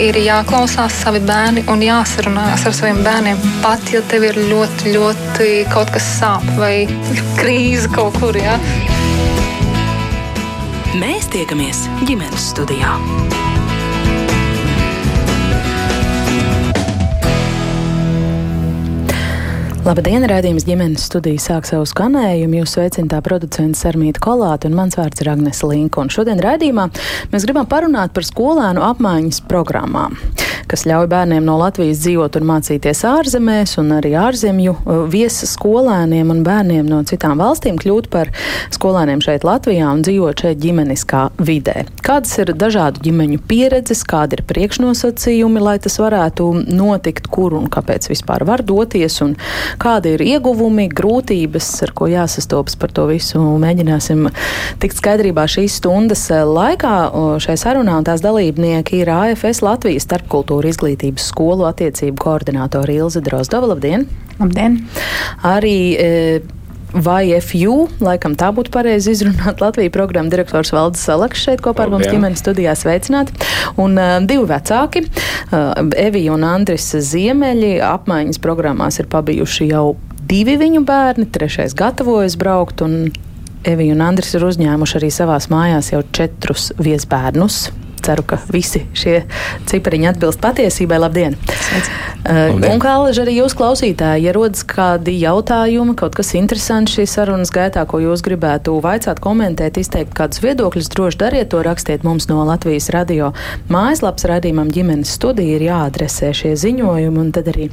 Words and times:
ir 0.00 0.16
jāklausās 0.20 0.94
savi 1.02 1.20
bērni 1.26 1.64
un 1.72 1.82
jāsarunājas 1.84 2.66
ar 2.68 2.76
saviem 2.76 3.02
bērniem. 3.04 3.40
Pat 3.64 3.92
ja 3.92 4.02
tev 4.08 4.26
ir 4.30 4.40
ļoti, 4.50 4.94
ļoti 4.96 5.50
kaut 5.72 5.92
kas 5.94 6.08
sāp 6.18 6.46
vai 6.60 6.86
krīze 7.40 7.90
kaut 7.92 8.16
kur. 8.22 8.38
Ja? 8.38 8.56
Mēs 10.96 11.28
tiekamies 11.32 11.86
ģimenes 12.06 12.52
studijā. 12.52 12.96
Labdien, 19.82 20.22
rādījums 20.30 20.62
ģimenes 20.62 21.08
studija 21.08 21.42
sāk 21.42 21.66
savu 21.66 21.82
skanējumu. 21.90 22.60
Jūs 22.60 22.76
sveicināta 22.76 23.18
producents 23.26 23.80
Sarmīta 23.82 24.20
Kolāte 24.22 24.68
un 24.70 24.76
mans 24.78 24.94
vārds 24.94 25.18
ir 25.24 25.32
Agnese 25.32 25.66
Linka. 25.66 25.98
Un 26.04 26.12
šodien 26.14 26.38
rādījumā 26.38 26.84
mēs 27.32 27.42
gribam 27.48 27.66
parunāt 27.66 28.12
par 28.14 28.22
skolēnu 28.22 28.78
apmaiņas 28.86 29.40
programmām, 29.50 30.14
kas 30.70 30.86
ļauj 30.86 31.08
bērniem 31.10 31.42
no 31.42 31.56
Latvijas 31.58 31.98
dzīvot 32.04 32.38
un 32.38 32.46
mācīties 32.52 33.02
ārzemēs, 33.10 33.72
un 33.82 33.90
arī 33.96 34.12
ārzemju 34.22 34.76
uh, 34.76 35.00
viesa 35.10 35.48
skolēniem 35.50 36.30
un 36.30 36.44
bērniem 36.46 36.86
no 36.86 37.02
citām 37.08 37.42
valstīm 37.42 37.80
kļūt 37.82 38.06
par 38.14 38.30
skolēniem 38.70 39.24
šeit 39.26 39.42
Latvijā 39.42 39.90
un 39.90 40.06
dzīvot 40.06 40.46
šeit 40.46 40.62
ģimeniskā 40.62 41.24
vidē. 41.42 41.88
Kādas 42.06 42.38
ir 42.38 42.54
dažādu 42.54 43.02
ģimeņu 43.08 43.42
pieredzes, 43.50 44.06
kādi 44.06 44.38
ir 44.38 44.46
priekšnosacījumi, 44.46 45.66
lai 45.66 45.76
tas 45.82 45.98
varētu 45.98 46.52
notikt, 46.70 47.26
kur 47.34 47.58
un 47.58 47.66
kāpēc 47.66 48.12
vispār 48.14 48.46
var 48.46 48.62
doties. 48.62 49.18
Un 49.26 49.34
Kādi 49.80 50.14
ir 50.16 50.24
ieguvumi, 50.24 50.88
grūtības, 50.92 51.68
ar 51.86 51.92
ko 51.96 52.08
jāsastopas 52.10 52.76
par 52.80 52.92
to 52.94 53.06
visu? 53.10 53.40
Mēģināsim 53.62 54.28
tikt 54.82 54.98
skaidrībā 55.00 55.46
šīs 55.50 55.78
stundas 55.80 56.26
laikā. 56.28 56.94
Šai 57.42 57.56
sarunā 57.60 57.98
un 58.00 58.08
tās 58.08 58.24
dalībnieki 58.24 59.02
ir 59.02 59.12
AFS 59.14 59.62
Latvijas 59.64 60.08
starpkultūra 60.08 60.72
izglītības 60.72 61.30
skolu 61.32 61.68
attiecību 61.70 62.18
koordinātori 62.22 62.98
Ilze 63.00 63.22
Drozdova. 63.24 63.72
Labdien! 63.74 64.08
Labdien! 64.40 64.80
Arī 65.46 65.76
e, 65.96 66.10
vai 66.92 67.32
FU, 67.40 67.86
laikam 68.04 68.36
tā 68.38 68.50
būtu 68.54 68.72
pareizi 68.74 69.14
izrunāt 69.14 69.60
Latvijas 69.64 69.94
programmu 69.94 70.32
direktors 70.32 70.72
Valdis 70.74 71.04
Salaks 71.06 71.42
šeit 71.46 71.62
kopā 71.64 71.86
ar 71.86 71.92
mums 71.94 72.08
ģimenes 72.10 72.42
studijā 72.44 72.74
sveicināt. 72.78 73.32
Un 73.80 73.96
uh, 73.98 74.18
divi 74.26 74.46
vecāki, 74.50 75.04
uh, 75.06 75.72
Evija 75.98 76.36
un 76.36 76.46
Andris 76.46 76.90
Ziemeļi, 76.92 77.76
apmaiņas 77.86 78.40
programmās 78.42 79.00
ir 79.02 79.10
pabijuši 79.12 79.70
jau 79.72 79.86
divi 80.28 80.56
viņu 80.60 80.84
bērni, 80.88 81.28
trešais 81.32 81.76
gatavojas 81.78 82.38
braukt 82.40 82.84
un 82.84 83.12
Evija 83.68 83.94
un 83.94 84.02
Andris 84.02 84.34
ir 84.34 84.44
uzņēmuši 84.46 84.98
arī 84.98 85.12
savās 85.14 85.46
mājās 85.52 85.92
jau 85.92 86.02
četrus 86.16 86.72
viesbērnus 86.82 87.68
ceru, 88.04 88.24
ka 88.26 88.38
visi 88.52 88.84
šie 88.96 89.22
cipariņi 89.70 90.10
atbilst 90.12 90.42
patiesībai. 90.42 91.00
Labdien! 91.02 91.38
Uh, 92.22 92.52
un 92.54 92.78
kā 92.82 92.94
arī 93.08 93.32
jūs 93.40 93.56
klausītāji, 93.58 94.26
ja 94.28 94.32
rodas 94.36 94.62
kādi 94.68 95.16
jautājumi, 95.18 95.96
kaut 95.98 96.14
kas 96.14 96.34
interesants 96.38 96.94
šīs 96.94 97.16
sarunas 97.16 97.50
gaitā, 97.54 97.82
ko 97.88 97.98
jūs 97.98 98.22
gribētu 98.22 98.76
vaicāt, 98.84 99.18
komentēt, 99.22 99.80
izteikt 99.80 100.14
kādus 100.14 100.42
viedokļus, 100.44 100.90
droši 100.92 101.18
dariet 101.18 101.50
to, 101.50 101.62
rakstiet 101.66 102.06
mums 102.06 102.28
no 102.30 102.44
Latvijas 102.46 102.92
radio 102.94 103.32
mājaslapas 103.72 104.28
radījumam 104.30 104.70
ģimenes 104.70 105.16
studija 105.16 105.56
ir 105.56 105.66
jāadresē 105.66 106.30
šie 106.36 106.52
ziņojumi, 106.62 107.18
un 107.24 107.32
tad 107.34 107.50
arī 107.50 107.68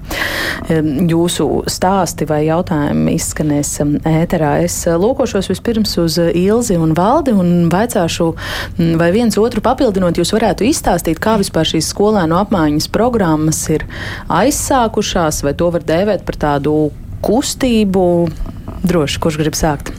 jūsu 1.10 1.48
stāsti 1.70 2.26
vai 2.30 2.42
jautājumi 2.48 3.14
izskanēs 3.20 3.76
ēterā. 4.10 4.56
Es 4.66 4.82
uh, 4.90 4.98
lūkošos 5.02 5.52
vispirms 5.54 5.94
uz 6.02 6.18
Ilzi 6.18 6.80
un 6.80 6.96
Valdi 6.98 7.36
un 7.38 7.70
vaicāšu, 7.70 8.32
vai 9.00 9.12
viens 9.16 9.38
otru 9.38 9.62
papildinot, 9.66 10.18
jūs 10.20 10.34
varētu 10.36 10.68
izstāstīt, 10.68 11.22
kā 11.24 11.38
vispār 11.40 11.68
šīs 11.68 11.90
skolēnu 11.94 12.38
apmaiņas 12.42 12.90
programmas 12.94 13.62
ir 13.72 13.88
aizsākušās, 14.28 15.44
vai 15.48 15.56
to 15.58 15.72
var 15.74 15.86
dēvēt 15.88 16.28
par 16.28 16.40
tādu 16.40 16.76
kustību? 17.26 18.06
Droši, 18.84 19.20
kurš 19.24 19.40
grib 19.42 19.58
sākt? 19.60 19.92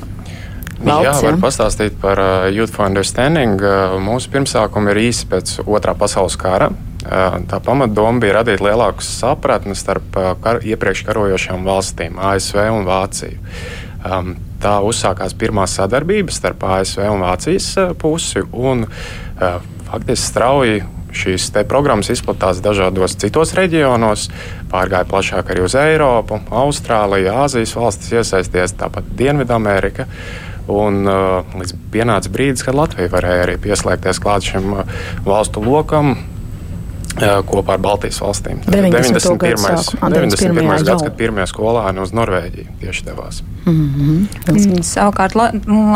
Valds, 0.81 1.05
jā, 1.05 1.17
var 1.27 1.35
jā. 1.35 1.41
pastāstīt 1.43 1.97
par 2.01 2.21
uh, 2.21 2.47
Youth 2.49 2.73
for 2.73 2.89
Understanding. 2.89 3.61
Uh, 3.61 3.99
mūsu 4.01 4.31
pirmsākumi 4.33 4.95
ir 4.95 5.03
īsi 5.11 5.27
pēc 5.29 5.59
otrā 5.67 5.93
pasaules 5.99 6.39
kara. 6.41 6.71
Uh, 7.01 7.41
tā 7.49 7.61
pamatdoma 7.65 8.21
bija 8.23 8.39
radīt 8.39 8.63
lielāku 8.65 9.05
sapratni 9.05 9.77
starp 9.77 10.17
uh, 10.17 10.33
kar, 10.41 10.63
iepriekš 10.65 11.05
karojošām 11.09 11.69
valstīm, 11.69 12.17
ASV 12.31 12.63
un 12.73 12.89
Vāciju. 12.89 13.37
Um, 14.01 14.33
tā 14.61 14.79
uzsākās 14.85 15.35
pirmā 15.37 15.67
sadarbība 15.69 16.33
starp 16.33 16.65
ASV 16.65 17.05
un 17.11 17.27
Vācijas 17.27 17.69
uh, 17.77 17.93
pusi. 18.01 18.41
Un, 18.53 18.87
uh, 18.89 19.61
faktiski 19.91 20.27
strauji 20.27 20.83
šīs 21.15 21.51
programmas 21.69 22.11
izplatās 22.13 22.61
dažādos 22.63 23.17
citos 23.19 23.55
reģionos, 23.59 24.29
pārgāja 24.71 25.09
plašāk 25.11 25.51
arī 25.51 25.65
uz 25.67 25.75
Eiropu, 25.79 26.41
Austrāliju, 26.63 27.33
Āzijas 27.45 27.75
valstis 27.77 28.15
iesaisties, 28.21 28.77
tāpat 28.79 29.11
Dienvidamerika. 29.19 30.07
Un, 30.71 31.03
uh, 31.09 31.57
līdz 31.59 31.73
pienāca 31.91 32.31
brīdis, 32.31 32.63
kad 32.63 32.77
Latvija 32.79 33.11
varēja 33.11 33.47
arī 33.49 33.57
pieslēgties 33.59 34.21
klāt 34.23 34.47
šim 34.47 34.69
uh, 34.77 34.93
valstu 35.27 35.63
lokam, 35.65 36.13
uh, 36.15 37.41
kopā 37.49 37.75
ar 37.75 37.83
Baltijas 37.83 38.21
valstīm. 38.23 38.61
91. 38.69 39.41
91. 39.41 39.99
91. 39.99 40.85
gads, 40.87 41.03
kad 41.09 41.17
pirmie 41.19 41.47
skolēni 41.51 42.05
uz 42.05 42.15
Norvēģiju 42.15 42.77
tieši 42.85 43.09
devās. 43.09 43.43
Mm 43.65 44.29
-hmm. 44.47 44.85
Savukārt 44.87 45.35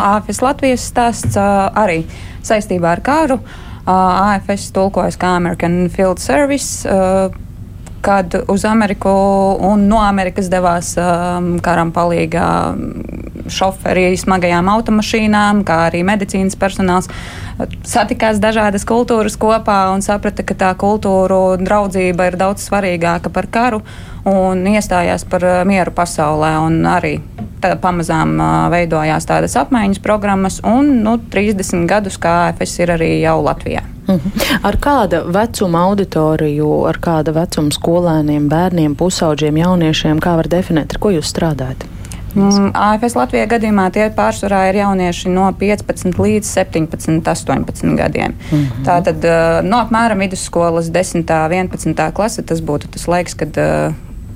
AFS 0.09 0.43
Latvijas 0.43 0.91
stāsts 0.91 1.39
uh, 1.39 1.71
arī 1.85 2.03
saistībā 2.43 2.97
ar 2.97 3.05
kāru. 3.05 3.39
Uh, 3.85 3.91
AFS 3.93 4.71
tulkojas 4.73 5.19
kā 5.21 5.35
American 5.37 5.91
Field 5.93 6.19
Service. 6.19 6.89
Kad 8.05 8.35
uz 8.49 8.65
Ameriku 8.69 9.11
un 9.65 9.87
no 9.89 9.99
Amerikas 10.05 10.51
devās 10.53 10.91
um, 11.01 11.55
karam 11.65 11.89
palīgā 11.93 12.49
šoferi 13.49 14.11
smagajām 14.21 14.69
automašīnām, 14.73 15.63
kā 15.65 15.79
arī 15.87 16.03
medicīnas 16.05 16.57
personāls, 16.61 17.09
satikās 17.85 18.41
dažādas 18.45 18.85
kultūras 18.89 19.39
kopā 19.41 19.79
un 19.95 20.05
saprata, 20.05 20.45
ka 20.45 20.57
tā 20.57 20.75
kultūru 20.81 21.57
draudzība 21.61 22.29
ir 22.29 22.39
daudz 22.41 22.69
svarīgāka 22.69 23.33
par 23.33 23.49
karu 23.53 23.81
un 24.29 24.65
iestājās 24.69 25.25
par 25.29 25.49
mieru 25.69 25.97
pasaulē. 25.97 26.57
Arī 26.93 27.19
pamazām 27.83 28.37
veidojās 28.73 29.27
tādas 29.29 29.57
apmaiņas 29.61 30.03
programmas, 30.05 30.61
un 30.65 31.03
nu, 31.05 31.19
30 31.33 31.87
gadus 31.91 32.19
kā 32.21 32.49
AFS 32.49 32.79
ir 32.85 32.95
arī 32.97 33.11
jau 33.23 33.41
Latvijā. 33.45 33.85
Mhm. 34.05 34.61
Ar 34.69 34.77
kāda 34.77 35.23
vecuma 35.33 35.87
auditoriju, 35.89 36.71
ar 36.89 37.01
kāda 37.01 37.33
vecuma 37.33 37.73
skolēniem, 37.73 38.49
bērniem, 38.53 38.97
pusauģiem, 39.01 39.61
jauniešiem, 39.65 40.21
kā 40.21 40.37
var 40.37 40.49
definēt, 40.49 40.93
ar 40.93 41.01
ko 41.01 41.15
jūs 41.15 41.33
strādājat? 41.33 41.87
Mm, 42.35 42.73
AFS 42.75 43.15
Latvijā 43.15 43.47
gadījumā 43.47 43.87
tie 43.95 44.09
pārsvarā 44.15 44.65
ir 44.73 44.81
jaunieši 44.81 45.31
no 45.31 45.47
15 45.59 46.19
līdz 46.19 46.49
17, 46.51 47.21
18 47.31 47.95
gadiem. 47.97 48.35
Mm 48.35 48.59
-hmm. 48.59 48.85
Tātad 48.85 49.27
no 49.63 49.79
apmēram 49.85 50.19
vidusskolas 50.19 50.91
10. 50.91 51.19
un 51.19 51.53
11. 51.53 52.13
klase 52.13 52.43
tas 52.43 52.61
būtu 52.61 52.91
tas 52.91 53.07
laiks, 53.09 53.35
kad, 53.35 53.55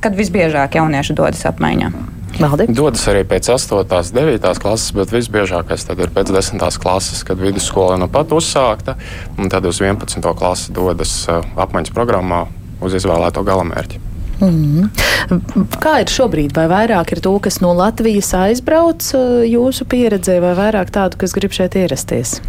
kad 0.00 0.14
visbiežāk 0.14 0.74
jaunieši 0.74 1.14
dodas 1.14 1.44
apmaiņā. 1.44 1.90
Valdi? 2.38 2.68
Dodas 2.70 3.02
arī 3.10 3.24
pēc 3.26 3.48
8, 3.50 3.82
9 4.14 4.60
klases, 4.62 4.92
bet 4.94 5.10
visbiežākais 5.10 5.86
ir 5.90 6.12
pēc 6.14 6.30
10 6.34 6.78
klases, 6.78 7.24
kad 7.26 7.40
vidusskola 7.42 7.96
nu 7.98 8.06
pat 8.12 8.30
uzsākta, 8.34 8.94
un 9.38 9.50
tad 9.50 9.66
uz 9.66 9.80
11. 9.82 10.22
klasi 10.38 10.72
dodas 10.72 11.24
uh, 11.26 11.42
apmaiņas 11.58 11.94
programmā 11.96 12.44
uz 12.84 12.94
izvēlēto 12.94 13.42
galamērķi. 13.42 14.04
Mm 14.38 14.50
-hmm. 14.54 15.66
Kā 15.82 15.98
ir 16.00 16.06
šobrīd? 16.14 16.54
Vai 16.54 16.68
vairāk 16.70 17.12
ir 17.12 17.20
to, 17.20 17.38
kas 17.42 17.60
no 17.60 17.72
Latvijas 17.74 18.30
aizbrauc 18.34 19.02
uh, 19.14 19.42
jūsu 19.42 19.84
pieredzē, 19.84 20.40
vai 20.40 20.54
vairāk 20.54 20.90
tādu, 20.94 21.18
kas 21.18 21.34
grib 21.34 21.50
šeit 21.52 21.74
ierasties? 21.74 22.40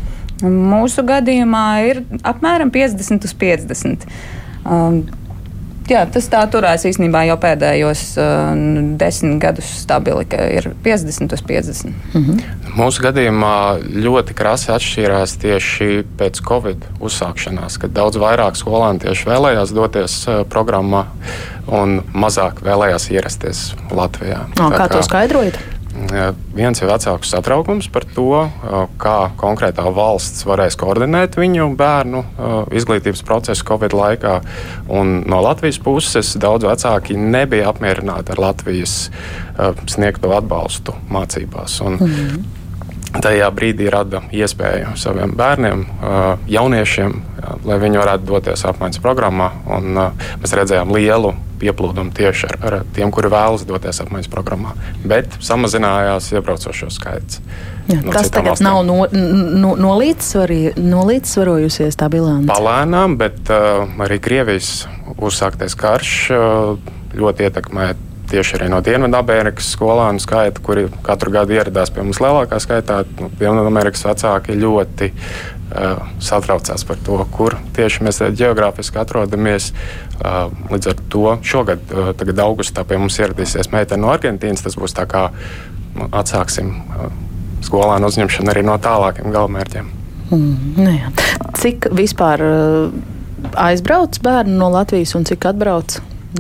Mūsu 0.44 1.04
gadījumā 1.04 1.68
ir 1.90 2.04
apmēram 2.24 2.70
50 2.72 3.26
uz 3.26 3.34
50. 3.34 4.06
Um, 4.66 5.04
jā, 5.94 6.04
tas 6.14 6.28
tā 6.32 6.42
turēs 6.52 6.86
īstenībā 6.90 7.24
jau 7.30 7.38
pēdējos 7.42 8.04
uh, 8.20 8.52
desmit 9.00 9.40
gadus 9.44 9.70
stabili, 9.84 10.26
ka 10.30 10.46
ir 10.52 10.72
50 10.86 11.34
uz 11.36 11.44
50. 11.48 11.94
Mm 12.14 12.26
-hmm. 12.26 12.44
Mūsu 12.78 13.04
gadījumā 13.04 13.56
ļoti 14.06 14.34
krasi 14.34 14.72
atšķīrās 14.72 15.38
tieši 15.42 16.04
pēc 16.18 16.42
Covid 16.48 16.86
uzsākšanās, 17.00 17.80
kad 17.80 17.92
daudz 17.92 18.18
vairāk 18.18 18.56
skolēnu 18.56 19.00
tieši 19.00 19.30
vēlējās 19.30 19.74
doties 19.74 20.28
uh, 20.28 20.46
programmā 20.46 21.06
un 21.68 22.02
mazāk 22.14 22.62
vēlējās 22.62 23.12
ierasties 23.12 23.74
Latvijā. 23.92 24.46
O, 24.60 24.70
kā, 24.70 24.78
kā 24.78 24.88
to 24.88 25.04
skaidrojat? 25.04 25.60
Viens 26.56 26.80
ir 26.80 26.88
vecāku 26.88 27.28
satraukums 27.28 27.90
par 27.92 28.06
to, 28.16 28.46
kā 29.02 29.16
konkrētā 29.40 29.84
valsts 29.94 30.46
varēs 30.48 30.78
koordinēt 30.80 31.36
viņu 31.40 31.68
bērnu 31.80 32.22
izglītības 32.76 33.24
procesu 33.28 33.66
Covid 33.68 33.96
laikā. 33.98 34.38
Un 34.88 35.20
no 35.30 35.42
Latvijas 35.44 35.80
puses 35.84 36.32
daudz 36.40 36.68
vecāki 36.70 37.18
nebija 37.20 37.74
apmierināti 37.74 38.34
ar 38.36 38.44
Latvijas 38.46 38.96
sniegto 39.92 40.32
atbalstu 40.38 40.96
mācībās. 41.12 41.82
Un, 41.84 42.00
mm 42.00 42.16
-hmm. 42.16 43.20
tajā 43.22 43.52
brīdī 43.52 43.90
rada 43.92 44.22
iespēju 44.32 44.96
saviem 44.96 45.36
bērniem, 45.36 45.86
jauniešiem, 46.48 47.22
lai 47.66 47.80
viņi 47.80 47.98
varētu 47.98 48.26
doties 48.26 48.66
apmaiņas 48.66 49.04
programmā. 49.04 49.52
Un, 49.68 49.94
mēs 50.40 50.56
redzējām 50.56 50.96
lielu 50.96 51.36
pieplūdumu 51.60 52.12
tieši 52.16 52.48
ar, 52.50 52.56
ar 52.66 52.74
tiem, 52.96 53.12
kuri 53.14 53.30
vēlas 53.32 53.66
doties 53.68 54.02
apmaiņas 54.04 54.32
programmā, 54.32 54.72
bet 55.08 55.28
samazinājās 55.44 56.32
iebraucošo 56.34 56.90
skaits. 56.94 57.42
Jā, 57.90 58.00
no 58.06 58.12
tas 58.14 58.30
tagad 58.30 58.54
valstīm. 58.54 58.68
nav 58.68 58.78
no, 58.86 58.98
no, 59.10 59.74
no 59.80 59.96
nolīdzsvarojusies 59.98 61.96
tā 61.98 62.08
bilance. 62.14 62.52
Palēnām, 62.52 63.18
bet 63.20 63.50
uh, 63.50 63.56
arī 64.06 64.18
Krievijas 64.22 64.70
uzsāktais 65.18 65.74
karš 65.80 66.32
uh, 66.36 66.42
ļoti 67.18 67.44
ietekmē 67.50 67.86
tieši 68.30 68.60
arī 68.60 68.68
no 68.70 68.80
Dienvidamerikas 68.86 69.72
skolānu 69.74 70.22
skaita, 70.22 70.62
kuri 70.62 70.86
katru 71.06 71.30
gadu 71.34 71.54
ieradās 71.58 71.90
pie 71.94 72.02
mums 72.06 72.22
lielākā 72.22 72.58
skaitā. 72.62 72.96
Nu, 73.18 73.26
Dienvidamerikas 73.40 74.06
vecāki 74.06 74.52
ļoti 74.60 75.06
satraucās 76.24 76.84
par 76.88 76.98
to, 77.06 77.20
kur 77.34 77.56
tieši 77.78 78.06
mēs 78.06 78.22
geogrāfiski 78.38 79.00
atrodamies. 79.02 79.72
Līdz 80.72 80.92
ar 80.92 81.04
to 81.14 81.36
šogad, 81.46 81.84
tagad 82.18 82.42
augustā 82.44 82.86
pie 82.88 82.98
mums 83.02 83.20
ieradīsies 83.22 83.72
meitene 83.74 84.04
no 84.04 84.14
Argentīnas. 84.14 84.66
Tas 84.66 84.78
būs 84.80 84.98
tā 84.98 85.06
kā 85.10 85.28
nu, 85.96 86.10
atsāksim 86.10 86.74
skolānu 87.66 88.10
uzņemšanu 88.10 88.54
arī 88.54 88.66
no 88.66 88.80
tālākiem 88.82 89.32
galamērķiem. 89.36 89.94
Mm, 90.30 90.58
nu 90.78 90.92
jā. 90.94 91.14
cik 91.58 91.90
vispār 91.98 92.44
aizbrauc 93.58 94.20
bērni 94.24 94.58
no 94.60 94.70
Latvijas 94.74 95.16
un 95.18 95.26
cik 95.28 95.50
atbrauc 95.52 96.00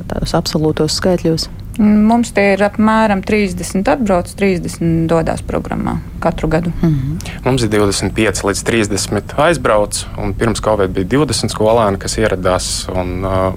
tādos 0.09 0.35
absolūtos 0.37 0.97
skaitļos? 0.99 1.49
Mums 1.79 2.33
tie 2.35 2.53
ir 2.57 2.63
apmēram 2.65 3.21
30 3.23 3.87
atbrauc, 3.87 4.31
30 4.35 5.07
dodas 5.07 5.43
programmā 5.47 5.97
katru 6.19 6.49
gadu. 6.51 6.73
Mm 6.81 6.89
-hmm. 6.89 7.29
Mums 7.45 7.63
ir 7.63 7.69
25 7.69 8.43
līdz 8.43 8.63
30 8.63 9.33
aizbrauc, 9.37 10.05
un 10.17 10.33
pirms 10.33 10.61
Covid 10.61 10.89
bija 10.89 11.05
20 11.05 11.49
skolēni, 11.49 11.97
kas 11.97 12.17
ieradās. 12.17 12.87
Un, 12.95 13.25
uh, 13.25 13.53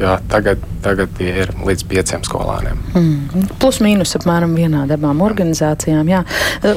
Jā, 0.00 0.14
tagad, 0.32 0.56
tagad 0.80 1.18
ir 1.20 1.50
līdz 1.66 1.84
pieciem 1.84 2.22
skolāniem. 2.24 2.78
Mm. 2.96 3.48
Plus 3.60 3.82
mīnus 3.84 4.16
apmēram 4.16 4.54
vienādi 4.56 4.96
abām 4.96 5.20
organizācijām. 5.20 6.08
Jā. 6.08 6.22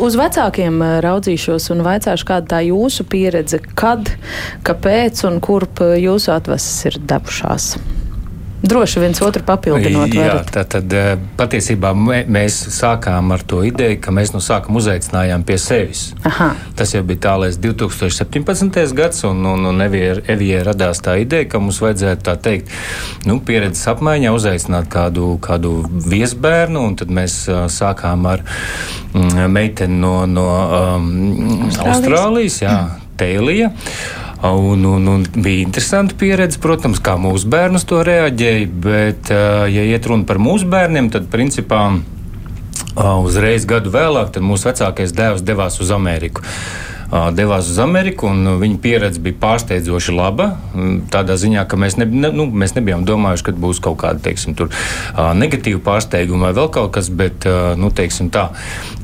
Uz 0.03 0.17
vecākiem 0.19 0.81
raudzīšos 1.05 1.69
un 1.71 1.85
vaicāšu, 1.87 2.27
kāda 2.27 2.57
tā 2.57 2.59
jūsu 2.67 3.07
pieredze, 3.07 3.61
kad, 3.79 4.11
kāpēc 4.67 5.23
un 5.29 5.39
kurp 5.39 5.79
jūsu 5.79 6.35
atvases 6.35 6.85
ir 6.91 6.99
devušās. 6.99 7.77
Droši 8.63 9.01
viens 9.03 9.19
otru 9.19 9.43
papildinot. 9.43 10.13
Jā, 10.15 10.37
tā 10.47 10.61
tad 10.63 10.93
eh, 10.95 11.17
patiesībā 11.35 11.89
mēs 11.99 12.61
sākām 12.71 13.33
ar 13.35 13.43
to 13.43 13.59
ideju, 13.67 13.97
ka 14.05 14.13
mēs 14.15 14.31
no 14.31 14.39
sākuma 14.39 14.79
uzaicinājām 14.79 15.43
pie 15.43 15.57
sevis. 15.59 16.03
Aha. 16.29 16.53
Tas 16.79 16.93
jau 16.95 17.01
bija 17.03 17.25
tālēs 17.25 17.59
2017. 17.59 18.95
gads, 18.95 19.25
un, 19.27 19.43
un, 19.51 19.67
un 19.67 19.83
Evijai 19.83 20.63
radās 20.63 21.03
tā 21.03 21.17
ideja, 21.25 21.49
ka 21.51 21.59
mums 21.59 21.81
vajadzētu 21.83 22.23
tā 22.29 22.37
teikt, 22.47 22.71
nu, 23.27 23.41
pieredzes 23.43 23.83
apmaiņā 23.91 24.31
uzaicināt 24.31 24.87
kādu, 24.95 25.33
kādu 25.43 25.75
viesbērnu, 26.07 26.87
un 26.87 26.95
tad 27.03 27.11
mēs 27.11 27.41
uh, 27.51 27.65
sākām 27.67 28.23
ar 28.31 28.47
mm, 29.11 29.43
meiteni 29.51 29.99
no, 29.99 30.21
no 30.23 30.49
um, 30.63 31.13
Austrālijas, 31.67 31.97
Austrālijas 31.99 32.61
jā, 32.63 32.81
Tēlija. 33.19 33.73
Un, 34.43 34.83
un, 34.83 35.05
un 35.07 35.21
bija 35.35 35.63
interesanti 35.63 36.17
pieredze, 36.19 36.59
protams, 36.59 36.99
kā 36.99 37.15
mūsu 37.15 37.47
bērnus 37.47 37.85
to 37.87 38.01
reaģēja. 38.03 38.65
Bet, 38.83 39.31
ja 39.71 39.85
iet 39.87 40.09
runa 40.09 40.27
par 40.27 40.41
mūsu 40.43 40.67
bērniem, 40.67 41.07
tad 41.13 41.29
principā 41.31 41.85
uzreiz 43.23 43.63
gadu 43.69 43.93
vēlāk 43.93 44.35
mūsu 44.43 44.67
vecākais 44.67 45.15
dēls 45.15 45.45
devās 45.47 45.79
uz 45.79 45.93
Ameriku 45.95 46.43
devās 47.11 47.69
uz 47.69 47.79
Ameriku, 47.81 48.29
un 48.31 48.57
viņa 48.61 48.79
pieredze 48.81 49.21
bija 49.23 49.37
pārsteidzoši 49.41 50.15
laba. 50.15 50.49
Tādā 51.13 51.35
ziņā, 51.39 51.65
ka 51.69 51.77
mēs, 51.79 51.97
ne, 51.99 52.07
ne, 52.07 52.31
nu, 52.33 52.47
mēs 52.47 52.75
nebijām 52.77 53.05
domājuši, 53.07 53.45
ka 53.47 53.55
būs 53.65 53.81
kaut 53.83 53.99
kāda 54.03 54.23
teiksim, 54.23 54.55
tur, 54.57 54.71
negatīva 55.37 55.81
pārsteiguma 55.83 56.49
vai 56.49 56.57
vēl 56.57 56.71
kaut 56.73 56.93
kas, 56.95 57.11
bet 57.13 57.47
nu, 57.79 57.91
teiksim, 57.93 58.31
tā, 58.33 58.49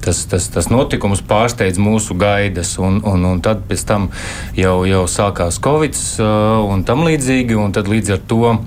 tas, 0.06 0.24
tas, 0.32 0.50
tas 0.54 0.72
notikums 0.72 1.24
pārsteidz 1.30 1.82
mūsu 1.82 2.18
gaidas. 2.20 2.78
Un, 2.82 3.02
un, 3.06 3.28
un 3.34 3.44
tad 3.46 3.64
pēc 3.70 3.86
tam 3.90 4.10
jau, 4.58 4.82
jau 4.90 5.06
sākās 5.10 5.62
Covid 5.64 5.98
un 6.70 6.84
tam 6.88 7.06
līdzīgi, 7.08 7.58
un 7.60 7.76
tad 7.76 7.92
līdz 7.92 8.18
ar 8.18 8.28
to. 8.30 8.58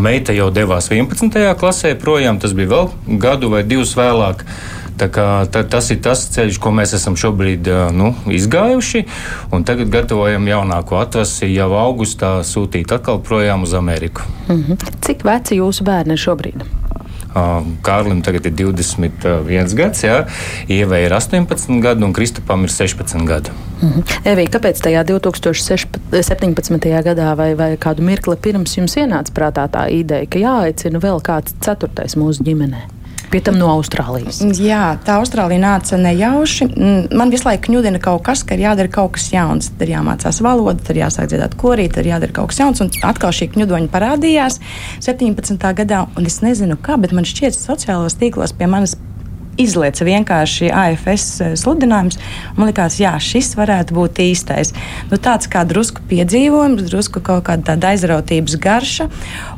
Meita 0.00 0.32
jau 0.34 0.48
devās 0.54 0.88
11. 0.90 1.34
klasē 1.60 1.92
projām, 2.00 2.38
tas 2.40 2.54
bija 2.56 2.70
vēl 2.70 3.18
gadu 3.20 3.50
vai 3.52 3.60
divus 3.66 3.92
vēlāk. 3.98 4.40
Uh, 4.42 4.79
Kā, 5.08 5.46
tā, 5.48 5.62
tas 5.64 5.90
ir 5.90 6.00
tas 6.04 6.26
ceļš, 6.34 6.58
ko 6.60 6.72
mēs 6.76 6.92
esam 6.98 7.16
šobrīd 7.16 7.70
nu, 7.96 8.12
izgājuši. 8.28 9.06
Tagad 9.64 9.88
gatavojam 9.88 10.48
jaunāko 10.48 10.98
atvasi 11.00 11.48
jau 11.54 11.70
augustā 11.78 12.40
sūtīt 12.44 12.92
atkal 12.92 13.22
projām 13.24 13.62
uz 13.62 13.74
Ameriku. 13.74 14.22
Mm 14.48 14.64
-hmm. 14.64 14.76
Cik 15.00 15.24
veci 15.24 15.56
jūsu 15.56 15.84
bērni 15.84 16.12
ir 16.12 16.18
šobrīd? 16.18 16.64
Kārlim 17.86 18.22
tagad 18.26 18.46
ir 18.46 18.52
21 18.58 19.74
gads, 19.78 20.02
jā, 20.02 20.26
Ievai 20.68 21.04
ir 21.04 21.12
18 21.14 21.80
gadi 21.82 22.04
un 22.04 22.12
Kristupam 22.12 22.64
ir 22.64 22.70
16 22.70 23.26
gadi. 23.26 23.50
Mm 23.82 23.88
-hmm. 23.88 24.02
Evī, 24.24 24.48
kāpēc 24.48 24.80
tajā 24.82 25.04
2017. 25.04 27.02
gadā 27.02 27.36
vai, 27.36 27.54
vai 27.54 27.76
kādu 27.76 28.02
mirkli 28.02 28.36
pirms 28.36 28.76
jums 28.76 28.96
ienāca 28.96 29.32
prātā 29.34 29.68
tā 29.68 29.90
ideja, 29.90 30.26
ka 30.26 30.38
jāaicina 30.38 30.98
vēl 30.98 31.20
kāds 31.22 31.54
ceturtais 31.60 32.16
mūsu 32.16 32.42
ģimenei? 32.42 32.99
Pie 33.30 33.40
tam 33.44 33.58
no 33.60 33.70
Austrālijas. 33.76 34.40
Jā, 34.58 34.96
tā 35.06 35.18
Austrālija 35.20 35.62
nāca 35.62 35.98
nejauši. 36.00 36.70
Man 37.16 37.32
visu 37.32 37.46
laiku 37.48 37.68
kņudina 37.68 38.00
kaut 38.02 38.24
kas, 38.26 38.42
ka 38.46 38.56
ir 38.56 38.64
jādara 38.66 38.90
kaut 38.92 39.14
kas 39.16 39.30
jauns. 39.32 39.70
Tad 39.74 39.86
ir 39.86 39.94
jāmācās 39.96 40.40
valoda, 40.44 40.78
tad 40.86 40.98
jāsāk 40.98 41.30
dziedāt 41.30 41.56
korī, 41.60 41.88
tad 41.92 42.08
jādara 42.08 42.34
kaut 42.36 42.52
kas 42.52 42.62
jauns. 42.62 42.82
Un 42.84 42.90
atkal 43.06 43.34
šī 43.36 43.52
kņudoņa 43.54 43.92
parādījās 43.92 44.60
17. 45.06 45.70
gadā, 45.82 46.04
un 46.18 46.26
es 46.28 46.40
nezinu 46.44 46.78
kā, 46.80 46.98
bet 47.00 47.14
man 47.16 47.28
šķiet, 47.28 47.56
sociālos 47.56 48.18
tīklos 48.20 48.56
pie 48.56 48.70
manis 48.70 48.96
izlieca 49.60 50.06
vienkārši 50.06 50.70
AFS 50.72 51.26
eh, 51.44 51.54
sludinājums. 51.60 52.18
Man 52.56 52.70
liekas, 52.70 52.98
jā, 53.02 53.14
šis 53.20 53.52
varētu 53.58 53.96
būt 53.96 54.22
īstais. 54.24 54.72
Nu, 55.10 55.18
tāds 55.20 55.50
kā 55.50 55.64
drusku 55.68 56.04
piedzīvojums, 56.10 56.86
drusku 56.90 57.22
kaut 57.24 57.46
kāda 57.48 57.76
aizrautības 57.90 58.56
garša. 58.60 59.08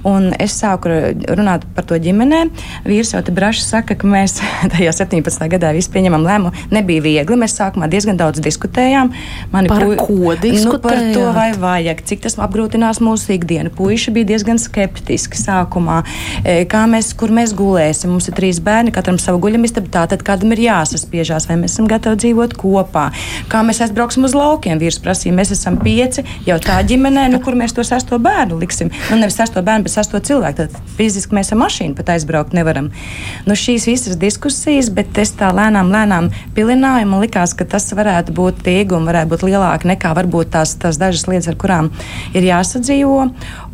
Un 0.09 0.33
es 0.43 0.57
sāku 0.59 0.91
runāt 1.31 1.65
par 1.77 1.87
to 1.87 1.99
ģimenē. 2.03 2.45
Vīrs 2.87 3.13
jau 3.15 3.23
te 3.25 3.35
braši 3.35 3.65
saka, 3.65 3.97
ka 3.99 4.09
mēs 4.09 4.39
tajā 4.75 4.95
17. 5.03 5.47
gadā 5.53 5.73
visi 5.77 5.93
pieņemam 5.95 6.27
lēmumu. 6.27 6.67
Nebija 6.75 7.05
viegli. 7.05 7.39
Mēs 7.39 7.57
sākumā 7.59 7.89
diezgan 7.93 8.19
daudz 8.21 8.43
diskutējām. 8.43 9.13
Mani 9.55 9.71
par 9.71 9.87
pu... 9.87 9.97
ko 10.01 10.35
diskutējām? 10.35 10.73
Nu, 10.73 10.81
par 10.83 11.01
to, 11.15 11.27
vai 11.37 11.51
vajag, 11.59 12.03
cik 12.09 12.25
tas 12.27 12.39
apgrūtinās 12.43 13.03
mūsu 13.05 13.37
ikdienu. 13.37 13.73
Puiši 13.77 14.15
bija 14.15 14.33
diezgan 14.33 14.61
skeptiski 14.63 15.39
sākumā. 15.39 16.03
E, 16.43 16.63
kā 16.71 16.85
mēs, 16.91 17.13
kur 17.19 17.33
mēs 17.35 17.55
gulēsim? 17.59 18.13
Mums 18.13 18.29
ir 18.31 18.37
trīs 18.39 18.61
bērni, 18.65 18.95
katram 18.95 19.21
savu 19.23 19.41
guļamistabu 19.45 19.92
tātad 19.93 20.23
kādam 20.27 20.55
ir 20.55 20.65
jāsaspiežās, 20.67 21.47
vai 21.51 21.59
mēs 21.61 21.77
esam 21.77 21.89
gatavi 21.91 22.21
dzīvot 22.23 22.57
kopā, 22.59 23.09
kā 23.53 23.63
mēs 23.67 23.83
aizbrauksim 23.85 24.27
uz 24.29 24.37
laukiem. 24.37 24.81
Vīrs 24.83 25.01
prasīja, 25.03 25.35
mēs 25.37 25.53
esam 25.55 25.79
pieci 25.83 26.25
jau 26.47 26.59
tā 26.63 26.79
ģimenē, 26.89 27.29
nu, 27.33 27.43
kur 27.45 27.57
mēs 27.59 27.75
to 27.77 27.85
sesto 27.87 28.19
bērnu 28.23 28.59
liksim. 28.63 28.93
Nu, 29.11 29.19
nevis 29.21 29.39
sesto 29.41 29.63
bērnu, 29.65 29.87
bet 29.87 29.95
sesto 29.95 30.21
cilvēku. 30.23 30.63
Tad 30.63 30.95
fiziski 30.99 31.37
mēs 31.37 31.53
ar 31.55 31.61
mašīnu 31.63 31.97
pat 31.99 32.15
aizbraukt 32.17 32.57
nevaram. 32.57 32.91
Nu, 33.49 33.57
šīs 33.59 33.89
visas 33.91 34.19
diskusijas, 34.21 34.91
bet 34.95 35.19
es 35.23 35.35
tā 35.39 35.53
lēnām, 35.55 35.93
lēnām 35.93 36.31
pilināju. 36.57 37.09
Man 37.13 37.25
likās, 37.25 37.57
ka 37.59 37.67
tas 37.69 37.89
varētu 37.97 38.35
būt 38.37 38.67
iegūmi, 38.73 39.09
varētu 39.11 39.33
būt 39.35 39.47
lielāki 39.49 39.91
nekā 39.93 40.15
varbūt 40.19 40.53
tās, 40.57 40.77
tās 40.83 41.01
dažas 41.01 41.27
lietas, 41.31 41.51
ar 41.53 41.59
kurām 41.61 41.91
ir 42.37 42.47
jāsadzīvo, 42.47 43.27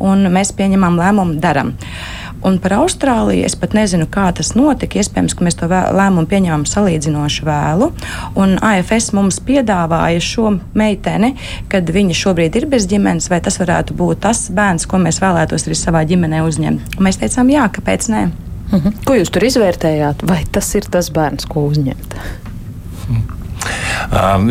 un 0.09 0.31
mēs 0.33 0.53
pieņemam 0.57 0.99
lēmumu, 0.99 1.39
darām. 1.43 1.75
Un 2.45 2.59
par 2.63 2.77
Austrāliju 2.77 3.43
es 3.47 3.55
pat 3.59 3.73
nezinu, 3.75 4.07
kā 4.11 4.29
tas 4.35 4.53
notika. 4.55 4.99
Iespējams, 5.01 5.35
ka 5.35 5.45
mēs 5.45 5.57
to 5.59 5.67
lēmumu 5.69 6.27
pieņēmām 6.31 6.65
salīdzinoši 6.69 7.47
vēlu. 7.47 7.89
Un 8.39 8.55
AFS 8.63 9.11
mums 9.17 9.41
piedāvāja 9.43 10.21
šo 10.23 10.53
meiteni, 10.79 11.33
kad 11.71 11.89
viņa 11.95 12.15
šobrīd 12.15 12.59
ir 12.61 12.69
bez 12.71 12.87
ģimenes, 12.89 13.29
vai 13.31 13.41
tas 13.43 13.59
varētu 13.61 13.97
būt 13.99 14.23
tas 14.27 14.45
bērns, 14.55 14.87
ko 14.89 15.01
mēs 15.03 15.19
vēlētos 15.23 15.67
arī 15.67 15.79
savā 15.79 16.05
ģimenē 16.09 16.43
uzņemt. 16.47 16.95
Un 16.97 17.09
mēs 17.09 17.19
teicām, 17.21 17.51
jā, 17.51 17.67
kāpēc 17.75 18.11
ne? 18.13 18.29
Mhm. 18.69 19.01
Ko 19.07 19.17
jūs 19.17 19.33
tur 19.33 19.43
izvērtējāt? 19.47 20.23
Vai 20.29 20.43
tas 20.51 20.69
ir 20.77 20.87
tas 20.91 21.11
bērns, 21.11 21.49
ko 21.49 21.67
uzņemt? 21.71 22.15
Mhm. 23.09 23.38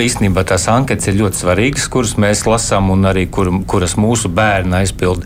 Īstenībā 0.09 0.45
tās 0.49 0.69
anketas 0.71 1.09
ir 1.11 1.19
ļoti 1.23 1.43
svarīgas, 1.43 1.89
kuras 1.93 2.15
mēs 2.21 2.45
lasām 2.49 2.93
un 2.95 3.09
arī 3.09 3.27
kur, 3.33 3.51
kuras 3.67 3.97
mūsu 3.99 4.31
bērni 4.33 4.81
aizpild. 4.83 5.25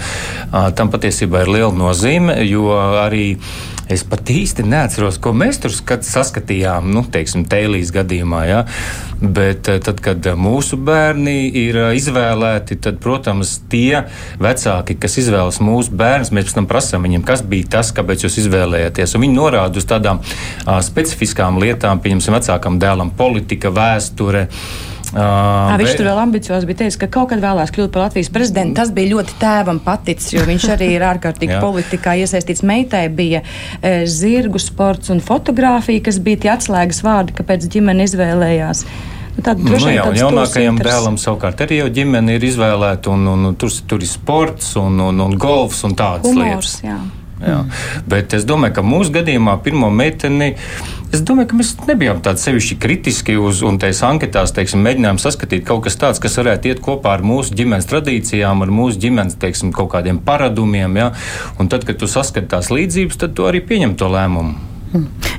Tam 0.78 0.92
patiesībā 0.92 1.44
ir 1.44 1.52
liela 1.56 1.74
nozīme, 1.76 2.38
jo 2.46 2.70
arī 3.02 3.36
Es 3.92 4.04
pat 4.08 4.30
īsti 4.32 4.64
neatceros, 4.68 5.18
ko 5.22 5.34
mēs 5.36 5.60
tur 5.62 5.74
saskatījām, 5.74 6.92
nu, 6.94 7.04
teiksim, 7.12 7.44
Tēlīs 7.50 7.92
gadījumā. 7.94 8.44
Ja? 8.48 8.62
Bet 9.22 9.68
eh, 9.68 9.80
tad, 9.82 10.00
kad 10.04 10.30
mūsu 10.38 10.78
bērni 10.80 11.50
ir 11.64 11.80
eh, 11.88 11.90
izvēlēti, 11.98 12.78
tad, 12.82 13.02
protams, 13.02 13.58
tie 13.72 14.04
vecāki, 14.42 14.96
kas 15.02 15.18
izvēlas 15.22 15.60
mūsu 15.64 15.94
bērnus, 15.98 16.32
mēs 16.32 16.52
pēc 16.52 16.58
tam 16.58 16.68
prasām 16.70 17.06
viņiem, 17.06 17.24
kas 17.26 17.42
bija 17.48 17.70
tas, 17.78 17.92
kāpēc 17.96 18.26
jūs 18.26 18.40
izvēlējāties. 18.44 19.16
Un 19.16 19.26
viņi 19.26 19.36
norāda 19.36 19.80
uz 19.80 19.86
tādām 19.88 20.20
uh, 20.20 20.78
specifiskām 20.84 21.60
lietām, 21.62 22.00
pieņemsim, 22.02 22.36
vecākam 22.36 22.80
dēlam 22.82 23.12
politika, 23.16 23.72
vēsture. 23.72 24.48
Uh, 25.12 25.74
viņš 25.76 25.96
tur 25.98 26.06
vēl 26.08 26.18
ambiciozi 26.22 26.68
bija 26.68 26.78
teicis, 26.84 26.96
ka 27.02 27.08
kaut 27.12 27.28
kad 27.32 27.42
vēlās 27.42 27.72
kļūt 27.74 27.92
par 27.92 28.06
Latvijas 28.06 28.30
prezidentu. 28.32 28.78
Tas 28.78 28.92
bija 28.96 29.12
ļoti 29.12 29.36
tēvam 29.42 29.80
paticis, 29.84 30.32
jo 30.32 30.44
viņš 30.48 30.68
arī 30.72 30.88
ir 30.94 31.04
ārkārtīgi 31.04 31.58
politikā 31.66 32.16
iesaistīts. 32.22 32.64
Meitai 32.64 33.04
bija 33.12 33.42
e, 33.44 33.94
zirgu 34.08 34.60
sports 34.62 35.12
un 35.12 35.20
fotografija, 35.20 36.06
kas 36.08 36.20
bija 36.24 36.44
tie 36.46 36.54
atslēgas 36.54 37.02
vārdi, 37.04 37.36
kāpēc 37.36 37.68
ģimene 37.74 38.08
izvēlējās. 38.08 38.86
Nu, 39.32 39.44
tāda, 39.44 39.64
nu, 39.64 39.78
jā, 39.88 40.04
un 40.08 40.16
jaunākajam 40.16 40.80
dēlam 40.80 41.16
savukārt 41.20 41.60
arī 41.64 41.82
jau 41.82 41.88
ģimene 42.00 42.36
ir 42.36 42.44
izvēlēta, 42.48 43.12
un, 43.12 43.28
un, 43.32 43.50
un 43.52 43.56
tur, 43.60 43.72
tur 43.88 44.04
ir 44.04 44.08
sports 44.08 44.74
un, 44.80 45.00
un, 45.00 45.24
un 45.24 45.36
golfs 45.40 45.84
un 45.88 45.96
tādas 45.96 46.28
Humors, 46.28 46.78
lietas. 46.80 46.80
Jā. 46.84 47.00
Jā. 47.42 47.58
Bet 48.08 48.34
es 48.36 48.46
domāju, 48.48 48.76
ka 48.78 48.84
mūsu 48.86 49.12
gadījumā 49.16 49.56
pirmo 49.64 49.90
meiteni. 49.90 50.52
Es 51.12 51.20
domāju, 51.26 51.50
ka 51.50 51.58
mēs 51.58 51.72
nebijām 51.88 52.22
tādi 52.24 52.40
sevišķi 52.40 52.78
kritiski 52.80 53.36
uz, 53.36 53.60
un 53.66 53.76
tajās 53.82 54.00
anketās 54.08 54.54
teiksim, 54.56 54.80
mēģinājām 54.86 55.20
saskatīt 55.20 55.66
kaut 55.68 55.84
kas 55.86 55.98
tāds, 56.00 56.22
kas 56.22 56.38
varētu 56.40 56.72
iet 56.72 56.82
kopā 56.84 57.18
ar 57.18 57.26
mūsu 57.26 57.56
ģimenes 57.58 57.90
tradīcijām, 57.90 58.64
ar 58.64 58.72
mūsu 58.72 59.02
ģimenes 59.02 59.36
teiksim, 59.42 59.74
kaut 59.76 59.92
kādiem 59.92 60.22
paradumiem. 60.24 61.00
Ja? 61.02 61.12
Un 61.60 61.68
tad, 61.72 61.84
kad 61.88 62.00
tu 62.00 62.08
saskati 62.08 62.48
tās 62.54 62.72
līdzības, 62.72 63.20
tad 63.20 63.36
tu 63.36 63.48
arī 63.50 63.60
pieņem 63.66 63.98
to 64.00 64.08
lēmumu. 64.12 64.71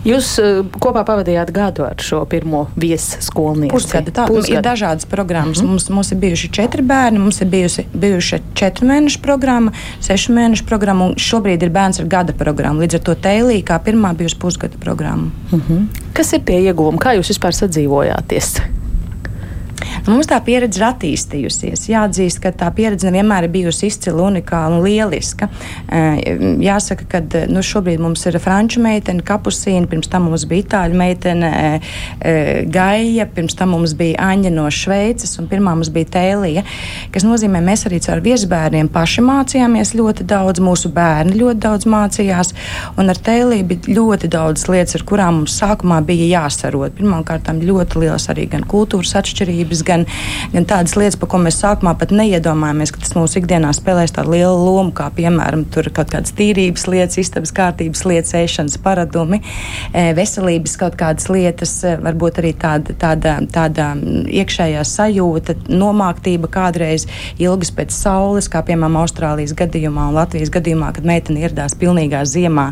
Jūs 0.03 0.33
uh, 0.41 0.65
kopā 0.83 1.05
pavadījāt 1.07 1.51
gadu 1.55 1.86
ar 1.88 2.01
šo 2.03 2.24
pirmo 2.29 2.65
viesskolnieku. 2.79 3.72
Pusgadu. 3.72 4.12
Tā 4.12 4.25
Pusgadu. 4.27 4.57
ir 4.57 4.65
dažādas 4.65 5.07
programmas. 5.10 5.62
Mm 5.62 5.65
-hmm. 5.65 5.69
mums, 5.69 5.89
mums 5.89 6.12
ir 6.12 6.17
bijuši 6.17 6.51
četri 6.51 6.81
bērni, 6.81 7.19
mums 7.19 7.41
ir 7.41 7.48
bijusi, 7.48 7.86
bijuši 7.93 8.41
četru 8.53 8.88
mēnešu 8.88 9.22
programma, 9.22 9.72
sešu 10.01 10.33
mēnešu 10.33 10.65
programma, 10.65 11.05
un 11.05 11.15
šobrīd 11.15 11.63
ir 11.63 11.69
bērns 11.69 12.00
ar 12.00 12.05
gada 12.05 12.33
programmu. 12.33 12.81
Līdz 12.81 12.95
ar 12.95 13.00
to 13.00 13.15
Teilī 13.15 13.63
kā 13.63 13.79
pirmā 13.79 14.13
bijusi 14.15 14.36
pusgada 14.39 14.77
programma. 14.79 15.31
Mm 15.51 15.62
-hmm. 15.62 15.86
Kas 16.13 16.33
ir 16.33 16.39
tie 16.45 16.62
ieguvumi? 16.62 16.98
Kā 16.98 17.17
jūs 17.17 17.29
vispār 17.29 17.51
sadzīvojāties? 17.51 18.62
Mums 20.03 20.27
tā 20.27 20.36
pieredze 20.43 20.81
ir 20.81 20.83
attīstījusies. 20.89 21.86
Jāatzīst, 21.88 22.41
ka 22.43 22.51
tā 22.51 22.67
pieredze 22.75 23.07
nevienmēr 23.07 23.48
ir 23.48 23.53
bijusi 23.53 23.88
izcila, 23.88 24.25
unikāla 24.27 24.75
un 24.75 24.83
lieliska. 24.83 25.48
Jāsaka, 26.63 27.07
ka 27.07 27.22
nu, 27.48 27.63
šobrīd 27.63 28.01
mums 28.03 28.25
ir 28.27 28.36
franču 28.43 28.81
meitene, 28.83 29.24
kapusīna, 29.24 29.88
pirms 29.88 30.12
tam 30.12 30.27
mums 30.27 30.43
bija 30.50 30.65
itāļu 30.65 31.00
meitene, 31.00 31.51
gaija, 32.74 33.27
pirms 33.31 33.55
tam 33.60 33.72
mums 33.77 33.93
bija 33.95 34.19
Aņa 34.33 34.51
no 34.51 34.65
Šveices 34.74 35.38
un 35.39 35.48
pirmā 35.51 35.72
mums 35.77 35.91
bija 35.93 36.12
Tēlija, 36.17 36.65
kas 37.13 37.24
nozīmē, 37.27 37.63
mēs 37.63 37.86
arī 37.88 38.01
caur 38.03 38.19
viesbērniem 38.25 38.91
paši 38.91 39.24
mācījāmies 39.24 39.93
ļoti 39.95 40.27
daudz, 40.27 40.60
mūsu 40.63 40.91
bērni 40.93 41.39
ļoti 41.39 41.63
daudz 41.63 41.88
mācījās, 41.88 42.51
un 43.00 43.13
ar 43.13 43.24
Tēliju 43.24 43.69
bija 43.72 43.98
ļoti 44.01 44.31
daudz 44.36 44.67
lietas, 44.67 44.98
ar 45.00 45.07
kurām 45.07 45.39
mums 45.41 45.55
sākumā 45.62 46.01
bija 46.03 46.27
jāsarot. 46.41 47.00
Pirmkārt, 47.00 47.48
ļoti 47.63 48.03
liels 48.03 48.27
arī 48.33 48.50
gan 48.51 48.67
kultūras 48.67 49.15
atšķirības, 49.19 49.83
gan 49.88 49.92
gan, 49.93 50.05
gan 50.53 50.67
tādas 50.69 50.97
lietas, 51.00 51.17
par 51.19 51.31
ko 51.31 51.41
mēs 51.43 51.59
sākumā 51.62 51.95
pat 52.00 52.13
neiedomājāmies, 52.15 52.93
ka 52.93 53.03
tas 53.03 53.15
mūsu 53.17 53.39
ikdienā 53.41 53.71
spēlēs 53.75 54.15
tādu 54.15 54.35
lielu 54.35 54.57
lomu, 54.57 54.93
kā 54.95 55.09
piemēram 55.15 55.65
kaut 55.93 56.12
kādas 56.12 56.33
tīrības 56.38 56.88
lietas, 56.89 57.19
istabas 57.21 57.53
kārtības 57.55 58.03
lietas, 58.09 58.33
ēšanas 58.38 58.79
paradumi, 58.83 59.41
e, 59.93 60.09
veselības 60.17 60.75
kaut 60.81 60.97
kādas 61.00 61.29
lietas, 61.31 61.75
e, 61.85 61.95
varbūt 62.03 62.41
arī 62.41 62.53
tāda, 62.59 62.95
tāda, 63.00 63.38
tāda 63.53 63.91
iekšējā 64.43 64.83
sajūta, 64.88 65.57
nomāktība 65.69 66.50
kādreiz 66.51 67.07
ilgas 67.41 67.73
pēc 67.75 67.93
saules, 67.95 68.50
kā 68.51 68.63
piemēram 68.65 69.00
Austrālijas 69.03 69.55
gadījumā 69.57 70.09
un 70.12 70.17
Latvijas 70.17 70.51
gadījumā, 70.53 70.93
kad 70.95 71.07
meitene 71.07 71.43
ieradās 71.43 71.75
pilnīgā 71.79 72.23
ziemā 72.29 72.69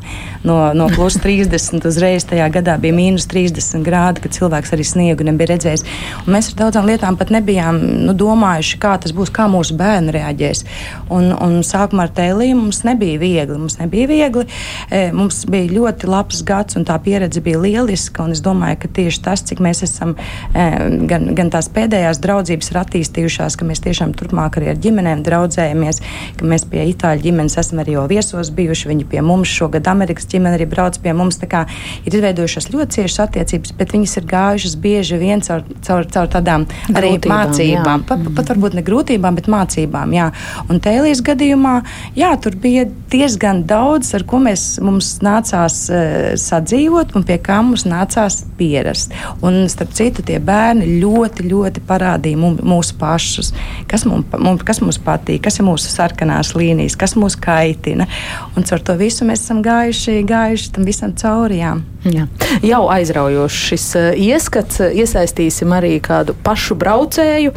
no, 0.48 0.58
no 0.78 0.90
plus 0.94 1.18
30 1.22 1.86
uzreiz 1.88 2.26
tajā 2.30 2.48
gadā 2.54 2.78
bija 2.82 2.96
mīnus 2.96 3.28
30 3.32 3.86
grādi, 3.86 4.24
kad 4.24 4.36
cilvēks 4.36 4.74
arī 4.76 4.86
sniegu 4.88 5.28
nebija 5.28 5.54
redzējis. 5.54 5.86
Un 6.26 6.36
mēs 6.36 6.52
ar 6.52 6.60
daudzām 6.64 6.90
lietām 6.90 7.11
tiešām 7.12 7.18
pat 7.20 7.32
nebijām 7.32 7.80
nu, 8.06 8.14
domājuši, 8.14 8.80
kā 8.80 8.98
tas 9.02 9.12
būs, 9.12 9.32
kā 9.32 9.48
mūsu 9.50 9.76
bērni 9.76 10.12
reaģēs. 10.16 10.64
Un, 11.12 11.32
un 11.34 11.62
sākumā 11.64 12.08
ar 12.08 12.12
tēlīm 12.16 12.58
mums 12.58 12.84
nebija 12.84 13.20
viegli. 13.20 13.58
Mums 13.58 13.80
nebija 13.80 14.08
viegli. 14.08 14.46
E, 14.90 15.12
mums 15.12 15.46
bija 15.46 15.72
ļoti 15.72 16.08
labs 16.08 16.44
gads, 16.44 16.78
un 16.78 16.86
tā 16.86 16.98
pieredze 17.04 17.42
bija 17.42 17.60
lieliska. 17.60 18.30
Es 18.32 18.42
domāju, 18.42 18.80
ka 18.82 18.88
tieši 18.88 19.22
tas, 19.24 19.44
cik 19.44 19.60
mēs 19.60 19.84
esam, 19.84 20.16
e, 20.54 20.68
gan, 21.08 21.34
gan 21.36 21.52
tās 21.52 21.68
pēdējās 21.70 22.22
draudzības 22.22 22.72
ir 22.72 22.80
attīstījušās, 22.82 23.58
ka 23.58 23.68
mēs 23.68 23.84
tiešām 23.84 24.14
turpmāk 24.16 24.60
arī 24.60 24.72
ar 24.72 24.80
ģimenēm 24.82 25.24
draudzējamies, 25.26 26.02
ka 26.40 26.48
mēs 26.48 26.66
pie 26.72 26.86
itāļu 26.94 27.26
ģimenes 27.28 27.58
esam 27.60 27.84
arī 27.84 27.98
jau 27.98 28.08
viesos 28.08 28.54
bijuši. 28.56 28.92
Viņi 28.92 29.10
pie 29.12 29.26
mums 29.26 29.52
šogad 29.52 29.90
Amerikas 29.92 30.30
ģimene 30.32 30.56
arī 30.60 30.70
brauc 30.70 31.00
pie 31.02 31.16
mums. 31.18 31.40
Ir 31.42 32.14
izveidojušās 32.14 32.70
ļoti 32.72 33.00
ciešas 33.00 33.24
attiecības, 33.26 33.74
bet 33.80 33.96
viņas 33.96 34.18
ir 34.20 34.28
gājušas 34.30 34.76
bieži 34.80 35.18
vien 35.20 35.42
caur, 35.42 35.64
caur, 35.82 36.06
caur 36.14 36.30
tādām 36.30 36.68
arī 37.02 37.12
grūtībām, 37.18 37.52
mācībām. 37.52 38.06
Pat, 38.08 38.24
pat 38.38 38.52
varbūt 38.54 38.78
ne 38.78 38.86
grūtībām, 38.86 39.38
bet 39.38 39.50
mācībām. 39.52 40.16
Jā. 40.16 40.30
Un 40.70 40.82
tēlīs 40.84 41.24
gadījumā, 41.26 41.76
jā, 42.18 42.32
tur 42.42 42.56
bija 42.62 42.86
diezgan 43.12 43.64
daudz, 43.70 44.14
ar 44.18 44.26
ko 44.30 44.42
mēs, 44.46 44.66
mums 44.84 45.14
nācās 45.26 45.78
uh, 45.92 46.32
sadzīvot 46.40 47.16
un 47.18 47.26
pie 47.28 47.38
kā 47.44 47.60
mums 47.66 47.86
nācās 47.90 48.42
pierast. 48.60 49.16
Un, 49.46 49.64
starp 49.72 49.94
citu, 49.98 50.26
tie 50.26 50.40
bērni 50.44 51.00
ļoti, 51.02 51.48
ļoti 51.52 51.86
parādīja 51.90 52.40
mums, 52.40 52.64
mūsu 52.66 52.98
pašus, 53.02 53.52
kas 53.92 54.06
mums, 54.08 54.30
mums, 54.38 54.66
kas 54.68 54.82
mums 54.84 55.02
patīk, 55.02 55.44
kas 55.48 55.60
ir 55.60 55.68
mūsu 55.68 55.92
sarkanās 55.92 56.54
līnijas, 56.58 56.98
kas 57.00 57.18
mūs 57.20 57.38
kaitina. 57.42 58.08
Un 58.56 58.68
caur 58.68 58.84
to 58.86 58.98
visu 59.00 59.28
mēs 59.28 59.46
esam 59.46 59.64
gājuši, 59.66 60.22
gājuši 60.30 60.76
tam 60.78 60.88
visam 60.88 61.16
cauri. 61.18 61.62
Jā. 61.62 61.76
Jā. 62.02 62.26
Jau 62.66 62.82
aizraujošs 62.90 63.58
šis 63.70 63.84
uh, 64.00 64.08
ieskats. 64.18 64.80
Iesaistīsim 64.82 65.70
arī 65.76 65.94
kādu 66.02 66.34
pašu 66.46 66.74
braucēju. 66.92 67.56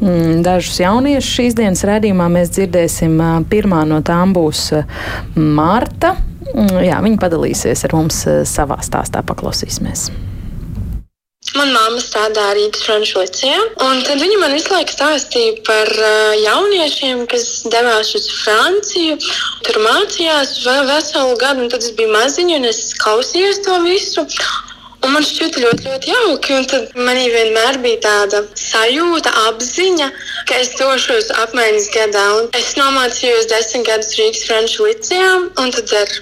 Mm, 0.00 0.42
dažus 0.46 0.78
jauniešus 0.82 1.34
šīs 1.40 1.58
dienas 1.58 1.84
redzījumā 1.88 2.30
mēs 2.30 2.54
dzirdēsim. 2.54 3.18
Pirmā 3.50 3.82
no 3.88 4.00
tām 4.06 4.34
būs 4.36 4.70
Marta. 5.34 6.16
Mm, 6.54 6.78
jā, 6.86 7.02
viņa 7.02 7.20
padalīsies 7.22 7.84
ar 7.88 7.98
mums 7.98 8.22
savā 8.46 8.78
stāstā. 8.86 9.24
Paklausīsimies. 9.26 10.10
Manā 11.54 11.72
mamma 11.72 12.00
strādā 12.02 12.42
Rīgas 12.56 12.82
franču 12.82 13.20
licejā, 13.20 13.58
un 13.86 14.00
tad 14.04 14.18
viņa 14.18 14.38
man 14.40 14.54
visu 14.56 14.72
laiku 14.74 14.92
stāstīja 14.92 15.60
par 15.64 15.88
uh, 15.94 16.34
jauniešiem, 16.42 17.22
kas 17.30 17.46
devās 17.70 18.10
uz 18.18 18.26
Franciju. 18.42 19.14
Tur 19.64 19.78
mācījās 19.84 20.56
vēl 20.66 20.88
veselu 20.90 21.38
gadu, 21.38 21.64
un 21.64 21.70
tad 21.72 21.86
es 21.86 21.94
biju 21.96 22.10
maziņa, 22.12 22.58
un 22.58 22.66
es 22.72 22.82
klausījos 22.98 23.62
to 23.64 23.78
visu. 23.86 24.26
Un 25.06 25.14
man 25.14 25.22
šķita 25.22 25.62
ļoti, 25.62 25.86
ļoti 25.86 26.12
jauki. 26.12 26.54
Un 26.58 26.64
tad 26.70 26.94
man 26.98 27.18
vienmēr 27.20 27.78
bija 27.84 28.00
tāda 28.08 28.42
sajūta, 28.58 29.30
apziņa, 29.52 30.08
ka 30.48 30.60
es 30.62 30.72
došos 30.80 31.30
apmaiņas 31.44 31.90
gadā. 31.94 32.24
Un 32.40 32.48
es 32.58 32.72
nomācījos 32.78 33.46
desmit 33.52 33.86
gadus 33.86 34.16
Rīgas 34.18 34.46
franču 34.48 34.88
licejā, 34.88 35.30
un 35.62 35.74
tad 35.76 35.94
ar 36.02 36.16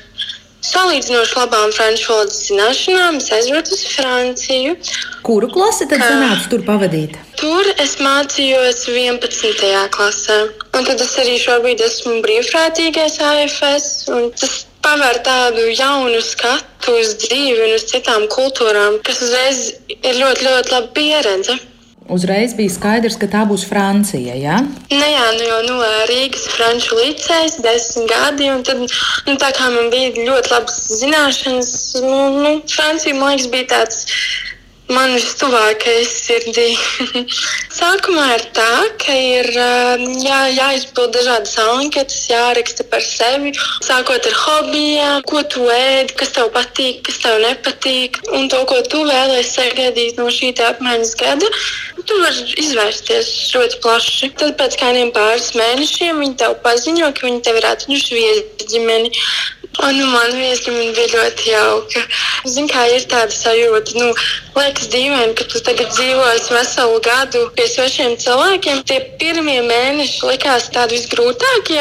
salīdzinoši 0.64 1.36
labām 1.38 1.72
franču 1.76 2.10
valodas 2.12 2.42
zināšanām, 2.48 3.18
es 3.20 3.30
aizbraucu 3.36 3.74
uz 3.76 3.82
Franciju. 3.94 4.76
Kuru 5.24 5.48
klasi 5.52 5.88
tad 5.88 6.04
sanāca 6.04 6.50
tur 6.52 6.64
pavadīt? 6.68 7.16
Tur 7.40 7.68
es 7.80 7.96
mācījos 8.04 8.84
11. 8.92 9.72
klasē. 9.96 10.38
Un 10.76 10.88
tad 10.88 11.00
es 11.04 11.16
arī 11.20 11.36
šobrīd 11.40 11.84
esmu 11.88 12.20
brīvprātīgais 12.24 13.20
AFS. 13.32 13.90
Tas 14.40 14.56
paver 14.84 15.20
tādu 15.24 15.68
jaunu 15.72 16.20
skatu 16.22 16.98
uz 17.00 17.14
dzīvi 17.24 17.68
un 17.68 17.76
uz 17.78 17.86
citām 17.90 18.26
kultūrām, 18.32 19.00
kas 19.06 19.22
uzreiz 19.24 19.62
ir 19.96 20.18
ļoti, 20.20 20.44
ļoti 20.48 20.74
laba 20.76 20.90
pieredze. 20.96 21.56
Uzreiz 22.14 22.52
bija 22.52 22.68
skaidrs, 22.68 23.14
ka 23.16 23.26
tā 23.32 23.46
būs 23.48 23.62
Francija. 23.64 24.34
Ja? 24.36 24.58
Nu, 24.92 25.06
jā, 25.08 25.28
nu 25.38 25.46
jau 25.46 25.60
nu, 25.70 25.76
Rīgas 26.10 26.44
franču 26.52 26.98
licējs, 26.98 27.56
desmit 27.64 28.10
gadi. 28.12 28.50
Tad, 28.68 28.82
nu, 29.24 29.36
tā 29.40 29.48
kā 29.56 29.70
man 29.72 29.88
bija 29.94 30.12
ļoti 30.18 30.52
labas 30.52 30.82
zināšanas, 31.00 31.70
nu, 32.04 32.18
nu, 32.42 32.50
Francija 32.68 33.16
man 33.16 33.32
liekas, 33.32 33.48
bija 33.54 33.70
tāds 33.72 34.04
man 34.92 35.14
vistuvākais 35.16 36.10
sirdī. 36.26 36.74
Sākumā 37.78 38.26
ir 38.34 38.44
tā, 38.56 38.72
ka 39.00 39.14
ir 39.16 39.48
jā, 39.54 40.40
jāizpild 40.52 41.14
dažādas 41.16 41.56
anketas, 41.62 42.20
jāraksta 42.28 42.84
par 42.90 43.04
sevi. 43.04 43.54
Sākot 43.86 44.28
ar 44.28 44.36
hobijiem, 44.42 45.24
ko 45.30 45.42
tu 45.48 45.64
ēd, 45.72 46.12
kas 46.18 46.34
tev 46.36 46.52
patīk, 46.54 47.02
kas 47.08 47.22
tev 47.24 47.40
nepatīk, 47.44 48.20
un 48.36 48.50
to, 48.52 48.60
ko 48.68 48.82
tu 48.90 49.04
vēlēsies 49.08 49.54
sagaidīt 49.54 50.20
no 50.20 50.28
šī 50.32 50.52
apmaiņas 50.68 51.14
gada. 51.20 51.50
Tu 52.04 52.16
vari 52.20 52.56
izvērsties 52.60 53.28
ļoti 53.54 53.80
plaši. 53.84 54.32
Tad 54.40 54.56
pēc 54.60 54.76
kādiem 54.80 55.12
pāris 55.16 55.52
mēnešiem 55.56 56.20
viņi 56.20 56.40
tev 56.42 56.58
paziņo, 56.64 57.12
ka 57.16 57.28
viņi 57.28 57.44
tev 57.46 57.60
ir 57.60 57.68
atņuši 57.70 58.18
viesģimeni. 58.20 59.12
Un 59.82 59.96
nu, 59.98 60.06
man 60.06 60.30
viesģimene 60.38 60.92
bija 60.94 61.08
ļoti 61.10 61.48
jauka. 61.50 62.02
Zini, 62.46 62.70
kā 62.70 62.84
ir 62.94 63.02
tāda 63.10 63.34
sajūta, 63.34 63.96
nu, 63.98 64.12
liekas 64.54 64.86
dīvaini, 64.92 65.34
ka 65.34 65.46
tu 65.50 65.62
tagad 65.66 65.90
dzīvosi 65.96 66.54
veselu 66.54 67.00
gadu 67.02 67.42
pie 67.58 67.66
svešiem 67.72 68.14
cilvēkiem. 68.22 68.84
Tie 68.86 69.00
pirmie 69.20 69.58
mēneši 69.66 70.30
likās 70.30 70.70
tādi 70.74 71.00
visgrūtākie, 71.00 71.80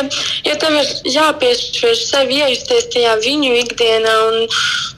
jo 0.49 0.55
tev 0.63 0.79
ir 0.81 0.93
jāpiešķir 1.17 1.99
sev 2.01 2.33
iejusties 2.33 2.89
tajā 2.95 3.17
viņu 3.21 3.53
ikdienā 3.61 4.15
un, 4.29 4.39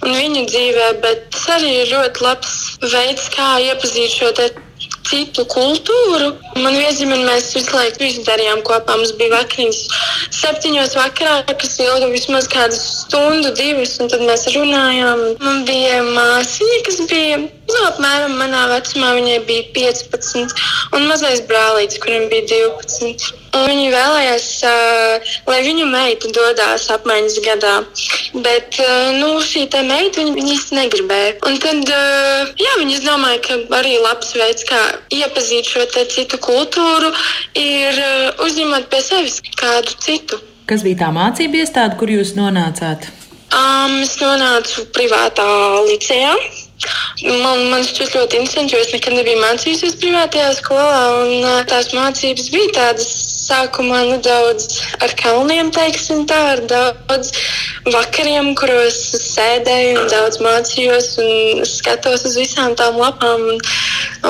un 0.05 0.15
viņu 0.15 0.45
dzīvē, 0.53 0.91
bet 1.03 1.27
tas 1.35 1.49
arī 1.59 1.73
ir 1.81 1.91
ļoti 1.91 2.29
labs 2.29 2.55
veids, 2.95 3.27
kā 3.35 3.57
iepazīt 3.65 4.15
šo 4.21 4.31
citu 5.05 5.45
kultūru. 5.51 6.31
Man 6.61 6.77
viesģimene 6.77 7.27
mēs 7.27 7.51
visu 7.55 7.75
laiku 7.75 8.03
visu 8.03 8.23
darījām 8.27 8.63
kopā. 8.67 8.97
Mums 8.97 9.13
bija 9.19 9.35
vakariņas 9.35 9.81
septiņos 10.39 10.95
vakarā, 10.99 11.37
kas 11.51 11.77
ilga 11.83 12.09
vismaz 12.13 12.49
kādu 12.51 12.77
stundu, 12.79 13.53
divas, 13.57 13.97
un 14.01 14.11
tad 14.11 14.25
mēs 14.25 14.47
runājām. 14.55 15.23
Man 15.43 15.63
bija 15.69 16.01
māsiņa, 16.09 16.81
kas 16.87 17.01
bija 17.11 17.41
nu, 17.75 17.85
apmēram 17.89 18.35
manā 18.39 18.65
vecumā, 18.71 19.13
viņai 19.17 19.39
bija 19.47 19.65
15, 19.75 20.53
un 20.95 21.07
mazais 21.09 21.41
brālītis, 21.49 21.99
kuram 22.03 22.29
bija 22.31 22.47
12. 22.51 23.33
Viņi 23.55 23.91
vēlējās, 23.93 24.47
uh, 24.67 25.35
lai 25.47 25.59
viņu 25.63 25.85
meita 25.87 26.31
dodas 26.35 26.89
apmaiņas 26.91 27.37
gadā. 27.45 27.75
Bet 28.43 28.79
uh, 28.83 29.13
nu, 29.15 29.29
šī 29.39 29.67
meita 29.87 30.19
viņa, 30.19 30.33
viņa 30.35 30.55
īsti 30.57 30.79
negribēja. 30.79 31.37
Un 31.47 31.59
tad 31.63 31.93
uh, 31.95 32.51
jā, 32.59 32.73
viņi 32.81 32.99
domāja, 33.05 33.39
ka 33.45 33.59
arī 33.79 33.95
labs 34.03 34.33
veids, 34.35 34.67
kā 34.67 34.81
iepazīt 35.15 35.71
šo 35.71 35.87
citu 36.11 36.39
kultūru, 36.43 37.13
ir 37.59 38.01
uh, 38.01 38.43
uzņemot 38.43 38.91
pie 38.91 39.01
sevis 39.05 39.39
kādu 39.55 39.95
citu. 40.03 40.41
Kas 40.65 40.83
bija 40.83 41.05
tā 41.05 41.13
mācība 41.15 41.61
iestāde, 41.61 41.95
kur 41.99 42.11
jūs 42.11 42.35
nonācāt? 42.35 43.07
Um, 43.55 44.01
es 44.01 44.17
nonācu 44.19 44.87
privātā 44.95 45.45
licejā. 45.87 46.33
Man, 47.25 47.61
man 47.71 47.85
šķiet 47.87 48.11
ļoti 48.17 48.39
interesanti, 48.41 48.75
jo 48.75 48.81
es 48.83 48.91
nekad 48.91 49.15
nebiju 49.15 49.39
mācījusies 49.39 49.95
privātajā 50.01 50.49
skolā. 50.57 50.97
Un, 51.21 51.45
tās 51.69 51.93
mācības 51.95 52.49
bija 52.51 52.73
tādas 52.75 53.07
sākumā 53.45 54.01
nedaudz 54.09 54.81
ar 55.05 55.13
kalniem, 55.21 55.71
teiksim 55.75 56.25
tā, 56.29 56.39
ar 56.55 56.63
daudz 56.67 57.31
vakariem, 57.93 58.51
kuros 58.59 58.97
sēdēju 59.21 60.01
un 60.01 60.09
daudz 60.11 60.41
mācījos 60.43 61.11
un 61.23 61.63
skatos 61.69 62.25
uz 62.27 62.35
visām 62.41 62.75
tām 62.79 62.99
lapām. 62.99 63.47
Un, 63.53 63.63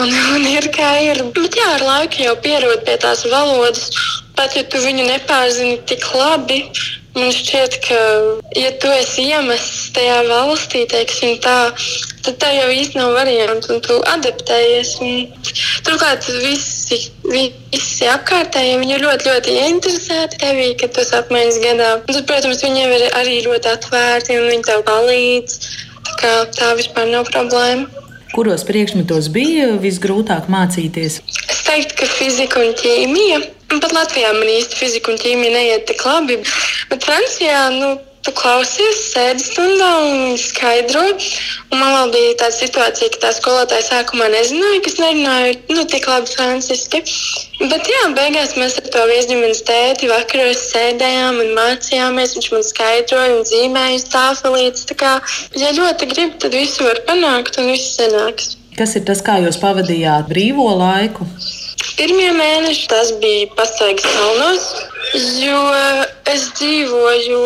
un, 0.04 0.14
un 0.36 0.46
ir 0.52 0.70
kā 0.76 0.92
ir. 1.08 1.24
Bet 1.34 1.58
jā, 1.58 1.72
ar 1.80 1.88
laiku 1.90 2.28
jau 2.28 2.36
pierod 2.46 2.86
pie 2.86 3.00
tās 3.02 3.26
valodas. 3.32 3.90
Pat 4.38 4.54
ja 4.54 4.66
tu 4.68 4.84
viņu 4.84 5.08
nepārzini 5.10 5.80
tik 5.90 6.06
labi, 6.14 6.62
Man 7.16 7.32
šķiet, 7.32 7.78
ka, 7.86 7.98
ja 8.60 8.74
tu 8.84 8.90
esi 8.92 9.30
iemests 9.30 9.94
tajā 9.96 10.18
valstī, 10.28 10.82
teiksim, 10.92 11.38
tā, 11.40 11.72
tad 12.26 12.42
tev 12.42 12.52
jau 12.58 12.68
īsti 12.76 13.00
nav 13.00 13.14
variantu, 13.16 13.72
un 13.72 13.80
tu 13.86 14.02
adaptējies. 14.12 14.92
Un, 15.06 15.14
turklāt 15.88 16.28
visi, 16.44 17.00
visi 17.24 18.10
apkārtējie 18.12 18.82
viņi 18.82 18.98
ir 18.98 19.08
ļoti, 19.08 19.32
ļoti 19.32 19.56
ieinteresēti 19.62 20.42
tevī, 20.44 20.70
kad 20.82 20.92
tu 20.92 21.06
esi 21.06 21.16
apmaiņas 21.22 21.62
gadā. 21.64 21.90
Un 22.04 22.12
tad, 22.12 22.24
protams, 22.28 22.64
viņi 22.68 22.84
ir 22.84 23.08
arī 23.16 23.40
ļoti 23.48 23.72
atvērti 23.78 24.40
un 24.42 24.50
viņi 24.52 24.68
tev 24.68 24.84
palīdz. 24.92 25.60
Tā, 26.20 26.34
tā 26.52 26.74
vispār 26.76 27.08
nav 27.16 27.32
problēma. 27.32 27.88
Kuros 28.36 28.68
priekšmetos 28.68 29.32
bija 29.32 29.78
visgrūtāk 29.80 30.52
mācīties? 30.52 31.22
Es 31.24 31.62
teiktu, 31.64 32.02
ka 32.02 32.12
fizika 32.12 32.60
un 32.60 32.76
ķīmija. 32.76 33.46
Pat 33.74 33.94
Latvijā 33.94 34.34
man 34.36 34.50
īsti 34.50 34.78
fizika 34.80 35.12
un 35.12 35.22
ķīmija 35.22 35.54
neiet 35.56 35.88
tik 35.90 36.04
labi, 36.06 36.38
bet 36.92 37.06
Francijā 37.06 37.70
nu, 37.76 37.96
tu 38.26 38.34
klausies, 38.34 39.02
sēdi 39.12 39.44
stundā 39.44 39.90
un 40.02 40.38
skaidro. 40.42 41.04
Un 41.74 41.82
man 41.82 42.14
bija 42.14 42.34
tāda 42.42 42.56
situācija, 42.56 43.12
ka 43.14 43.22
tā 43.26 43.32
skolotāja 43.38 43.86
sākumā 43.86 44.30
nezināja, 44.34 44.82
ka 44.82 44.92
es 44.92 44.98
nerunāju 45.02 45.76
nu, 45.76 45.86
tik 45.92 46.08
labi 46.10 46.32
franciski. 46.32 47.04
Bet 47.62 47.90
jā, 47.92 48.02
beigās 48.18 48.56
mēs 48.58 48.80
ar 48.82 48.90
to 48.96 49.06
viesģimenes 49.12 49.62
tēti 49.68 50.10
vakaros 50.12 50.64
sēdējām 50.72 51.42
un 51.44 51.54
mācījāmies. 51.60 52.36
Viņš 52.40 52.52
man 52.56 52.66
skaidroja 52.66 53.38
un 53.38 53.46
zīmēja 53.52 54.00
uz 54.00 54.08
tāfelītes. 54.14 54.88
Tā 54.90 54.98
kā, 55.04 55.14
ja 55.62 55.74
ļoti 55.78 56.10
grib, 56.14 56.40
tad 56.42 56.58
visu 56.58 56.88
var 56.88 57.04
panākt 57.10 57.62
un 57.62 57.70
viss 57.74 57.94
sanāks. 58.00 58.56
Kas 58.76 58.98
ir 58.98 59.06
tas, 59.08 59.22
kā 59.24 59.38
jūs 59.44 59.62
pavadījāt 59.62 60.28
brīvo 60.32 60.68
laiku? 60.82 61.30
Pirmie 61.96 62.32
mēneši 62.36 62.88
tas 62.92 63.12
bija 63.22 63.48
pastaigas 63.56 64.06
kalnos, 64.18 64.66
jo 65.40 65.62
es 66.32 66.50
dzīvoju 66.58 67.40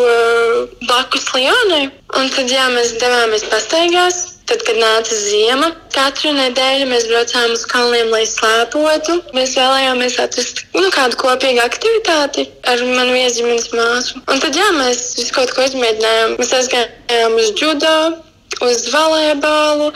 blakus 0.88 1.27
Lionai. 1.36 1.87
Un 2.18 2.29
tad, 2.33 2.50
jā, 2.50 2.65
mēs 2.74 2.96
devāmies 3.01 3.46
pastaigās. 3.51 4.20
Tad, 4.50 4.63
kad 4.65 4.79
nāca 4.81 5.13
ziema, 5.13 5.68
katru 5.94 6.31
nedēļu 6.33 6.87
mēs 6.89 7.03
braucām 7.11 7.51
uz 7.53 7.68
kalniem, 7.70 8.07
lai 8.09 8.24
slēpotu. 8.25 9.20
Mēs 9.37 9.53
vēlējāmies 9.59 10.18
atrast 10.24 10.63
nu, 10.74 10.87
kādu 10.96 11.20
kopīgu 11.22 11.61
aktivitāti 11.61 12.48
ar 12.72 12.81
manu 12.87 13.13
iezīmes 13.20 13.70
māsu. 13.75 14.24
Un 14.25 14.42
tad, 14.42 14.57
jā, 14.57 14.72
mēs 14.79 15.03
visu 15.20 15.35
kaut 15.37 15.53
ko 15.53 15.68
izmēģinājām. 15.70 16.33
Mēs 16.42 16.55
aizgājām 16.63 17.37
uz 17.37 17.53
judo, 17.61 17.94
uz 18.65 18.89
volejbolu, 18.89 19.94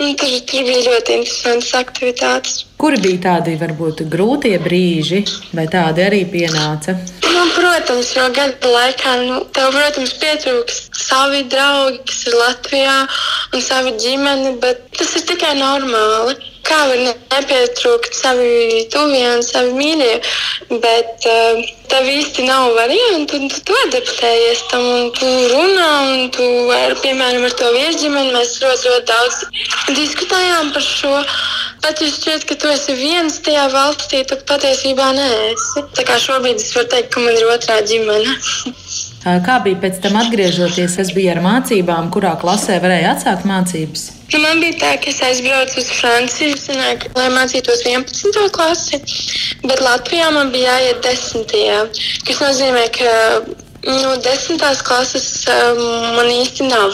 tur, 0.00 0.34
tur 0.48 0.66
bija 0.70 0.80
ļoti 0.88 1.20
interesantas 1.20 1.76
aktivitātes. 1.84 2.62
Kuri 2.80 2.96
bija 3.04 3.20
tādi 3.26 3.58
varbūt 3.60 3.98
grūtie 4.08 4.54
brīži, 4.64 5.18
vai 5.52 5.66
tādi 5.68 6.00
arī 6.00 6.20
pienāca? 6.32 6.94
Nu, 7.26 7.42
protams, 7.52 8.14
jo 8.16 8.24
gada 8.36 8.70
laikā 8.72 9.16
nu, 9.26 9.42
tev, 9.52 9.74
protams, 9.76 10.14
pietrūks 10.22 10.78
savi 10.96 11.42
draugi, 11.52 12.00
kas 12.08 12.22
ir 12.30 12.38
Latvijā, 12.40 12.96
un 13.52 13.66
savi 13.66 13.92
ģimeni, 14.00 14.54
bet 14.64 14.86
tas 14.96 15.12
ir 15.20 15.28
tikai 15.28 15.52
normāli 15.60 16.38
kā 16.70 16.78
var 16.90 17.00
nepietrūkt 17.02 18.16
savi 18.16 18.84
tuvie 18.92 19.26
un 19.34 19.42
savi 19.44 19.74
mīļie, 19.76 20.14
bet 20.82 21.26
uh, 21.28 21.60
tev 21.90 22.06
īsti 22.10 22.46
nav 22.46 22.76
variantu, 22.78 23.40
un 23.40 23.50
tu, 23.50 23.60
tu 23.66 23.78
adaptējies 23.86 24.62
tam, 24.70 24.86
un 24.86 25.10
tu 25.18 25.30
runā, 25.52 25.90
un 26.12 26.30
tu, 26.36 26.46
ar, 26.76 26.94
piemēram, 27.02 27.46
ar 27.48 27.56
to 27.58 27.72
viesģimeni 27.74 28.34
mēs 28.36 28.56
ļoti, 28.62 28.92
ļoti 28.92 29.10
daudz 29.10 29.42
diskutējām 29.98 30.72
par 30.76 30.86
šo. 30.86 31.14
Pat 31.80 32.02
ja 32.04 32.10
šķiet, 32.12 32.46
ka 32.48 32.58
tu 32.60 32.70
esi 32.70 32.96
viens 32.98 33.40
tajā 33.44 33.66
valstī, 33.74 34.24
tad 34.30 34.44
patiesībā 34.50 35.12
neesi. 35.16 35.86
Tā 35.96 36.06
kā 36.06 36.20
šobrīd 36.22 36.60
es 36.60 36.74
varu 36.76 36.92
teikt, 36.94 37.14
ka 37.14 37.24
man 37.24 37.38
ir 37.40 37.54
otrā 37.56 37.80
ģimene. 37.90 38.36
Kā 39.20 39.58
bija 39.60 39.76
pēc 39.82 39.98
tam 40.00 40.16
atgriežoties, 40.16 40.96
kas 40.96 41.10
bija 41.12 41.34
ar 41.34 41.42
mācībām, 41.44 42.08
kurā 42.14 42.32
klasē 42.40 42.78
varēja 42.80 43.14
atsākt 43.14 43.44
mācības? 43.48 44.06
Nu, 44.32 44.38
man 44.40 44.62
bija 44.62 44.78
tā, 44.80 44.92
ka 45.02 45.10
es 45.12 45.18
aizbraucu 45.26 45.82
uz 45.82 45.90
Franciju, 45.98 46.56
sanāk, 46.56 47.08
lai 47.18 47.28
mācītos 47.34 47.82
11. 47.84 48.46
klasi, 48.54 49.00
bet 49.66 49.82
Latvijā 49.84 50.30
man 50.32 50.52
bija 50.54 50.78
jāiet 50.78 51.02
10. 51.04 52.06
kas 52.28 52.40
nozīmē, 52.46 52.86
ka 52.96 53.10
Nu, 53.80 54.10
desmitās 54.20 54.82
klases 54.84 55.46
man 55.48 56.26
īsti 56.28 56.66
nav. 56.68 56.92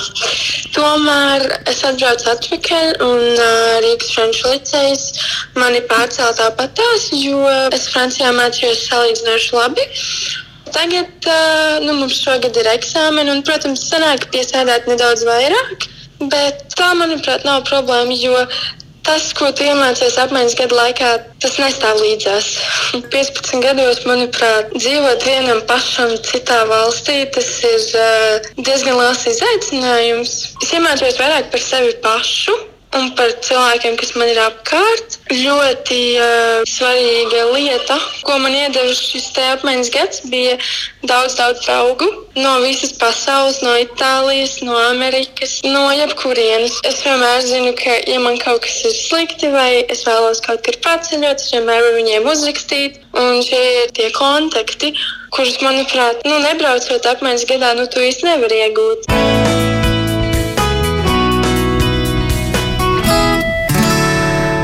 Tomēr 0.76 1.42
es 1.66 1.80
atbraucu 1.88 2.28
atpakaļ, 2.30 2.92
un 3.02 3.24
Rīgas 3.82 4.12
Franču 4.14 4.52
licejas 4.52 5.08
mani 5.58 5.82
pārcēla 5.90 6.36
tāpatās, 6.38 7.08
jo 7.18 7.42
es 7.74 7.88
Francijā 7.90 8.30
mācījos 8.38 8.86
salīdzinoši 8.86 9.56
labi. 9.58 9.88
Tagad 10.76 11.28
nu, 11.86 11.98
mums 12.02 12.18
šogad 12.20 12.56
ir 12.60 12.68
eksāmeni, 12.74 13.32
un, 13.32 13.44
protams, 13.46 13.86
sanāk 13.88 14.28
piesēdēt 14.34 14.90
nedaudz 14.90 15.24
vairāk. 15.28 15.86
Bet 16.32 16.66
tā, 16.76 16.90
manuprāt, 16.96 17.44
nav 17.48 17.64
problēma, 17.68 18.12
jo 18.16 18.36
tas, 19.06 19.28
ko 19.38 19.48
tu 19.54 19.64
iemācies 19.64 20.16
apmaiņas 20.20 20.56
gadu 20.58 20.76
laikā, 20.78 21.10
tas 21.44 21.58
nestāv 21.62 22.00
līdzās. 22.02 22.52
15 23.14 23.64
gados, 23.64 24.04
manuprāt, 24.08 24.72
dzīvot 24.76 25.26
vienam 25.28 25.64
pašam 25.70 26.16
citā 26.28 26.62
valstī, 26.70 27.22
tas 27.36 27.50
ir 27.72 27.90
diezgan 28.60 29.00
liels 29.00 29.26
izaicinājums. 29.32 30.38
Es 30.64 30.72
iemācījos 30.76 31.20
vairāk 31.22 31.52
par 31.52 31.68
sevi 31.70 31.94
pašu 32.04 32.56
un 32.98 33.10
par 33.18 33.32
cilvēkiem, 33.46 33.96
kas 34.00 34.14
man 34.18 34.30
ir 34.32 34.40
apkārt. 34.44 35.18
Ļoti 35.32 36.00
uh, 36.20 36.66
svarīga 36.68 37.48
lieta, 37.54 37.98
ko 38.26 38.38
man 38.42 38.54
iedeva 38.54 38.94
šis 38.96 39.32
apmaiņas 39.54 39.92
gads, 39.94 40.22
bija 40.32 40.56
daudz, 41.06 41.36
daudz 41.38 41.64
draugu 41.66 42.08
no 42.36 42.60
visas 42.60 42.92
pasaules, 43.00 43.62
no 43.62 43.72
Itālijas, 43.80 44.60
no 44.62 44.76
Amerikas, 44.90 45.58
no 45.64 45.88
jebkurienes. 45.96 46.78
Es 46.88 47.00
vienmēr 47.06 47.40
zinu, 47.46 47.72
ka, 47.78 47.96
ja 48.10 48.20
man 48.20 48.38
kaut 48.42 48.62
kas 48.66 48.82
ir 48.84 48.94
slikti 48.96 49.50
vai 49.54 49.70
es 49.92 50.04
vēlos 50.08 50.42
kaut 50.44 50.62
kur 50.66 50.76
paceļot, 50.84 51.40
es 51.40 51.54
vienmēr 51.56 51.82
varu 51.86 51.96
viņiem 52.02 52.28
uzrakstīt. 52.32 53.00
Un 53.16 53.40
šie 53.44 53.62
ir 53.82 53.96
tie 53.96 54.10
kontakti, 54.16 54.92
kurus, 55.32 55.56
manuprāt, 55.64 56.20
nu, 56.28 56.38
nebraucot 56.44 57.12
apmaiņas 57.14 57.48
gadā, 57.48 57.74
nu, 57.80 57.88
tu 57.88 58.04
īsti 58.04 58.28
nevari 58.28 58.64
iegūt. 58.66 59.85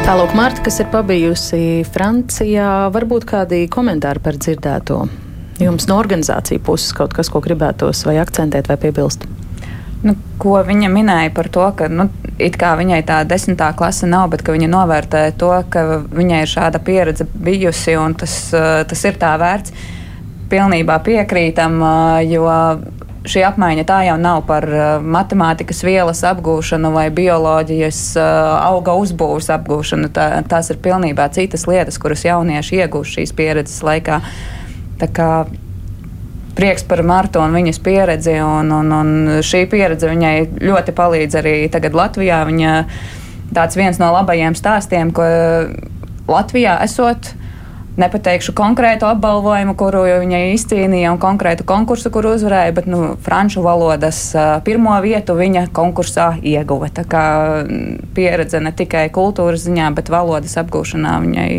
Tālāk, 0.02 0.32
Marta, 0.34 0.64
kas 0.66 0.80
ir 0.82 0.88
pabijusi 0.90 1.58
Francijā, 1.94 2.88
varbūt 2.90 3.22
kādi 3.28 3.60
komentāri 3.70 4.18
par 4.24 4.34
dzirdēto? 4.34 4.96
Jums 5.62 5.86
no 5.86 5.98
organizācijas 6.02 6.64
puses 6.66 6.90
kaut 6.98 7.14
kas, 7.14 7.30
ko 7.30 7.38
gribētos 7.44 8.00
vai 8.08 8.16
akcentēt 8.18 8.66
vai 8.66 8.76
piebilst? 8.82 9.28
Nu, 10.02 10.16
ko 10.42 10.56
viņa 10.66 10.90
minēja 10.90 11.30
par 11.36 11.46
to, 11.54 11.68
ka 11.78 11.86
nu, 11.86 12.08
viņai 12.34 12.98
tā 13.06 13.20
desmitā 13.30 13.70
klase 13.78 14.10
nav, 14.10 14.32
bet 14.34 14.42
viņa 14.42 14.70
novērtē 14.72 15.22
to, 15.38 15.52
ka 15.70 15.84
viņai 16.02 16.42
ir 16.42 16.50
šāda 16.50 16.82
pieredze 16.82 17.28
bijusi 17.30 17.94
un 17.94 18.18
tas, 18.18 18.34
tas 18.50 19.04
ir 19.06 19.20
tā 19.22 19.36
vērts. 19.38 19.76
Pilnībā 20.50 20.98
piekrītam, 21.06 21.78
jo 22.26 22.50
šī 23.28 23.42
apmaiņa 23.46 23.85
tā 23.87 23.98
jau 24.08 24.16
nav 24.20 24.42
par 24.48 24.66
matemātikas 25.02 25.82
vielas 25.87 26.22
apgūšanu 26.26 26.92
vai 26.94 27.06
bioloģijas 27.14 28.00
auga 28.18 28.96
uzbūves 28.98 29.50
apgūšanu. 29.54 30.11
Tā, 30.14 30.28
tās 30.50 30.72
ir 30.74 30.80
pilnībā 30.82 31.28
citas 31.35 31.66
lietas, 31.70 32.00
kuras 32.02 32.24
jaunieši 32.26 32.82
iegūst 32.82 33.18
šīs 33.18 33.35
pieredzes 33.38 33.82
laikā. 33.87 34.20
Tā 35.02 35.11
kā 35.14 35.30
prieks 36.54 36.85
par 36.88 37.02
Martu 37.06 37.40
un 37.42 37.54
viņas 37.56 37.80
pieredzi. 37.85 38.37
Un, 38.44 38.72
un, 38.74 38.92
un 38.92 39.12
šī 39.44 39.64
pieredze 39.70 40.11
viņai 40.11 40.35
ļoti 40.62 40.94
palīdz 40.96 41.38
arī 41.40 41.56
tagad 41.72 41.96
Latvijā. 41.96 42.42
Viņa 42.48 42.74
tāds 43.54 43.78
viens 43.78 44.00
no 44.02 44.12
labajiem 44.14 44.56
stāstiem, 44.58 45.12
ko 45.16 45.28
Latvijā 46.30 46.78
esot. 46.85 47.35
Nepateikšu 47.92 48.55
konkrētu 48.57 49.05
apbalvojumu, 49.05 49.74
kuru 49.76 50.07
viņai 50.22 50.55
izcīnīja, 50.55 51.11
un 51.12 51.18
konkrētu 51.20 51.66
konkursu, 51.68 52.09
kuru 52.14 52.33
uzvarēja, 52.38 52.72
bet 52.78 52.88
nu, 52.88 53.02
franču 53.20 53.61
valodas 53.64 54.31
pirmo 54.64 54.94
vietu 55.05 55.37
viņa 55.37 55.66
konkursā 55.76 56.31
ieguva. 56.40 56.88
Tā 56.88 57.05
kā 57.05 57.24
pieredze 58.16 58.62
ne 58.64 58.72
tikai 58.72 59.11
kultūras 59.12 59.66
ziņā, 59.66 59.90
bet 59.98 60.09
valodas 60.12 60.57
apgūšanā 60.62 61.18
viņai 61.26 61.50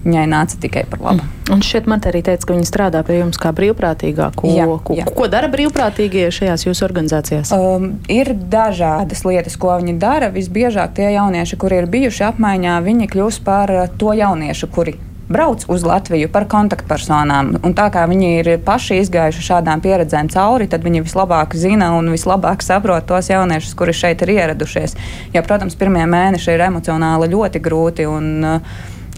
viņai 0.00 0.26
nāca 0.32 0.56
tikai 0.60 0.86
par 0.88 1.02
labu. 1.04 1.24
Mm. 1.24 1.52
Un 1.54 1.62
šeit 1.66 1.88
man 1.90 2.00
arī 2.08 2.22
teica, 2.24 2.46
ka 2.48 2.54
viņa 2.56 2.68
strādā 2.68 3.02
pie 3.04 3.18
jums 3.18 3.36
kā 3.40 3.52
brīvprātīgā. 3.56 4.30
Ko, 4.38 4.48
jā, 4.48 4.64
ko, 4.86 4.96
jā. 4.96 5.04
ko 5.16 5.26
dara 5.28 5.50
brīvprātīgie 5.52 6.30
šajās 6.32 6.64
jūsu 6.64 6.86
organizācijās? 6.86 7.52
Um, 7.52 7.98
ir 8.08 8.32
dažādas 8.32 9.26
lietas, 9.28 9.58
ko 9.60 9.74
viņi 9.76 9.98
dara. 10.00 10.32
Visbiežāk 10.32 10.96
tie 10.96 11.12
jaunieši, 11.18 11.60
kuri 11.60 11.82
ir 11.82 11.90
bijuši 11.92 12.26
apmaiņā, 12.30 12.80
viņi 12.86 13.10
kļūst 13.12 13.44
par 13.44 13.74
to 14.00 14.16
jauniešu, 14.16 14.70
kuri 14.72 14.96
brauc 15.30 15.64
uz 15.70 15.84
Latviju 15.86 16.28
par 16.32 16.46
kontaktpersonām. 16.50 17.54
Un 17.62 17.74
tā 17.78 17.86
kā 17.94 18.04
viņi 18.10 18.30
ir 18.40 18.50
paši 18.66 19.00
izgājuši 19.04 19.46
šādām 19.46 19.82
pieredzēm 19.84 20.30
cauri, 20.32 20.68
tad 20.70 20.84
viņi 20.86 21.04
vislabāk 21.06 21.54
zina 21.54 21.92
un 21.96 22.10
vislabāk 22.12 22.64
saprot 22.66 23.06
tos 23.06 23.30
jauniešus, 23.30 23.76
kuri 23.78 23.94
šeit 23.96 24.24
ir 24.26 24.34
ieradušies. 24.36 24.96
Jo, 25.34 25.44
protams, 25.46 25.78
pirmie 25.78 26.06
mēneši 26.10 26.56
ir 26.56 26.66
emocionāli 26.70 27.30
ļoti 27.34 27.62
grūti. 27.62 28.08
Un, 28.10 28.50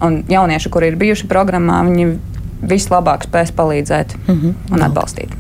Un 0.02 0.16
jaunieši, 0.26 0.70
kuri 0.72 0.88
ir 0.90 0.96
bijuši 0.98 1.28
programmā, 1.30 1.76
viņi 1.86 2.06
vislabāk 2.66 3.22
spēs 3.28 3.52
palīdzēt 3.54 4.16
mm 4.16 4.34
-hmm. 4.34 4.74
un 4.74 4.82
atbalstīt. 4.82 5.30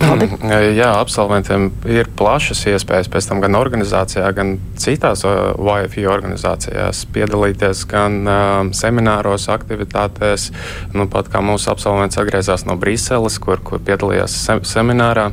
Paldies. 0.00 0.34
Jā, 0.74 0.88
absolventiem 0.98 1.68
ir 1.90 2.08
plašas 2.18 2.64
iespējas 2.72 3.08
pēc 3.12 3.28
tam 3.30 3.40
gan 3.44 3.56
organizācijā, 3.58 4.26
gan 4.36 4.56
citās 4.80 5.24
YFI 5.24 6.06
organizācijās 6.10 7.04
piedalīties 7.14 7.84
gan 7.90 8.20
um, 8.24 8.72
semināros, 8.76 9.46
aktivitātēs. 9.54 10.50
Nu, 10.96 11.08
pat 11.10 11.30
kā 11.32 11.42
mūsu 11.44 11.70
absolvents 11.72 12.18
atgriezās 12.20 12.66
no 12.68 12.78
Briseles, 12.80 13.38
kur, 13.42 13.62
kur 13.64 13.82
piedalījās 13.84 14.38
se 14.46 14.58
seminārā. 14.74 15.30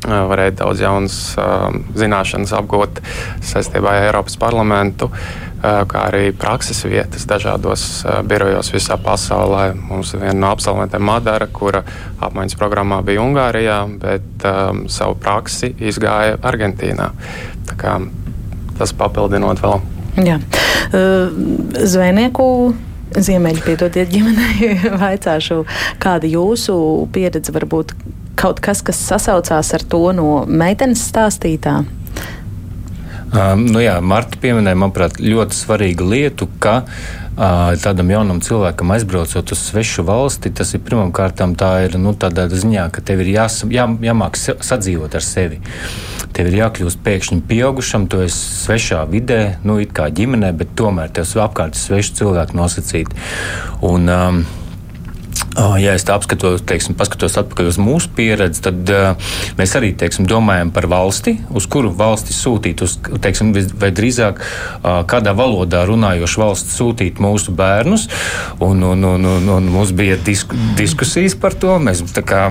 Varēja 0.00 0.54
daudz 0.62 0.80
jaunas 0.80 1.16
zināšanas 1.98 2.54
apgūt 2.56 3.02
saistībā 3.44 3.92
ar 3.92 4.06
Eiropas 4.08 4.38
parlamentu. 4.40 5.10
Kā 5.60 6.06
arī 6.06 6.30
prakses 6.32 6.80
vietas 6.88 7.26
dažādos 7.28 7.82
birojos 8.24 8.72
visā 8.72 8.96
pasaulē. 8.96 9.74
Mums 9.76 10.14
ir 10.14 10.22
viena 10.22 10.38
no 10.40 10.54
absolventiem 10.54 11.04
Madara, 11.04 11.50
kura 11.52 11.82
apmaiņas 12.16 12.56
programmā 12.56 13.02
bija 13.04 13.20
Ungārijā, 13.20 13.78
bet 14.00 14.46
um, 14.48 14.86
savu 14.88 15.18
praksi 15.20 15.74
izgāja 15.76 16.40
Argentīnā. 16.48 17.10
Tas 18.80 18.96
papildinot 18.96 19.60
vēl. 19.60 19.82
Jā. 20.24 20.40
Zvejnieku 21.76 22.46
Ziemeļi, 23.10 23.62
piedodiet, 23.64 24.10
ģimenei, 24.12 24.76
vaicāšu, 25.02 25.64
kāda 26.02 26.30
jūsu 26.30 26.76
pieredze 27.14 27.52
var 27.54 27.66
būt 27.70 27.94
kaut 28.40 28.60
kas, 28.64 28.80
kas 28.84 29.00
sasaucās 29.04 29.74
ar 29.76 29.84
to 29.84 30.04
no 30.16 30.44
meitenes 30.48 31.02
stāstītā? 31.10 31.80
Um, 33.30 33.66
nu 33.70 33.78
jā, 33.78 33.94
Marta 34.02 34.40
pieminēja, 34.42 34.78
manuprāt, 34.80 35.20
ļoti 35.22 35.54
svarīgu 35.54 36.06
lietu, 36.10 36.48
ka 36.58 36.80
uh, 36.82 37.68
tādam 37.78 38.10
jaunam 38.10 38.40
cilvēkam 38.42 38.90
aizbraucot 38.96 39.52
uz 39.54 39.60
svešu 39.68 40.02
valsti, 40.08 40.50
tas 40.50 40.74
ir 40.74 40.82
pirmkārt 40.82 41.38
tā 41.60 41.70
ir 41.84 41.94
nu, 42.02 42.10
tādā 42.18 42.48
ziņā, 42.50 42.88
ka 42.90 43.04
tev 43.06 43.22
ir 43.22 43.30
jās, 43.36 43.60
jā, 43.70 43.86
jāmāk 44.02 44.40
sadzīvot 44.40 45.14
ar 45.14 45.22
sevi. 45.22 45.60
Tev 46.34 46.50
ir 46.50 46.58
jākļūst 46.58 47.04
pēkšņi 47.06 47.42
pieaugušam, 47.46 48.08
tu 48.10 48.24
esi 48.24 48.40
svešā 48.64 49.04
vidē, 49.12 49.60
nu, 49.62 49.78
it 49.78 49.94
kā 49.94 50.08
ģimenē, 50.10 50.50
bet 50.58 50.74
tomēr 50.78 51.12
tev 51.14 51.30
apkārt 51.44 51.78
ir 51.78 51.84
sveši 51.84 52.18
cilvēki 52.22 52.58
nosacīti. 52.58 53.22
Un, 53.86 54.10
um, 54.10 54.42
Ja 55.80 55.96
es 55.96 56.04
tā 56.06 56.14
apskatos, 56.14 56.62
teiksim, 56.68 56.94
paskatos 56.94 57.34
atpakaļ 57.40 57.70
uz 57.72 57.78
mūsu 57.82 58.10
pieredzi, 58.14 58.60
tad 58.62 58.90
uh, 58.94 59.30
mēs 59.58 59.72
arī 59.78 59.90
teiksim, 59.98 60.28
domājam 60.30 60.70
par 60.72 60.86
valsti, 60.90 61.34
uz 61.56 61.66
kuru 61.70 61.90
valsti 61.96 62.34
sūtīt, 62.36 62.84
uz, 62.86 62.94
teiksim, 63.24 63.50
vai 63.80 63.90
drīzāk 63.94 64.38
uh, 64.38 65.00
kādā 65.10 65.34
valodā 65.36 65.82
runājošu 65.88 66.42
valsti 66.44 66.74
sūtīt 66.76 67.18
mūsu 67.22 67.54
bērnus. 67.58 68.06
Un, 68.62 68.84
un, 68.86 69.02
un, 69.08 69.26
un, 69.32 69.48
un 69.56 69.70
mums 69.72 69.90
bija 69.96 70.18
disku, 70.22 70.58
diskusijas 70.78 71.34
par 71.40 71.56
to. 71.58 71.74
Mēs 71.82 72.04
kā, 72.28 72.44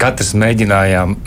katrs 0.00 0.32
mēģinājām 0.38 1.18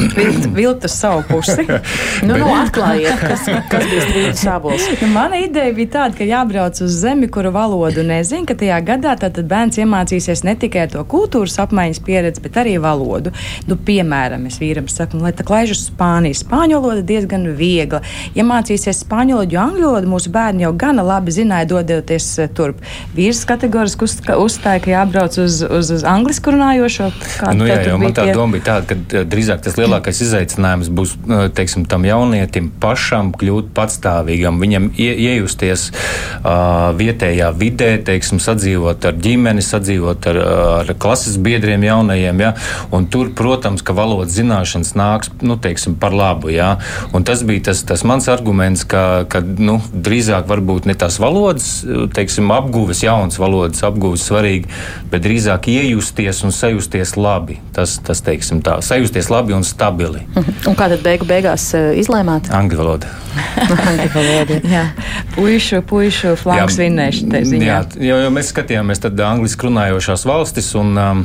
vilkt, 0.56 0.88
uz 0.90 0.98
savu 0.98 1.22
pusi. 1.30 1.68
nu, 2.28 2.40
nu, 2.40 2.50
atklājiet, 2.58 3.22
kas, 3.22 3.46
kas 3.70 3.88
bija 3.92 4.08
strīdus 4.08 4.44
sābols. 4.48 4.90
Nu, 5.04 5.12
mana 5.14 5.44
ideja 5.44 5.76
bija 5.78 5.94
tāda, 6.00 6.18
ka 6.18 6.28
jābrauc 6.28 6.82
uz 6.84 6.98
zemi, 7.04 7.30
kuru 7.32 7.54
valodu 7.54 8.06
nezinu, 8.08 8.48
ka 8.50 8.58
tajā 8.58 8.82
gadā 8.88 9.16
bērns 9.44 9.78
iemācīsies 9.84 10.46
ne 10.48 10.58
tikai 10.60 10.88
to 10.94 11.04
kultūras 11.10 11.60
apmaiņas 11.64 12.02
pieredzi, 12.06 12.44
bet 12.44 12.60
arī 12.62 12.78
valodu. 12.84 13.34
Nu, 13.70 13.78
piemēram, 13.78 14.48
es 14.50 14.60
vīram 14.62 14.90
saku, 14.92 15.20
nu, 15.20 15.28
lai 15.28 15.34
tā 15.36 15.46
klaiž 15.48 15.76
uz 15.76 15.86
Spāniju. 15.90 16.38
Spāņu 16.38 16.80
valoda 16.80 17.04
diezgan 17.06 17.48
viegla. 17.58 18.02
Ja 18.38 18.46
mācīsies 18.48 19.04
spāņu 19.04 19.38
valodu, 19.38 19.56
jo 19.56 19.62
angļu 19.64 19.90
valodu 19.90 20.12
mūsu 20.12 20.32
bērni 20.34 20.66
jau 20.66 20.74
gana 20.78 21.06
labi 21.06 21.34
zināja, 21.36 21.70
dodoties 21.74 22.28
eh, 22.42 22.50
turp. 22.56 22.82
Vīrs 23.18 23.44
kategoriski 23.50 24.08
uz, 24.08 24.18
uzstāja, 24.38 24.82
ka 24.84 24.94
jābrauc 24.94 25.38
uz, 25.42 25.62
uz, 25.64 25.92
uz 25.98 26.06
angļu 26.08 26.36
runājošo. 26.54 27.10
Nu, 27.58 27.68
jā, 27.68 27.80
jau 27.88 27.98
man 28.02 28.16
tā 28.16 28.28
tie... 28.28 28.36
doma 28.36 28.58
bija 28.58 28.68
tāda, 28.70 28.88
ka 28.90 28.98
eh, 29.20 29.28
drīzāk 29.30 29.64
tas 29.66 29.78
lielākais 29.80 30.22
izaicinājums 30.26 30.92
būs 30.94 31.16
eh, 31.18 31.46
teiksim, 31.56 31.88
tam 31.90 32.08
jaunietim 32.08 32.70
pašam 32.84 33.34
kļūt 33.38 33.72
patstāvīgam, 33.76 34.60
viņam 34.62 34.90
ie, 35.00 35.12
iejusties 35.34 35.90
uh, 35.92 36.92
vietējā 36.98 37.50
vidē, 37.58 37.90
teiksim, 38.06 38.42
sadzīvot 38.44 39.08
ar 39.10 39.18
ģimeni, 39.24 39.64
sadzīvot 39.66 40.28
ar, 40.32 40.40
ar 40.84 40.94
klases 41.00 41.38
biedriem 41.42 41.86
jaunajiem. 41.88 42.44
Ja? 42.44 42.54
Un 42.94 43.08
tur, 43.12 43.32
protams, 43.36 43.84
ka 43.86 43.96
valodas 43.98 44.36
zināšanas 44.38 44.94
nāks 45.00 45.34
nu, 45.42 45.58
teiksim, 45.62 45.98
par 46.00 46.16
labu. 46.16 46.52
Ja? 46.54 46.76
Un 47.14 47.26
tas 47.28 47.44
bija 47.48 47.70
tas, 47.70 47.84
tas 47.88 48.06
mans 48.08 48.30
arguments, 48.32 48.86
ka, 48.90 49.24
ka 49.30 49.44
nu, 49.44 49.80
drīzāk 49.94 50.48
varbūt 50.50 50.90
ne 50.90 50.98
tās 51.00 51.20
valodas 51.22 51.84
teiksim, 52.14 52.52
apgūves, 52.54 53.04
jaunas 53.06 53.40
valodas 53.42 53.84
apgūves 53.86 54.26
svarīgi, 54.28 54.70
bet 55.12 55.24
drīzāk 55.26 55.70
iejusties 55.72 56.44
un 56.46 56.54
sajusties 56.56 57.16
labi. 57.20 57.60
Tas, 57.76 57.98
tas 58.06 58.22
teiksim 58.26 58.62
tā, 58.66 58.80
sajusties 58.86 59.30
labi 59.34 59.56
un 59.58 59.66
stabili. 59.68 60.24
Un 60.70 60.78
kā 60.80 60.88
tad 60.90 61.04
beigu 61.04 61.26
beigās 61.28 61.66
eh, 61.78 61.92
izlēmāt? 62.00 62.48
Angļu 62.54 62.80
valoda. 62.80 63.10
Puišu, 65.36 65.82
puišu 65.90 66.36
flanks 66.40 66.78
vinnēšana. 66.80 67.42
Jā, 67.58 67.80
jo, 67.98 68.20
jo 68.22 68.30
mēs 68.34 68.52
skatījāmies 68.54 69.02
tad 69.04 69.20
angliski 69.26 69.68
runājošās 69.68 70.26
valstis 70.30 70.63
un 70.80 70.94
un 70.94 70.98
um, 70.98 71.24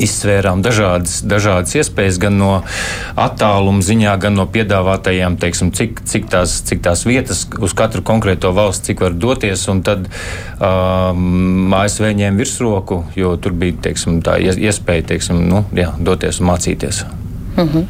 izsvērām 0.00 0.62
dažādas, 0.64 1.20
dažādas 1.28 1.74
iespējas, 1.78 2.18
gan 2.20 2.38
no 2.40 2.50
attāluma 3.20 3.84
ziņā, 3.84 4.14
gan 4.20 4.34
no 4.38 4.46
piedāvātajām, 4.50 5.36
teiksim, 5.40 5.70
cik, 5.76 6.00
cik, 6.08 6.26
tās, 6.32 6.56
cik 6.66 6.82
tās 6.84 7.04
vietas 7.06 7.44
uz 7.60 7.74
katru 7.76 8.02
konkrēto 8.06 8.52
valsts, 8.56 8.88
cik 8.88 9.04
var 9.04 9.16
doties. 9.16 9.66
Tad 9.86 10.08
um, 10.08 11.72
ASV 11.76 12.10
ņēma 12.20 12.40
virsroku, 12.40 13.02
jo 13.16 13.34
tur 13.40 13.54
bija 13.56 13.76
teiksim, 13.88 14.20
tā 14.24 14.38
iespēja 14.40 15.12
teiksim, 15.12 15.44
nu, 15.50 15.64
jā, 15.76 15.92
doties 16.00 16.40
un 16.40 16.50
mācīties. 16.50 17.04
Mm 17.56 17.68
-hmm. 17.68 17.84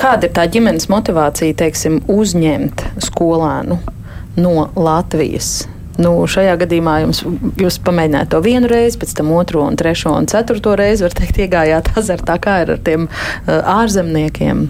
Kāda 0.00 0.28
ir 0.28 0.32
tā 0.32 0.46
ģimenes 0.46 0.88
motivācija 0.88 1.54
teiksim, 1.54 2.00
uzņemt 2.08 2.84
skolēnu 3.02 3.78
no 4.36 4.70
Latvijas? 4.76 5.68
Nu, 6.00 6.12
šajā 6.30 6.54
gadījumā 6.62 7.00
jums, 7.04 7.22
jūs 7.60 7.80
pamēģinājāt 7.84 8.30
to 8.32 8.40
vienu 8.44 8.70
reizi, 8.70 8.98
pēc 9.00 9.16
tam 9.18 9.32
otro, 9.36 9.64
un 9.68 9.76
trešo 9.80 10.14
un 10.16 10.28
ceturto 10.30 10.76
reizi, 10.78 11.04
var 11.06 11.16
teikt, 11.16 11.42
iegājāt 11.44 11.92
azartā, 12.00 12.38
kā 12.42 12.60
ir 12.64 12.76
ar 12.76 12.84
tiem 12.86 13.08
uh, 13.10 13.58
ārzemniekiem. 13.80 14.68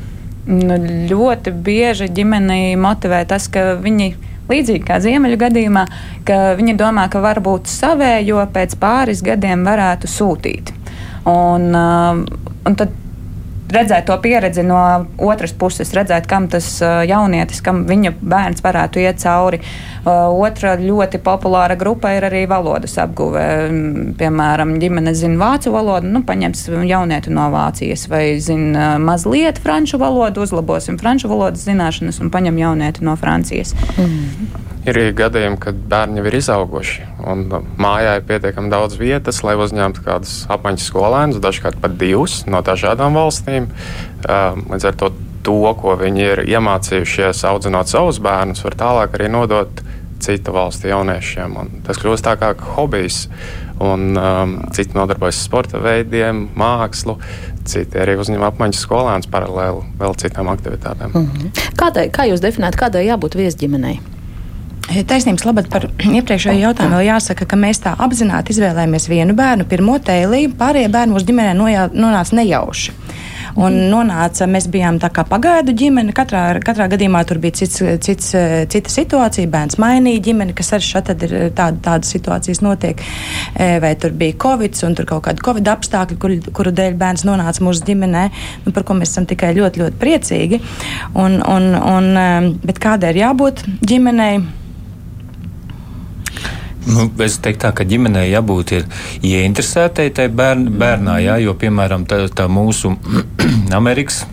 Nu, 0.50 0.76
ļoti 1.10 1.52
bieži 1.62 2.08
ģimenei 2.16 2.74
motivē 2.80 3.22
tas, 3.28 3.46
ka 3.52 3.76
viņi 3.78 4.14
līdzīgi 4.50 4.82
kā 4.86 4.98
ziemeļu 5.02 5.38
gadījumā, 5.40 5.84
ka 6.26 6.38
viņi 6.58 6.74
domā, 6.80 7.06
ka 7.12 7.22
varbūt 7.22 7.70
savējo 7.70 8.42
pēc 8.54 8.74
pāris 8.80 9.22
gadiem 9.26 9.62
varētu 9.68 10.10
sūtīt. 10.10 10.72
Un, 11.30 11.70
un 11.76 12.78
tad 12.80 12.96
redzēt 13.74 14.06
to 14.08 14.16
pieredzi 14.22 14.64
no 14.66 14.80
otras 15.18 15.52
puses, 15.56 15.92
redzēt, 15.96 16.26
kam 16.30 16.48
tas 16.52 16.66
jaunietis, 16.80 17.62
kam 17.64 17.84
viņa 17.88 18.14
bērns 18.20 18.64
varētu 18.64 19.02
iet 19.02 19.20
cauri. 19.22 19.60
Otra 20.04 20.76
ļoti 20.80 21.20
populāra 21.24 21.76
grupa 21.80 22.14
ir 22.16 22.26
arī 22.28 22.46
valodas 22.50 22.96
apguve. 23.02 23.44
Piemēram, 24.20 24.76
ģimene 24.82 25.14
zina 25.16 25.40
vācu 25.42 25.74
valodu, 25.74 26.08
nu, 26.10 26.24
paņems 26.26 26.66
jaunieti 26.88 27.34
no 27.34 27.50
Vācijas, 27.52 28.06
vai 28.10 28.24
zina 28.42 28.94
mazliet 29.02 29.60
franču 29.62 30.00
valodu, 30.00 30.44
uzlabosim 30.46 30.98
franču 31.00 31.30
valodas 31.30 31.66
zināšanas 31.68 32.20
un 32.24 32.32
paņem 32.32 32.58
jaunieti 32.64 33.06
no 33.06 33.16
Francijas. 33.20 33.74
Mm. 33.96 34.68
Ir 34.88 34.96
gadījumi, 35.12 35.58
kad 35.60 35.80
bērni 35.90 36.22
jau 36.22 36.28
ir 36.30 36.36
izauguši, 36.38 37.02
un 37.28 37.42
mājā 37.80 38.14
ir 38.16 38.22
pietiekami 38.28 38.72
daudz 38.72 38.96
vietas, 38.96 39.42
lai 39.44 39.52
uzņemtu 39.60 40.04
kādus 40.06 40.36
apmaiņas 40.48 40.86
skolēnus, 40.88 41.40
dažkārt 41.44 41.76
pat 41.82 41.98
divus 42.00 42.46
no 42.48 42.62
dažādām 42.64 43.18
valstīm. 43.18 43.68
Līdz 44.24 44.86
ar 44.88 44.96
to, 45.02 45.10
to 45.44 45.58
ko 45.82 45.96
viņi 46.00 46.24
ir 46.24 46.42
iemācījušies 46.48 47.44
audzinot 47.50 47.92
savus 47.92 48.22
bērnus, 48.24 48.64
var 48.64 48.78
tālāk 48.80 49.18
arī 49.18 49.28
nodot 49.32 49.82
citu 50.20 50.52
valstu 50.52 50.88
jauniešiem. 50.88 51.56
Un 51.60 51.72
tas 51.84 52.00
kļūst 52.00 52.24
tā 52.24 52.36
kā 52.40 52.54
hobijs. 52.76 53.26
Un, 53.80 54.10
um, 54.12 54.50
citi 54.76 54.92
nodarbojas 54.92 55.38
ar 55.38 55.44
sporta 55.46 55.78
veidiem, 55.80 56.42
mākslu, 56.52 57.14
citi 57.64 57.96
arī 57.96 58.18
uzņem 58.20 58.44
apmaiņas 58.50 58.82
skolēnus 58.84 59.30
paralēli 59.32 59.86
vēl 60.02 60.16
citām 60.20 60.52
aktivitātēm. 60.52 61.14
Mm 61.14 61.28
-hmm. 61.32 61.68
Kādai, 61.80 62.10
kā 62.12 62.28
jūs 62.28 62.44
definējat, 62.44 62.76
kādai 62.76 63.06
jābūt 63.08 63.40
viesģimenei? 63.40 64.19
Taisnības 64.90 65.44
labad 65.46 65.68
par 65.70 65.84
iepriekšējo 65.86 66.58
jautājumu 66.64 66.98
vēl 66.98 67.06
jāsaka, 67.12 67.46
ka 67.46 67.58
mēs 67.58 67.78
tā 67.84 67.92
apzināti 68.02 68.50
izvēlējāmies 68.54 69.06
vienu 69.10 69.36
bērnu, 69.38 69.68
pirmo 69.70 70.00
tēlīju, 70.02 70.56
pārējie 70.58 70.90
bērni 70.90 71.14
mūsu 71.14 71.28
ģimenē 71.28 71.52
nonāca 71.94 72.38
nejauši. 72.40 72.96
Un 73.58 73.76
nonāca, 73.90 74.46
mēs 74.50 74.68
bijām 74.70 75.00
tā 75.02 75.10
kā 75.14 75.24
pagaidu 75.26 75.74
ģimene. 75.76 76.14
Katrā, 76.14 76.42
katrā 76.62 76.86
gadījumā 76.92 77.22
tur 77.26 77.40
bija 77.42 77.60
cits, 77.60 77.80
cits, 78.04 78.28
cita 78.70 78.92
situācija. 78.92 79.50
Bērns 79.50 79.78
mainīja 79.82 80.22
ģimeni, 80.28 80.54
kas 80.58 80.72
arī 80.76 80.86
šeit 80.86 81.10
ir 81.16 81.34
tāda, 81.56 81.80
tādas 81.82 82.12
situācijas 82.14 82.62
notiek. 82.62 83.02
E, 83.54 83.72
vai 83.82 83.96
tur 84.00 84.14
bija 84.14 84.38
covid, 84.44 84.78
un 84.86 84.94
tur 84.98 85.08
kaut 85.10 85.24
kādi 85.26 85.44
covid 85.46 85.72
apstākļi, 85.74 86.20
kur, 86.22 86.36
kuru 86.60 86.74
dēļ 86.78 86.98
bērns 87.00 87.26
nonāca 87.26 87.66
mūsu 87.66 87.86
ģimenē, 87.90 88.24
nu, 88.66 88.74
par 88.76 88.86
ko 88.86 88.98
mēs 88.98 89.14
esam 89.14 89.26
tikai 89.30 89.52
ļoti, 89.58 89.82
ļoti 89.82 90.00
priecīgi. 90.04 90.62
Un, 91.18 91.40
un, 91.42 91.68
un, 91.74 92.10
e, 92.14 92.30
bet 92.70 92.82
kādai 92.82 93.14
ir 93.14 93.22
jābūt 93.24 93.66
ģimenei? 93.82 94.59
Nu, 96.88 97.10
es 97.20 97.36
teiktu, 97.44 97.60
tā, 97.66 97.74
ka 97.76 97.84
ģimenei 97.84 98.30
jābūt 98.30 98.72
ieinteresētai 99.26 100.08
tajā 100.16 100.32
bērn, 100.32 100.68
bērnā, 100.80 101.18
jā, 101.26 101.36
jo, 101.44 101.54
piemēram, 101.60 102.06
tā, 102.08 102.22
tā 102.32 102.48
mūsu 102.48 102.94
Amerikas 103.80 104.24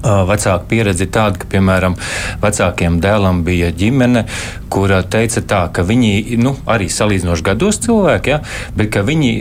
Vecāka 0.00 0.64
pieredze 0.70 1.04
ir 1.04 1.12
tāda, 1.12 1.40
ka, 1.40 1.48
piemēram, 1.50 1.96
vecākiem 2.40 3.00
dēlam 3.02 3.42
bija 3.44 3.68
ģimene, 3.76 4.24
kura 4.70 5.02
teica 5.02 5.42
tā, 5.44 5.60
ka 5.74 5.84
viņi, 5.84 6.38
nu, 6.40 6.54
arī 6.70 6.86
salīdzinoši 6.92 7.44
gados 7.44 7.80
cilvēki, 7.84 8.32
ja, 8.32 8.38
bet 8.78 8.96
viņi, 9.06 9.32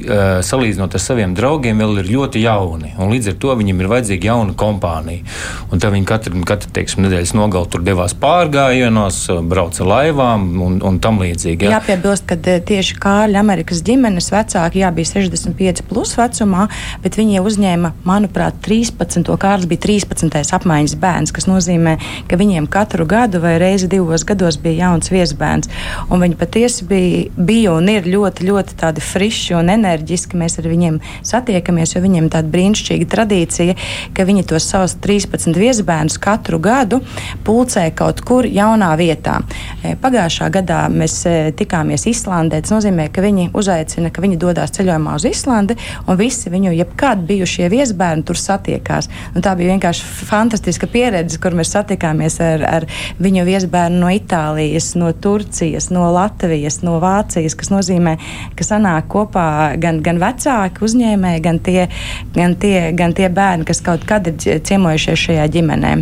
salīdzinot 0.46 0.98
ar 0.98 1.04
saviem 1.04 1.36
draugiem, 1.38 1.80
vēl 1.80 2.02
ir 2.02 2.12
ļoti 2.16 2.44
jauni. 2.44 2.94
Un 3.00 3.14
līdz 3.14 3.32
ar 3.34 3.38
to 3.44 3.56
viņiem 3.60 3.84
ir 3.84 3.92
vajadzīga 3.94 4.32
jauna 4.32 4.56
kompānija. 4.60 5.24
Un 5.70 5.82
tad 5.82 5.94
viņi 5.94 6.10
katru, 6.10 6.44
katru 6.48 6.74
teiksim, 6.76 7.06
nedēļas 7.06 7.36
nogalu 7.38 7.70
tur 7.72 7.86
devās 7.86 8.16
pārgājienos, 8.20 9.22
brauca 9.50 9.88
laivām 9.88 10.50
un, 10.66 10.80
un 10.86 11.00
tam 11.04 11.22
līdzīgi. 11.24 11.70
Ja. 11.70 11.78
Jāpiebilst, 11.78 12.26
ka 12.30 12.38
tieši 12.40 12.98
Kārļa 13.00 13.44
Amerikas 13.44 13.84
ģimenes 13.86 14.32
vecāki 14.34 14.84
jā, 14.84 14.92
bija 14.96 15.12
65 15.14 15.86
plus 15.90 16.16
vecumā, 16.20 16.68
bet 17.04 17.20
viņi 17.20 17.44
uzņēma, 17.46 17.94
manuprāt, 18.08 18.60
13. 18.66 19.30
Kārlis 19.40 19.70
bija 19.70 19.86
13 19.88 20.49
otrais 20.50 20.58
apmaiņas 20.58 20.96
bērns, 21.00 21.32
kas 21.34 21.48
nozīmē, 21.48 21.98
ka 22.28 22.38
viņiem 22.38 22.68
katru 22.70 23.06
gadu 23.06 23.40
vai 23.40 23.58
reizi 23.60 23.88
divos 23.88 24.26
gados 24.26 24.58
bija 24.58 24.90
jauns 24.90 25.12
viesbērns. 25.12 25.70
Un 26.10 26.22
viņi 26.22 26.38
patiesi 26.38 26.86
bija, 26.86 27.30
bija 27.38 27.74
un 27.78 27.90
ir 27.90 28.06
ļoti, 28.06 28.48
ļoti 28.48 28.78
tādi 28.80 29.02
friši 29.02 29.56
un 29.56 29.70
enerģiski. 29.70 30.38
Mēs 30.38 30.60
ar 30.60 30.68
viņiem 30.68 31.00
satiekamies, 31.24 31.96
jo 31.96 32.02
viņiem 32.02 32.30
tāda 32.30 32.50
brīnišķīga 32.50 33.08
tradīcija, 33.10 33.76
ka 34.14 34.26
viņi 34.26 34.46
tos 34.50 34.66
savus 34.70 34.96
13 35.00 35.58
viesbērnus 35.58 36.20
katru 36.20 36.60
gadu 36.60 37.02
pulcē 37.46 37.90
kaut 37.96 38.22
kur 38.26 38.46
jaunā 38.46 38.92
vietā. 39.00 39.40
E, 39.84 39.96
pagājušā 40.00 40.50
gadā 40.54 40.86
mēs 40.92 41.22
e, 41.30 41.36
tikāmies 41.58 42.08
Islandē. 42.10 42.62
Tas 42.64 42.74
nozīmē, 42.74 43.10
ka 43.14 43.24
viņi 43.24 43.52
uzaicina, 43.58 44.12
ka 44.12 44.24
viņi 44.24 44.40
dodas 44.40 44.74
ceļojumā 44.78 45.18
uz 45.20 45.28
Islandi, 45.30 45.78
un 46.08 46.20
visi 46.20 46.52
viņu 46.52 46.74
jebkad 46.80 47.24
bijušie 47.30 47.70
viesbērni 47.72 48.26
tur 48.28 48.40
satiekās. 48.40 49.10
Un 49.36 49.46
tā 49.46 49.56
bija 49.60 49.76
vienkārši 49.76 50.08
fantastiska 50.30 50.39
pieredze, 50.92 51.40
kur 51.42 51.56
mēs 51.58 51.74
satikāmies 51.76 52.40
ar, 52.44 52.64
ar 52.68 52.88
viņu 53.20 53.46
viesbērnu 53.48 54.00
no 54.04 54.12
Itālijas, 54.14 54.94
no 55.00 55.12
Turcijas, 55.12 55.90
no 55.92 56.08
Latvijas, 56.16 56.82
no 56.86 57.00
Vācijas, 57.04 57.58
kas 57.60 57.74
nozīmē, 57.74 58.16
ka 58.56 58.68
sanāk 58.68 59.10
kopā 59.12 59.50
gan, 59.82 60.04
gan 60.06 60.22
vecāki 60.22 60.86
uzņēmēji, 60.86 61.44
gan 61.44 61.60
tie, 61.66 61.90
gan, 62.36 62.56
tie, 62.56 62.92
gan 62.96 63.18
tie 63.18 63.30
bērni, 63.30 63.68
kas 63.68 63.84
kaut 63.86 64.08
kad 64.10 64.30
ir 64.30 64.64
ciemojušies 64.64 65.28
šajā 65.28 65.50
ģimenē. 65.58 65.94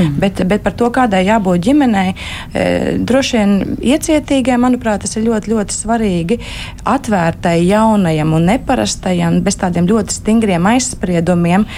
Mm. 0.00 0.16
Bet, 0.20 0.42
bet 0.48 0.64
par 0.64 0.74
to, 0.78 0.88
kādai 0.94 1.22
jābūt 1.26 1.66
ģimenei, 1.66 2.14
e, 2.14 2.64
droši 3.06 3.36
vien 3.36 3.76
iecietīgai, 3.92 4.56
manuprāt, 4.60 5.04
tas 5.04 5.16
ir 5.16 5.26
ļoti, 5.28 5.52
ļoti 5.52 5.76
svarīgi. 5.76 6.40
Atvērtai, 6.88 7.58
jaunajam 7.68 8.32
un 8.38 8.48
neparastajam, 8.54 9.42
bez 9.44 9.60
tādiem 9.60 9.88
ļoti 9.90 10.16
stingriem 10.16 10.72
aizspriedumiem. 10.72 11.68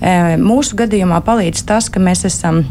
E, 0.00 0.14
mūsu 0.40 0.78
gadījumā 0.80 1.22
palīdz 1.24 1.64
tas, 1.68 1.88
ka 1.92 2.02
mēs 2.04 2.26
esam 2.28 2.64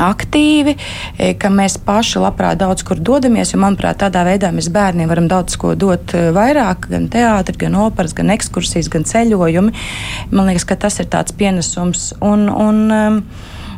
aktīvi, 0.00 0.74
e, 1.18 1.32
ka 1.38 1.50
mēs 1.52 1.76
paši 1.84 2.22
labprāt 2.22 2.58
daudz 2.62 2.84
kur 2.86 2.98
dodamies. 2.98 3.54
Jo, 3.54 3.60
manuprāt, 3.62 4.00
tādā 4.02 4.24
veidā 4.26 4.50
mēs 4.54 4.70
bērniem 4.74 5.10
varam 5.10 5.28
daudz 5.30 5.56
ko 5.60 5.74
dot 5.78 6.14
e, 6.16 6.28
vairāk, 6.34 6.88
gan 6.90 7.08
teātris, 7.12 7.60
gan 7.60 7.78
operas, 7.78 8.14
gan 8.16 8.32
ekskursijas, 8.34 8.90
gan 8.92 9.06
ceļojumi. 9.08 9.74
Man 10.32 10.50
liekas, 10.50 10.66
ka 10.68 10.78
tas 10.86 10.98
ir 11.02 11.10
tāds 11.12 11.34
pienesums. 11.36 12.12
Un, 12.24 12.48
un, 12.48 12.84
um, 12.90 13.20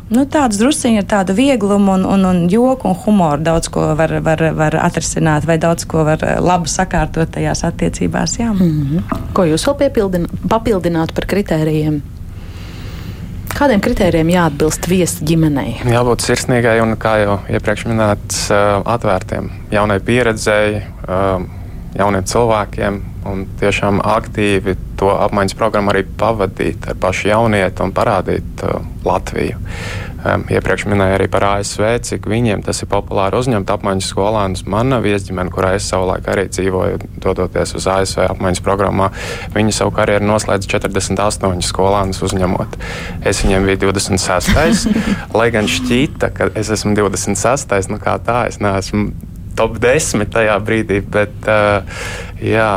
Nu, 0.07 0.23
tāds 0.23 0.55
drusciņš 0.61 1.01
ar 1.01 1.07
tādu 1.11 1.33
vieglumu, 1.35 1.97
un, 1.97 2.05
un, 2.07 2.21
un 2.29 2.37
joku 2.51 2.87
un 2.87 2.95
humoru 3.03 3.43
daudz 3.43 3.67
ko 3.71 3.89
var, 3.99 4.13
var, 4.23 4.43
var 4.55 4.77
atrisināt, 4.85 5.43
vai 5.47 5.57
daudz 5.59 5.83
ko 5.89 6.05
var 6.07 6.23
eh, 6.23 6.37
labi 6.39 6.71
sakārtot 6.71 7.33
tajās 7.35 7.65
attiecībās. 7.67 8.37
Jā. 8.39 8.53
Mm 8.53 8.85
-hmm. 8.91 9.25
Ko 9.33 9.43
jūs 9.43 9.67
vēl 9.67 10.27
papildināt 10.47 11.13
par 11.13 11.25
kritērijiem? 11.25 12.01
Kādiem 13.57 13.81
kritērijiem 13.81 14.29
jāatbilst 14.29 14.87
viesu 14.87 15.25
ģimenei? 15.25 15.75
Jābūt 15.83 16.21
sirsnīgai 16.21 16.81
un, 16.81 16.95
kā 16.95 17.17
jau 17.23 17.39
iepriekš 17.49 17.85
minēts, 17.85 18.51
eh, 18.51 18.81
atvērtiem, 18.85 19.51
jaunai 19.71 19.99
pieredzēji, 19.99 20.75
eh, 21.07 21.56
jauniem 21.95 22.25
cilvēkiem 22.27 22.99
un 23.27 23.45
tiešām 23.59 24.01
aktīvi 24.03 24.75
to 24.99 25.11
apmaiņas 25.13 25.55
programmu 25.59 25.93
arī 25.93 26.03
pavadīt 26.19 26.89
ar 26.89 26.99
pašu 26.99 27.31
jaunietu 27.31 27.85
un 27.85 27.95
parādīt 27.95 28.65
uh, 28.65 28.83
Latviju. 29.07 29.59
Um, 30.27 30.43
iepriekš 30.49 30.87
minēju 30.89 31.15
arī 31.15 31.27
par 31.31 31.43
ASV, 31.45 31.83
cik 32.03 32.25
viņiem 32.27 32.63
tas 32.65 32.81
ir 32.81 32.89
populāri 32.91 33.37
uzņemt 33.37 33.69
apmaiņas 33.69 34.09
skolēnus. 34.11 34.63
Mana 34.67 34.97
viesģimene, 35.03 35.53
kurā 35.53 35.75
es 35.77 35.87
savulaik 35.91 36.25
arī 36.31 36.47
dzīvoju, 36.49 36.97
dodoties 37.23 37.75
uz 37.77 37.87
ASV 37.93 38.25
apmaiņas 38.25 38.63
programmā, 38.65 39.11
viņi 39.55 39.75
savu 39.77 39.93
karjeru 39.95 40.25
noslēdz 40.27 40.67
48 40.73 41.63
skolēnus 41.69 42.23
uzņemot. 42.27 42.75
Es 43.29 43.45
viņiem 43.45 43.69
biju 43.69 43.83
26. 43.85 44.89
lai 45.37 45.47
gan 45.53 45.69
šķīta, 45.69 46.33
ka 46.33 46.51
es 46.57 46.73
esmu 46.73 46.97
26. 46.97 47.77
nu 47.93 48.01
kā 48.01 48.17
tā, 48.17 48.47
es 48.49 48.59
neesmu 48.63 49.11
top 49.57 49.77
10 49.81 50.27
tajā 50.33 50.55
brīdī, 50.63 51.01
bet 51.01 51.49
uh, 51.49 51.99
jā, 52.43 52.69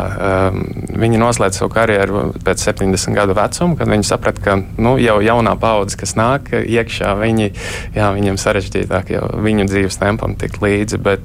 um, 0.51 0.63
viņi 1.01 1.21
noslēdz 1.21 1.61
savu 1.61 1.73
karjeru 1.75 2.25
pēc 2.45 2.65
70 2.71 3.17
gadu 3.17 3.37
vecuma, 3.37 3.77
kad 3.79 3.91
viņi 3.93 4.09
saprata, 4.09 4.45
ka 4.45 4.57
nu, 4.81 4.97
jau 5.03 5.19
jaunā 5.25 5.55
paudze, 5.61 5.99
kas 6.01 6.17
nāk 6.19 6.53
iekšā, 6.61 7.13
viņi, 7.21 7.51
jā, 7.97 8.11
viņiem 8.17 8.41
sarežģītāk 8.41 9.15
jau 9.17 9.27
viņu 9.45 9.69
dzīves 9.71 10.01
tempam 10.01 10.37
tikt 10.41 10.63
līdzi, 10.65 11.01
bet 11.05 11.25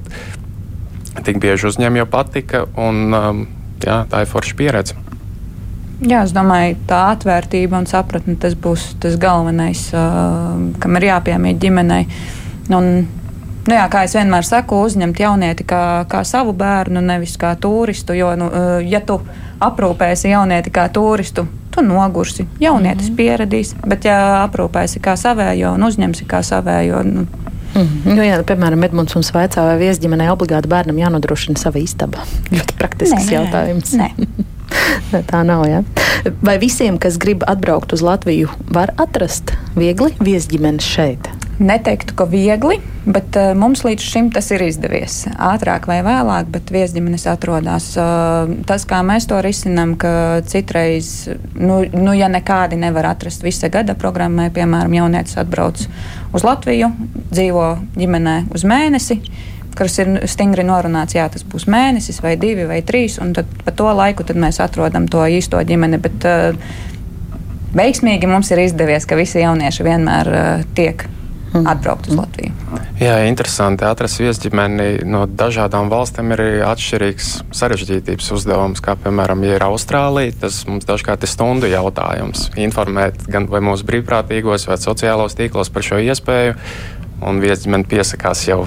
tik 1.24 1.40
bieži 1.42 1.70
uzņēmumi 1.70 2.04
jau 2.04 2.08
patika, 2.12 2.66
un 2.76 3.16
um, 3.16 3.44
jā, 3.84 4.02
tā 4.10 4.22
ir 4.24 4.30
forša 4.30 4.56
pieredze. 4.58 5.02
Jā, 5.96 6.26
es 6.26 6.32
domāju, 6.36 6.74
tā 6.90 7.06
atvērtība 7.14 7.78
un 7.80 7.86
sapratne 7.88 8.34
tas 8.40 8.52
būs 8.52 8.90
tas 9.00 9.14
galvenais, 9.20 9.86
uh, 9.96 10.58
kam 10.82 10.98
ir 10.98 11.08
jāpiemīt 11.08 11.62
ģimenei. 11.62 12.02
Un 12.76 13.06
Nu 13.66 13.74
jā, 13.74 13.86
kā 13.90 14.04
es 14.06 14.14
vienmēr 14.14 14.46
saku, 14.46 14.78
uzņemt 14.86 15.20
jaunieti 15.20 15.64
kā, 15.66 16.06
kā 16.10 16.22
savu 16.24 16.52
bērnu, 16.56 17.00
nevis 17.02 17.34
kā 17.40 17.56
turistu. 17.58 18.14
Jo, 18.14 18.36
nu, 18.38 18.46
eh, 18.46 18.86
ja 18.92 19.00
tu 19.02 19.18
aprūpēsi 19.60 20.30
jaunieti 20.30 20.70
kā 20.70 20.86
turistu, 20.92 21.46
tu 21.74 21.82
nogursi. 21.82 22.46
Jaunietis 22.60 23.10
mm 23.10 23.12
-hmm. 23.12 23.16
pieradīs, 23.16 23.74
bet 23.86 24.04
ja 24.04 24.46
aprūpēsi 24.46 25.00
kā 25.00 25.16
savējo 25.16 25.74
un 25.74 25.82
uzņemsi 25.82 26.26
kā 26.26 26.42
savējo. 26.42 27.02
Nu, 27.04 27.26
Mm 27.76 27.82
-hmm. 27.82 28.14
nu, 28.16 28.22
jā, 28.22 28.42
piemēram, 28.42 28.84
Edmunds 28.84 29.14
mums 29.14 29.32
vaicā, 29.32 29.56
vai 29.56 29.78
viesģimenei 29.78 30.30
obligāti 30.30 30.68
bērnam 30.68 30.98
jānodrošina 30.98 31.58
sava 31.58 31.78
istaba. 31.78 32.18
Ļoti 32.56 32.76
praktisks 32.78 33.26
nē, 33.26 33.32
jautājums. 33.32 33.92
Nē. 33.92 34.10
Tā 35.30 35.42
nav. 35.44 35.66
Ja? 35.68 35.82
Vai 36.42 36.58
visiem, 36.58 36.98
kas 36.98 37.18
grib 37.18 37.42
atbraukt 37.46 37.92
uz 37.92 38.00
Latviju, 38.00 38.48
var 38.70 38.92
atrast 38.96 39.52
viegli 39.76 40.14
viesģimenes 40.20 40.84
šeit? 40.84 41.28
Neteiktu, 41.56 42.12
ka 42.18 42.26
viegli, 42.28 42.76
bet 43.08 43.36
uh, 43.40 43.54
mums 43.56 43.80
līdz 43.86 44.04
šim 44.04 44.26
tas 44.34 44.50
ir 44.52 44.60
izdevies. 44.66 45.22
Ātrāk 45.40 45.86
vai 45.88 46.02
vēlāk, 46.04 46.50
bet 46.52 46.72
viesģimenes 46.74 47.24
atrodas. 47.32 47.88
Uh, 47.96 48.52
tas, 48.68 48.84
kā 48.88 49.00
mēs 49.06 49.28
to 49.30 49.38
risinām, 49.44 49.94
ka 50.00 50.42
citreiz, 50.44 51.30
nu, 51.56 51.80
nu, 51.96 52.12
ja 52.16 52.28
nekādi 52.32 52.76
nevar 52.80 53.08
atrast 53.14 53.46
visa 53.46 53.70
gada 53.72 53.96
programmai, 53.96 54.50
piemēram, 54.52 54.98
jaunietis 55.00 55.38
atbrauc 55.40 55.80
uz 56.36 56.44
Latviju, 56.44 56.92
dzīvo 57.32 57.68
ģimenē 57.96 58.38
uz 58.54 58.66
mēnesi 58.68 59.20
kas 59.76 59.98
ir 60.00 60.08
stingri 60.24 60.64
norunāts, 60.64 61.12
jā, 61.18 61.26
tas 61.28 61.42
būs 61.44 61.66
mēnesis 61.68 62.22
vai 62.24 62.30
divi 62.40 62.64
vai 62.64 62.78
trīs, 62.80 63.18
un 63.20 63.34
tad 63.36 63.50
pa 63.60 63.74
to 63.76 63.90
laiku 63.92 64.24
mēs 64.32 64.56
atrodam 64.64 65.04
to 65.04 65.20
īsto 65.28 65.60
ģimeni. 65.60 66.00
Bet, 66.00 66.24
uh, 66.24 66.84
Veiksmīgi 67.76 68.28
mums 68.30 68.48
ir 68.54 68.62
izdevies, 68.62 69.04
ka 69.04 69.18
visi 69.18 69.42
jaunieši 69.42 69.84
vienmēr 69.84 70.30
uh, 70.32 70.62
tiek. 70.76 71.04
Atbraukt 71.54 72.08
uz 72.10 72.16
Latviju. 72.18 72.52
Jā, 73.00 73.16
interesanti. 73.28 73.86
Atrast 73.86 74.20
viesģimeni 74.20 75.06
no 75.08 75.24
dažādām 75.28 75.90
valstīm 75.92 76.32
ir 76.36 76.42
atšķirīgs 76.66 77.30
sarežģītības 77.56 78.32
uzdevums. 78.36 78.82
Kā 78.84 78.96
piemēram, 79.00 79.44
ja 79.46 79.58
ir 79.58 79.66
Austrālija, 79.66 80.34
tas 80.46 80.62
mums 80.68 80.88
dažkārt 80.88 81.26
ir 81.26 81.32
stundu 81.32 81.70
jautājums. 81.70 82.50
Informēt 82.60 83.26
gan 83.30 83.48
mūsu 83.48 83.86
brīvprātīgos 83.88 84.68
vai 84.70 84.80
sociālos 84.82 85.38
tīklos 85.38 85.72
par 85.72 85.86
šo 85.86 86.00
iespēju, 86.02 86.56
un 87.26 87.40
viesģimeni 87.44 87.88
piesakās 87.88 88.46
jau 88.48 88.64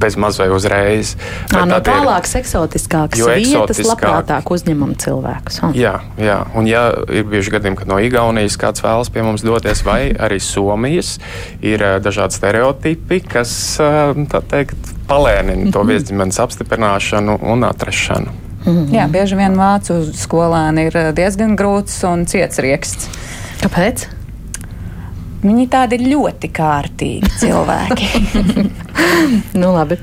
bez 0.00 0.16
maz 0.20 0.38
vai 0.40 0.48
uzreiz. 0.52 1.14
À, 1.52 1.64
no 1.68 1.78
tālākas, 1.84 2.34
eksotiskākas 2.40 3.20
vietas, 3.20 3.82
labprātāk 3.84 4.50
uzņemam 4.52 4.94
cilvēkus. 5.00 5.60
Oh. 5.66 5.76
Jā, 5.76 5.98
jā, 6.20 6.40
un 6.56 6.68
ja 6.70 6.88
ir 7.12 7.26
bijuši 7.30 7.54
gadījumi, 7.56 7.80
kad 7.82 7.90
no 7.90 8.00
Igaunijas 8.02 8.58
kāds 8.60 8.84
vēlas 8.84 9.12
pie 9.12 9.24
mums 9.26 9.44
doties, 9.46 9.84
vai 9.86 10.00
arī 10.16 10.40
Somijas, 10.42 11.18
ir 11.64 11.84
dažādi 12.02 12.38
stereotipi, 12.40 13.20
kas, 13.28 13.52
tā 13.80 14.44
teikt, 14.52 14.94
palēnina 15.10 15.72
to 15.72 15.82
mhm. 15.82 15.90
viesģimenes 15.94 16.40
apstiprināšanu 16.46 17.40
un 17.52 17.66
atrašanu. 17.68 18.38
Mm 18.60 18.76
-hmm. 18.76 18.94
Jā, 18.94 19.08
bieži 19.08 19.36
vien 19.36 19.54
vācu 19.56 20.12
skolēni 20.12 20.86
ir 20.86 21.12
diezgan 21.16 21.56
grūts 21.56 22.04
un 22.12 22.26
ciets 22.26 22.58
rieksts. 22.58 23.08
Kāpēc? 23.62 24.19
Viņi 25.40 25.66
tādi 25.72 26.00
ļoti 26.04 26.50
kārtīgi 26.52 27.30
cilvēki. 27.42 28.08
nu, 29.60 29.70
labi. 29.76 30.00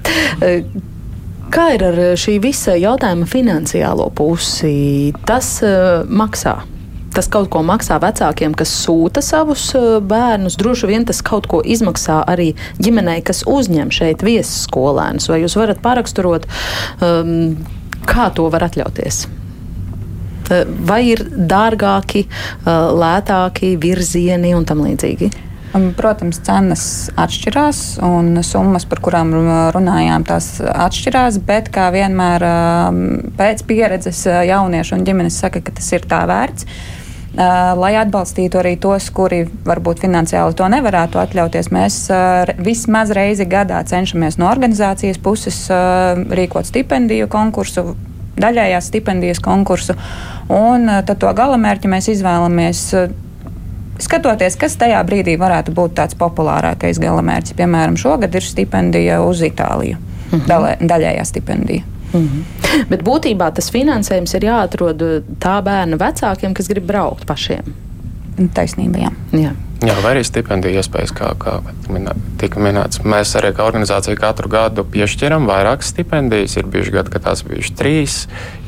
Kā 1.54 1.68
ir 1.76 1.84
ar 1.88 2.00
šī 2.20 2.40
visa 2.44 2.76
jautājuma 2.76 3.28
finansiālo 3.30 4.10
pusi? 4.16 5.14
Tas 5.28 5.58
uh, 5.64 6.04
maksā. 6.10 6.58
Tas 7.16 7.30
kaut 7.34 7.48
ko 7.50 7.64
maksā 7.66 7.96
vecākiem, 8.04 8.54
kas 8.58 8.70
sūta 8.84 9.24
savus 9.26 9.72
bērnus. 10.06 10.58
Droši 10.60 10.90
vien 10.92 11.08
tas 11.08 11.24
kaut 11.26 11.48
ko 11.50 11.64
izmaksā 11.66 12.20
arī 12.30 12.52
ģimenei, 12.84 13.24
kas 13.26 13.42
uzņem 13.50 13.94
šeit 13.96 14.26
viesus 14.28 14.68
skolēnus. 14.68 15.30
Vai 15.32 15.40
jūs 15.42 15.58
varat 15.58 15.82
paraksturot, 15.82 16.46
um, 17.02 17.56
kā 18.06 18.30
to 18.38 18.46
var 18.54 18.68
atļauties? 18.68 19.24
Eh, 20.52 20.64
vai 20.88 21.02
ir 21.12 21.24
dārgāki, 21.28 22.28
eh, 22.28 22.72
lētāki 22.72 23.76
virzieni 23.82 24.56
un 24.56 24.66
tam 24.66 24.86
līdzīgi? 24.86 25.32
Um, 25.76 25.90
protams, 25.94 26.40
cenas 26.48 27.12
atšķirās, 27.20 28.00
un 28.02 28.40
summas, 28.42 28.86
par 28.88 29.02
kurām 29.04 29.34
runājām, 29.76 30.24
tās 30.26 30.62
atšķirās. 30.64 31.42
Bet, 31.44 31.68
kā 31.76 31.90
vienmēr, 31.92 32.46
um, 32.48 33.02
pēc 33.38 33.66
pieredzes 33.68 34.24
uh, 34.30 34.40
jaunieši 34.48 34.96
un 34.96 35.04
ģimenes 35.06 35.42
saka, 35.44 35.62
ka 35.62 35.76
tas 35.76 35.92
ir 35.92 36.08
tā 36.08 36.24
vērts. 36.30 36.66
Uh, 37.38 37.76
lai 37.78 37.92
atbalstītu 38.00 38.58
arī 38.58 38.78
tos, 38.82 39.12
kuri 39.14 39.44
varbūt 39.68 40.00
finansiāli 40.02 40.56
to 40.58 40.72
nevarētu 40.72 41.20
atļauties, 41.22 41.68
mēs 41.76 42.00
uh, 42.16 42.56
vismaz 42.64 43.12
reizi 43.14 43.46
gadā 43.46 43.84
cenšamies 43.86 44.40
no 44.40 44.48
organizācijas 44.50 45.20
puses 45.22 45.68
rīkot 45.70 46.72
stipendiju 46.72 47.28
konkursu 47.30 47.92
daļējās 48.42 48.90
stipendijas 48.92 49.42
konkursu. 49.44 49.96
Un 50.54 50.90
eh, 50.90 51.02
tad 51.08 51.22
to 51.22 51.32
galamērķi 51.38 51.92
mēs 51.92 52.12
izvēlamies. 52.16 52.84
Eh, 52.98 53.16
skatoties, 54.04 54.58
kas 54.60 54.78
tajā 54.80 55.00
brīdī 55.08 55.38
varētu 55.42 55.74
būt 55.78 55.98
tāds 55.98 56.18
populārākais 56.20 57.02
galamērķis, 57.02 57.58
piemēram, 57.58 57.98
šogad 58.00 58.36
ir 58.38 58.46
stipendija 58.46 59.22
uz 59.26 59.42
Itāliju, 59.46 59.98
mhm. 60.32 60.46
Dalē, 60.50 60.76
daļējā 60.82 61.26
stipendija. 61.32 61.94
Mhm. 62.14 62.46
Bet 62.92 63.04
būtībā 63.04 63.50
tas 63.56 63.72
finansējums 63.74 64.38
ir 64.38 64.48
jāatrod 64.48 65.04
tā 65.44 65.58
bērna 65.66 66.00
vecākiem, 66.00 66.54
kas 66.56 66.70
grib 66.72 66.88
braukt 66.88 67.28
pašiem. 67.28 67.87
Taisnība, 68.38 69.08
jā. 69.08 69.16
jā. 69.34 69.56
Jā, 69.78 69.94
vai 70.02 70.16
arī 70.16 70.24
stipendiju 70.26 70.80
iespējas, 70.80 71.12
kā, 71.14 71.32
kā 71.38 71.60
tika 72.42 72.62
minēts. 72.62 73.04
Mēs 73.06 73.36
arī 73.38 73.52
kā 73.54 73.66
organizācija 73.68 74.18
katru 74.18 74.50
gadu 74.50 74.86
piešķiram 74.90 75.46
vairākas 75.50 75.92
stipendijas. 75.94 76.56
Ir 76.58 76.70
bijuši 76.74 76.94
gadi, 76.96 77.14
kad 77.14 77.28
tās 77.28 77.44
bijušas 77.46 77.76
trīs, 77.78 78.16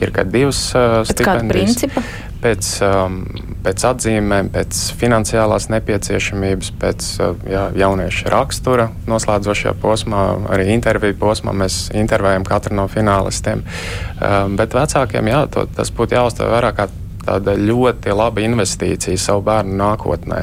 ir 0.03 0.13
kad 0.13 0.29
divas 0.33 0.61
uh, 0.77 1.01
stipendijas. 1.09 1.87
Pēc, 2.39 2.69
um, 2.85 3.17
pēc 3.65 3.83
atzīmēm, 3.89 4.51
pēc 4.53 4.83
finansiālās 5.01 5.67
nepieciešamības, 5.73 6.71
pēc 6.79 7.09
uh, 7.25 7.33
jā, 7.51 7.65
jaunieša 7.81 8.31
rakstura 8.31 8.87
noslēdzošajā 9.09 9.73
posmā, 9.81 10.23
arī 10.53 10.69
interviju 10.77 11.17
posmā 11.19 11.57
mēs 11.65 11.89
intervējam 11.97 12.45
katru 12.47 12.77
no 12.79 12.85
finālistiem. 12.87 13.65
Um, 14.21 14.55
bet 14.61 14.77
vecākiem 14.77 15.33
jā, 15.33 15.43
to, 15.51 15.65
tas 15.73 15.91
būtu 15.91 16.15
jāuztver 16.15 16.53
vairāk 16.53 16.79
kā 16.79 16.91
tāda 17.29 17.55
ļoti 17.59 18.13
laba 18.15 18.43
investīcija 18.43 19.19
savu 19.21 19.43
bērnu 19.47 19.77
nākotnē. 19.79 20.41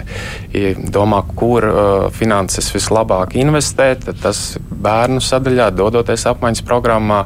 Ja 0.54 0.74
domā, 0.96 1.22
kur 1.38 1.66
uh, 1.66 2.08
finanses 2.14 2.70
vislabāk 2.74 3.36
investēt, 3.40 4.06
tas 4.22 4.44
bērnu 4.70 5.22
sadaļā, 5.24 5.72
dodoties 5.76 6.28
apmaiņas 6.30 6.66
programmā. 6.66 7.24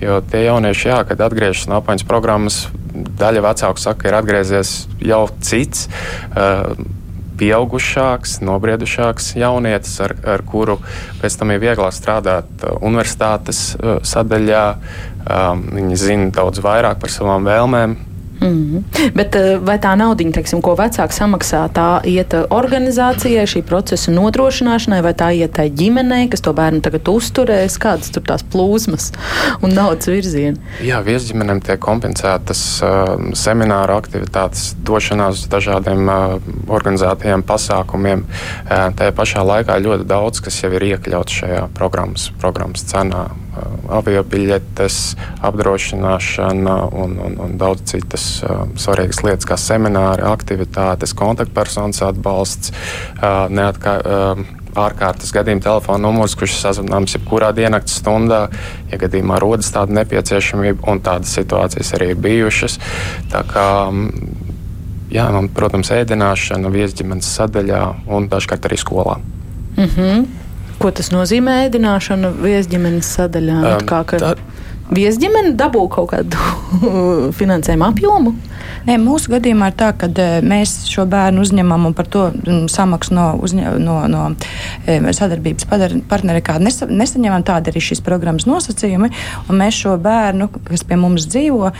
Jo 0.00 0.20
tie 0.24 0.46
jaunieši, 0.46 0.86
jā, 0.88 1.02
kad 1.08 1.20
atgriežas 1.26 1.66
no 1.68 1.80
apmaiņas 1.80 2.06
programmas, 2.08 2.62
daļa 3.20 3.44
vecāku 3.50 3.82
saka, 3.82 4.08
ir 4.08 4.16
atgriezies 4.20 4.72
jau 5.04 5.26
cits. 5.44 5.88
Uh, 6.32 6.72
pieaugušāks, 7.40 8.38
nobriedušāks 8.44 9.30
jaunietis, 9.40 9.94
ar, 10.04 10.12
ar 10.28 10.44
kuru 10.44 10.76
pēc 11.22 11.38
tam 11.40 11.54
ir 11.54 11.62
vieglāk 11.62 11.94
strādāt 11.96 12.64
uh, 12.66 12.76
universitātes 12.84 13.62
uh, 13.78 13.98
sadaļā. 14.04 14.66
Um, 15.20 15.66
viņi 15.76 15.98
zina 16.00 16.30
daudz 16.36 16.62
vairāk 16.64 17.00
par 17.00 17.12
savām 17.12 17.44
vēlmēm, 17.48 17.96
Mm 18.40 18.48
-hmm. 18.48 19.12
Bet 19.14 19.34
eh, 19.34 19.58
vai 19.58 19.78
tā 19.78 19.96
nauda, 19.96 20.24
ko 20.62 20.74
vecāks 20.74 21.18
samaksā, 21.20 21.68
tā 21.68 22.00
iet 22.04 22.34
organizācijai, 22.50 23.46
šī 23.46 23.62
procesa 23.62 24.12
nodrošināšanai, 24.12 25.02
vai 25.02 25.12
tā 25.12 25.32
iet 25.34 25.52
tai 25.52 25.70
ģimenei, 25.70 26.28
kas 26.28 26.40
to 26.40 26.52
bērnu 26.52 26.80
tagad 26.80 27.08
uzturēs, 27.08 27.78
kādas 27.78 28.10
tur 28.10 28.22
tās 28.22 28.44
plūsmas 28.52 29.12
un 29.62 29.74
naudas 29.74 30.06
virzieni? 30.06 30.56
Jā, 30.82 31.02
viesģimenēm 31.04 31.60
tiek 31.60 31.78
kompensētas 31.78 32.82
uh, 32.82 33.34
semināru 33.34 33.92
aktivitātes, 33.92 34.74
došanās 34.84 35.30
uz 35.30 35.48
dažādiem 35.48 36.08
uh, 36.08 36.40
organizētajiem 36.68 37.42
pasākumiem. 37.42 38.24
Uh, 38.24 38.94
tajā 38.96 39.12
pašā 39.12 39.44
laikā 39.44 39.78
ļoti 39.78 40.04
daudz, 40.04 40.40
kas 40.40 40.62
jau 40.62 40.72
ir 40.72 40.82
iekļauts 40.82 41.32
šajā 41.32 41.68
programmas, 41.74 42.30
programmas 42.40 42.84
cenā 42.84 43.28
avio 43.90 44.22
biļetes, 44.30 45.00
apdrošināšana 45.46 46.76
un, 46.92 47.18
un, 47.26 47.36
un 47.46 47.58
daudz 47.60 47.84
citas 47.92 48.28
uh, 48.44 48.64
svarīgas 48.80 49.22
lietas, 49.26 49.48
kā 49.48 49.58
semināri, 49.60 50.24
aktivitātes, 50.26 51.14
kontaktpersonas 51.18 52.02
atbalsts, 52.06 52.72
uh, 52.72 53.46
neatkā, 53.50 53.96
uh, 54.00 54.56
ārkārtas 54.78 55.32
gadījuma 55.34 55.64
telefona 55.64 56.02
numurs, 56.04 56.36
kurš 56.38 56.54
ir 56.54 56.60
sazvanāms 56.60 57.16
jebkurā 57.16 57.50
diennakts 57.56 57.98
stundā, 58.00 58.44
ja 58.90 58.98
gadījumā 59.00 59.40
rodas 59.42 59.70
tāda 59.74 59.96
nepieciešamība, 60.00 60.86
un 60.90 61.02
tādas 61.04 61.34
situācijas 61.38 61.94
arī 61.98 62.12
ir 62.14 62.20
bijušas. 62.22 62.78
Tā 63.32 63.42
kā, 63.50 63.66
jā, 65.10 65.26
un, 65.38 65.50
protams, 65.54 65.90
ēdināšana 65.96 66.70
viesģimenes 66.74 67.32
sadaļā 67.38 67.82
un 68.14 68.30
dažkārt 68.30 68.70
arī 68.70 68.78
skolā. 68.80 69.18
Mm 69.76 69.88
-hmm. 69.88 70.39
Ko 70.80 70.90
tas 70.96 71.10
nozīmē 71.12 71.66
ēdināšana 71.66 72.32
viesģimenes 72.40 73.08
sadaļā? 73.18 73.58
Um, 73.60 73.86
kā, 73.88 74.00
ka... 74.08 74.20
tā... 74.22 74.34
Viesģimene 74.90 75.52
dabū 75.58 75.84
kaut 75.92 76.10
kādu 76.14 76.40
finansējumu 77.38 77.86
apjomu? 77.92 78.32
Nē, 78.88 78.96
mūsu 78.96 79.34
gadījumā 79.34 79.70
ir 79.70 79.76
tā, 79.76 79.90
ka 79.92 80.08
mēs 80.46 80.86
šo 80.88 81.04
bērnu 81.10 81.42
uzņemam 81.44 81.84
un 81.90 81.94
par 81.96 82.06
to 82.08 82.22
samaksu 82.72 83.12
no, 83.12 83.26
uzņa, 83.44 83.74
no, 83.82 83.96
no 84.08 84.22
sadarbības 84.86 85.66
partneri 86.08 86.40
kādu 86.44 86.64
nesa, 86.64 86.88
nesaņemam. 86.88 87.44
Tāda 87.44 87.72
arī 87.72 87.82
šīs 87.84 88.00
programmas 88.04 88.46
nosacījumi. 88.48 89.10
Mēs 89.52 89.82
šo 89.82 89.96
bērnu, 90.00 90.48
kas 90.68 90.84
pie 90.88 90.96
mums 91.00 91.26
dzīvo, 91.28 91.70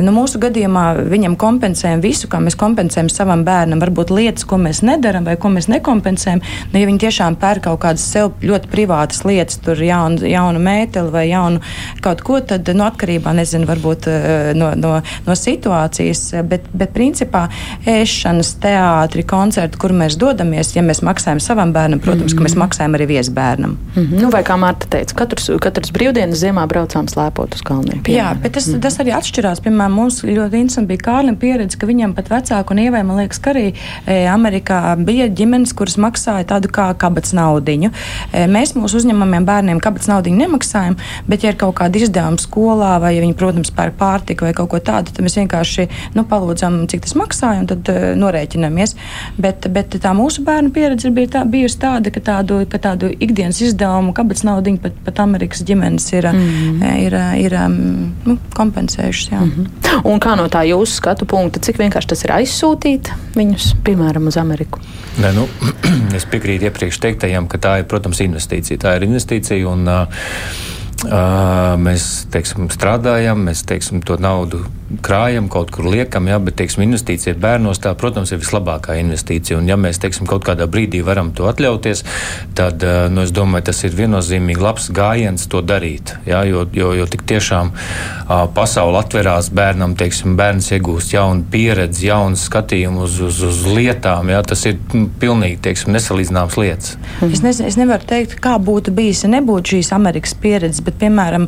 nu, 0.00 0.14
mūsu 0.14 0.40
gadījumā 0.42 0.84
viņam 1.10 1.36
kompensējam 1.40 2.02
visu, 2.02 2.26
kā 2.30 2.40
mēs 2.42 2.58
kompensējam 2.58 3.12
savam 3.12 3.44
bērnam. 3.46 3.82
Varbūt 3.84 4.10
lietas, 4.14 4.46
ko 4.48 4.58
mēs 4.58 4.82
nedaram 4.86 5.28
vai 5.28 5.36
ko 5.40 5.52
mēs 5.54 5.70
nekompensējam. 5.70 6.42
Nu, 6.72 6.82
ja 6.82 6.90
viņi 6.90 7.04
tiešām 7.06 7.38
pērk 7.40 7.68
kaut 7.68 7.82
kādas 7.84 8.08
sev 8.10 8.34
ļoti 8.42 8.72
privātas 8.74 9.22
lietas, 9.28 9.60
tur 9.62 9.78
jaunu, 9.84 10.26
jaunu 10.26 10.62
mēteli 10.66 11.14
vai 11.14 11.28
jaunu 11.30 11.62
kaut 12.02 12.26
ko, 12.26 12.42
tad 12.42 12.66
nu, 12.74 12.86
atkarībā 12.88 13.34
nezinu, 13.38 13.70
varbūt 13.70 14.10
eh, 14.10 14.52
no, 14.58 14.72
no, 14.74 14.96
no 15.26 15.38
situācijas. 15.38 16.26
Bet, 16.42 16.66
bet 16.72 16.92
principā 16.94 17.46
ēšanas, 17.88 18.54
teātri, 18.62 19.24
koncerti, 19.26 19.78
kur 19.80 19.94
mēs 19.96 20.16
dodamies, 20.20 20.74
ja 20.76 20.82
mēs 20.82 21.02
maksājam 21.06 21.40
savam 21.40 21.72
bērnam, 21.72 22.00
protams, 22.00 22.32
mm 22.32 22.36
-hmm. 22.36 22.38
ka 22.38 22.44
mēs 22.44 22.56
mhm. 22.56 22.62
maksājam 22.64 22.96
arī 22.98 23.06
viesbērnam. 23.06 23.70
Mm 23.70 24.02
-hmm. 24.02 24.20
nu, 24.22 24.30
vai 24.30 24.42
kā 24.42 24.56
Mārta 24.60 24.86
teica, 24.90 25.14
katrs, 25.14 25.50
katrs 25.60 25.92
brīvdienas 25.92 26.42
ziemā 26.44 26.66
braucām 26.66 27.08
slēpot 27.08 27.54
uz 27.54 27.62
kalniem. 27.62 28.02
Jā, 28.06 28.34
bet 28.42 28.52
tas, 28.52 28.66
mm 28.66 28.74
-hmm. 28.74 28.80
tas 28.80 28.98
arī 28.98 29.10
atšķirās. 29.18 29.60
Piemēram, 29.60 29.92
mums 29.92 30.22
ļoti 30.24 30.54
interesanti 30.54 30.88
bija 30.88 30.98
Kārlim 30.98 31.36
pieredze, 31.36 31.78
ka 31.78 31.86
viņam 31.86 32.14
pat 32.14 32.30
vecāku 32.30 32.70
un 32.70 32.78
ievai, 32.78 33.02
man 33.02 33.16
liekas, 33.16 33.38
ka 33.38 33.50
arī 33.50 33.72
e, 34.06 34.26
Amerikā 34.26 34.96
bija 35.04 35.28
ģimenes, 35.28 35.74
kuras 35.74 35.96
maksāja 35.96 36.44
tādu 36.44 36.68
kā 36.68 36.94
kabats 36.94 37.32
naudiņu. 37.32 37.90
E, 38.32 38.46
mēs 38.46 38.74
mūsu 38.74 38.96
uzņēmumiem 39.00 39.44
bērniem 39.44 39.80
kabats 39.80 40.08
naudiņu 40.08 40.36
nemaksājam, 40.36 40.96
bet 41.28 41.42
ja 41.42 41.50
ir 41.50 41.56
kaut 41.56 41.74
kāda 41.80 41.98
izdevuma 41.98 42.38
skolā 42.38 43.00
vai, 43.00 43.14
ja 43.16 43.24
viņi, 43.24 43.34
protams, 43.34 43.70
pērk 43.70 43.98
pārtiku 44.00 44.48
vai 44.48 44.52
kaut 44.56 44.70
ko 44.70 44.78
tādu, 44.78 45.12
tad 45.12 45.24
mēs 45.24 45.36
vienkārši 45.40 45.88
nu, 46.14 46.24
palūdzam, 46.30 46.82
cik 46.90 47.04
tas 47.06 47.16
maksāja 47.18 47.64
un 47.64 47.68
tad 47.70 47.90
uh, 47.92 48.10
norēķinamies. 48.20 48.96
Bet, 49.40 49.68
bet 49.74 49.96
tā 50.02 50.12
mūsu 50.16 50.44
bērnu 50.46 50.72
pieredze 50.74 51.10
bija 51.14 51.34
tā, 51.36 51.44
bijusi 51.50 51.80
tāda, 51.82 52.12
ka 52.14 52.22
tādu, 52.24 52.62
ka 52.70 52.80
tādu 52.82 53.10
ikdienas 53.12 53.60
izdevumu 53.64 54.14
kabats 54.16 54.44
naudiņu 54.46 54.82
pat, 54.84 54.96
pat 55.06 55.22
Amerikas 55.26 55.64
ģimenes 55.66 56.08
ir, 56.12 56.30
mm 56.30 56.46
-hmm. 56.46 56.96
ir, 57.06 57.18
ir 57.44 57.58
um, 57.64 57.76
nu, 58.26 58.38
kompensējušas. 58.56 59.32
Jā. 59.32 59.40
Mm 59.40 59.52
-hmm. 59.56 60.00
Un 60.04 60.20
kā 60.20 60.36
no 60.36 60.46
tā 60.48 60.64
jūsu 60.68 61.00
skatu 61.00 61.26
punkta, 61.26 61.60
cik 61.60 61.78
vienkārši 61.78 62.08
tas 62.08 62.24
ir 62.24 62.30
aizsūtīt 62.30 63.12
viņus, 63.34 63.74
piemēram, 63.84 64.26
uz 64.26 64.36
Ameriku? 64.36 64.80
Ne, 65.18 65.32
nu, 65.32 65.48
es 66.16 66.26
piekrītu 66.26 66.64
iepriekš 66.64 66.98
teiktajam, 66.98 67.48
ka 67.48 67.58
tā 67.58 67.78
ir, 67.78 67.84
protams, 67.84 68.20
investīcija. 68.20 68.78
Tā 68.78 68.96
ir 68.96 69.02
investīcija 69.08 69.68
un 69.68 69.88
uh, 69.88 70.06
uh, 71.04 71.76
mēs 71.80 72.26
teiksim, 72.32 72.70
strādājam, 72.72 73.44
mēs 73.48 73.64
teiksim, 73.68 74.02
to 74.06 74.16
naudu 74.20 74.64
krājam, 75.04 75.46
kaut 75.52 75.70
kur 75.74 75.86
liekam, 75.90 76.26
jā, 76.30 76.38
bet 76.42 76.56
teiksim, 76.58 76.82
investīcija 76.86 77.36
bērnos 77.40 77.78
tā, 77.82 77.92
protams, 77.98 78.32
ir 78.34 78.40
vislabākā 78.42 78.96
investīcija. 79.00 79.60
Un, 79.60 79.68
ja 79.70 79.78
mēs 79.80 80.00
teiksim, 80.02 80.26
kaut 80.30 80.44
kādā 80.46 80.66
brīdī 80.70 81.02
varam 81.06 81.30
to 81.36 81.46
atļauties, 81.50 82.02
tad 82.58 82.82
eh, 82.82 83.06
nu, 83.12 83.24
es 83.26 83.34
domāju, 83.34 83.68
tas 83.70 83.84
ir 83.86 83.94
viennozīmīgi 83.98 84.64
labs 84.64 84.90
gājiens 84.94 85.46
to 85.50 85.62
darīt. 85.62 86.16
Jā, 86.28 86.42
jo, 86.48 86.64
jo, 86.74 86.92
jo 86.98 87.06
tik 87.10 87.22
tiešām 87.30 87.72
pasaule 88.54 88.98
atverās 89.00 89.50
bērnam, 89.54 89.94
teiksim, 89.98 90.36
bērns 90.38 90.70
iegūst 90.74 91.14
jaunu 91.14 91.46
pieredzi, 91.50 92.08
jaunu 92.10 92.38
skatījumu 92.38 93.04
uz, 93.06 93.18
uz, 93.26 93.40
uz 93.46 93.62
lietām. 93.68 94.30
Jā, 94.32 94.42
tas 94.46 94.66
ir 94.68 94.78
nu, 94.94 95.06
pilnīgi 95.22 95.60
teiksim, 95.68 95.94
nesalīdzināms 95.94 96.58
lietas. 96.60 96.96
Es, 97.26 97.42
nezinu, 97.44 97.68
es 97.70 97.78
nevaru 97.78 98.06
teikt, 98.10 98.38
kā 98.42 98.56
būtu 98.62 98.94
bijis, 98.96 99.24
ja 99.24 99.32
nebūtu 99.36 99.76
šīs 99.76 99.92
Amerikas 99.96 100.34
pieredzes, 100.38 100.82
bet, 100.86 100.98
piemēram, 101.00 101.46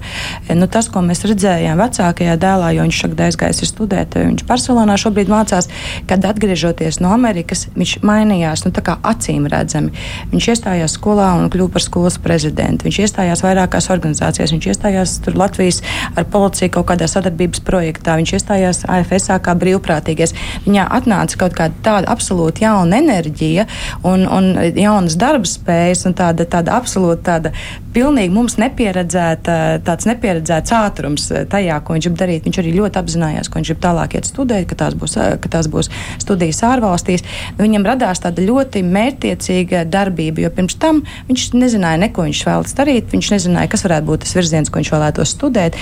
nu, 0.53 0.71
tas, 0.71 0.91
ko 0.93 1.03
mēs 1.07 1.25
redzējām 1.29 1.81
vecākajā 1.81 2.39
dēlā, 2.43 2.73
jo 2.77 2.87
viņš 2.87 3.03
šeit 3.03 3.17
aizgājis 3.33 3.73
studēt. 3.73 4.17
Viņš 4.17 4.45
Barcelonā 4.49 4.97
šobrīd 5.01 5.31
mācās, 5.33 5.69
kad 6.09 6.25
atgriežoties 6.29 7.01
no 7.03 7.13
Amerikas, 7.17 7.67
viņš 7.75 7.99
mainījās 8.07 8.67
nu, 8.67 8.73
acīm 8.73 9.47
redzami. 9.51 9.93
Viņš 10.33 10.49
iestājās 10.55 10.97
skolā 10.99 11.33
un 11.41 11.51
kļuva 11.53 11.77
par 11.77 11.85
skolas 11.85 12.19
prezidentu. 12.23 12.87
Viņš 12.89 13.01
iestājās 13.07 13.43
vairākās 13.45 13.89
organizācijās, 13.95 14.53
viņš 14.55 14.69
iestājās 14.73 15.17
Latvijas 15.33 15.83
ar 16.17 16.27
policiju 16.29 16.73
kaut 16.77 16.91
kādā 16.93 17.09
sadarbības 17.11 17.63
projektā, 17.67 18.17
viņš 18.21 18.35
iestājās 18.39 18.85
AFS 18.91 19.31
kā 19.43 19.57
brīvprātīgais. 19.59 20.35
Viņā 20.67 20.89
atnāca 20.99 21.41
kaut 21.45 21.57
kāda 21.59 21.79
tāda 21.85 22.13
absolūti 22.13 22.67
jauna 22.67 23.01
enerģija 23.01 23.67
un, 24.09 24.27
un 24.27 24.53
jaunas 24.77 25.17
darba 25.21 25.49
spējas 25.49 26.07
un 26.09 26.17
tāda, 26.19 26.47
tāda 26.49 26.77
absolūti 26.79 27.25
tāda 27.27 27.53
pilnīgi 27.93 28.33
mums 28.33 28.57
nepieredzēta, 28.61 29.59
tāds 29.87 30.09
nepieredzēts 30.09 30.75
ātrums 30.77 31.29
tajā, 31.53 31.79
ko 31.85 31.97
viņš 31.97 32.09
grib 32.09 32.21
darīt. 32.21 32.47
Viņš 32.47 32.61
arī 32.63 32.75
ļoti 32.77 33.01
apzinājās 33.01 33.22
apzinājās, 33.23 33.49
ka 33.49 33.61
viņš 33.61 33.71
grib 33.71 33.81
tālāk 33.83 34.15
iet 34.17 34.29
studēt, 34.29 34.67
ka 34.69 34.77
tās 34.79 34.95
būs, 34.99 35.17
ka 35.43 35.51
tās 35.51 35.69
būs 35.71 35.91
studijas 36.23 36.63
ārvalstīs. 36.67 37.25
Viņam 37.59 37.87
radās 37.87 38.23
tāda 38.23 38.43
ļoti 38.43 38.83
mērķiecīga 38.83 39.85
darbība, 39.91 40.43
jo 40.43 40.51
pirms 40.51 40.79
tam 40.83 41.03
viņš 41.29 41.53
nezināja, 41.55 42.01
ne, 42.03 42.11
ko 42.13 42.27
viņš 42.27 42.45
vēlas 42.49 42.77
darīt. 42.79 43.11
Viņš 43.13 43.33
nezināja, 43.35 43.71
kas 43.73 43.87
varētu 43.87 44.09
būt 44.09 44.25
tas 44.25 44.35
virziens, 44.37 44.71
ko 44.71 44.81
viņš 44.81 44.93
vēlētos 44.95 45.35
studēt. 45.37 45.79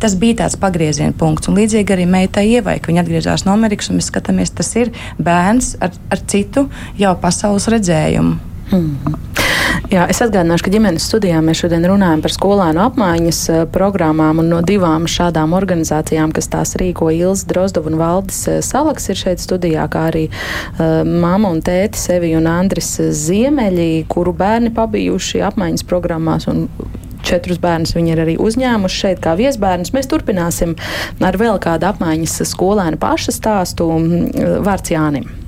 Tas 0.00 0.16
bija 0.18 0.42
tāds 0.44 0.58
pagrieziena 0.60 1.14
punkts. 1.16 1.50
Un 1.50 1.60
līdzīgi 1.60 1.94
arī 1.94 2.08
meitai 2.10 2.48
Ievai, 2.54 2.78
ka 2.80 2.90
viņa 2.90 3.04
atgriezās 3.04 3.46
no 3.46 3.54
Amerikas, 3.54 3.90
un 3.90 4.00
mēs 4.00 4.10
skatāmies, 4.10 4.54
tas 4.54 4.74
ir 4.78 4.92
bērns 5.18 5.74
ar, 5.84 5.94
ar 6.10 6.26
citu 6.30 6.68
jau 7.00 7.14
pasaules 7.20 7.70
redzējumu. 7.72 8.53
Mm. 8.72 9.20
Jā, 9.92 10.06
es 10.10 10.18
atgādināšu, 10.24 10.64
ka 10.66 10.72
ģimenes 10.72 11.04
studijā 11.06 11.40
mēs 11.44 11.60
šodien 11.60 11.84
runājam 11.86 12.22
par 12.24 12.32
skolēnu 12.32 12.80
apmaiņas 12.86 13.40
eh, 13.52 13.60
programmām 13.74 14.40
no 14.46 14.62
divām 14.64 15.04
šādām 15.10 15.52
organizācijām, 15.56 16.32
kas 16.34 16.48
tās 16.52 16.74
rīko 16.80 17.10
Ilza 17.14 17.46
Drozdova 17.50 17.92
un 17.92 17.98
Valdis 18.00 18.40
eh, 18.50 18.62
Salaks 18.64 19.10
ir 19.12 19.20
šeit 19.20 19.44
studijā, 19.44 19.84
kā 19.92 20.06
arī 20.08 20.24
uh, 20.30 21.04
mama 21.04 21.52
un 21.52 21.60
tēti 21.64 22.00
Sevi 22.00 22.32
un 22.38 22.48
Andris 22.50 22.94
Ziemeļi, 23.20 24.06
kuru 24.10 24.34
bērni 24.36 24.72
pabijuši 24.74 25.44
apmaiņas 25.50 25.86
programmās 25.90 26.48
un 26.50 26.66
četrus 27.24 27.60
bērnus 27.60 27.94
viņi 27.96 28.14
ir 28.16 28.24
arī 28.24 28.34
uzņēmuši 28.40 29.00
šeit 29.04 29.22
kā 29.24 29.36
viesbērnus. 29.38 29.94
Mēs 29.96 30.10
turpināsim 30.10 30.76
ar 31.24 31.40
vēl 31.40 31.60
kādu 31.62 31.92
apmaiņas 31.92 32.42
skolēnu 32.50 33.00
paša 33.00 33.36
stāstu. 33.36 33.88
Vārds 34.64 34.92
Jānim. 34.92 35.43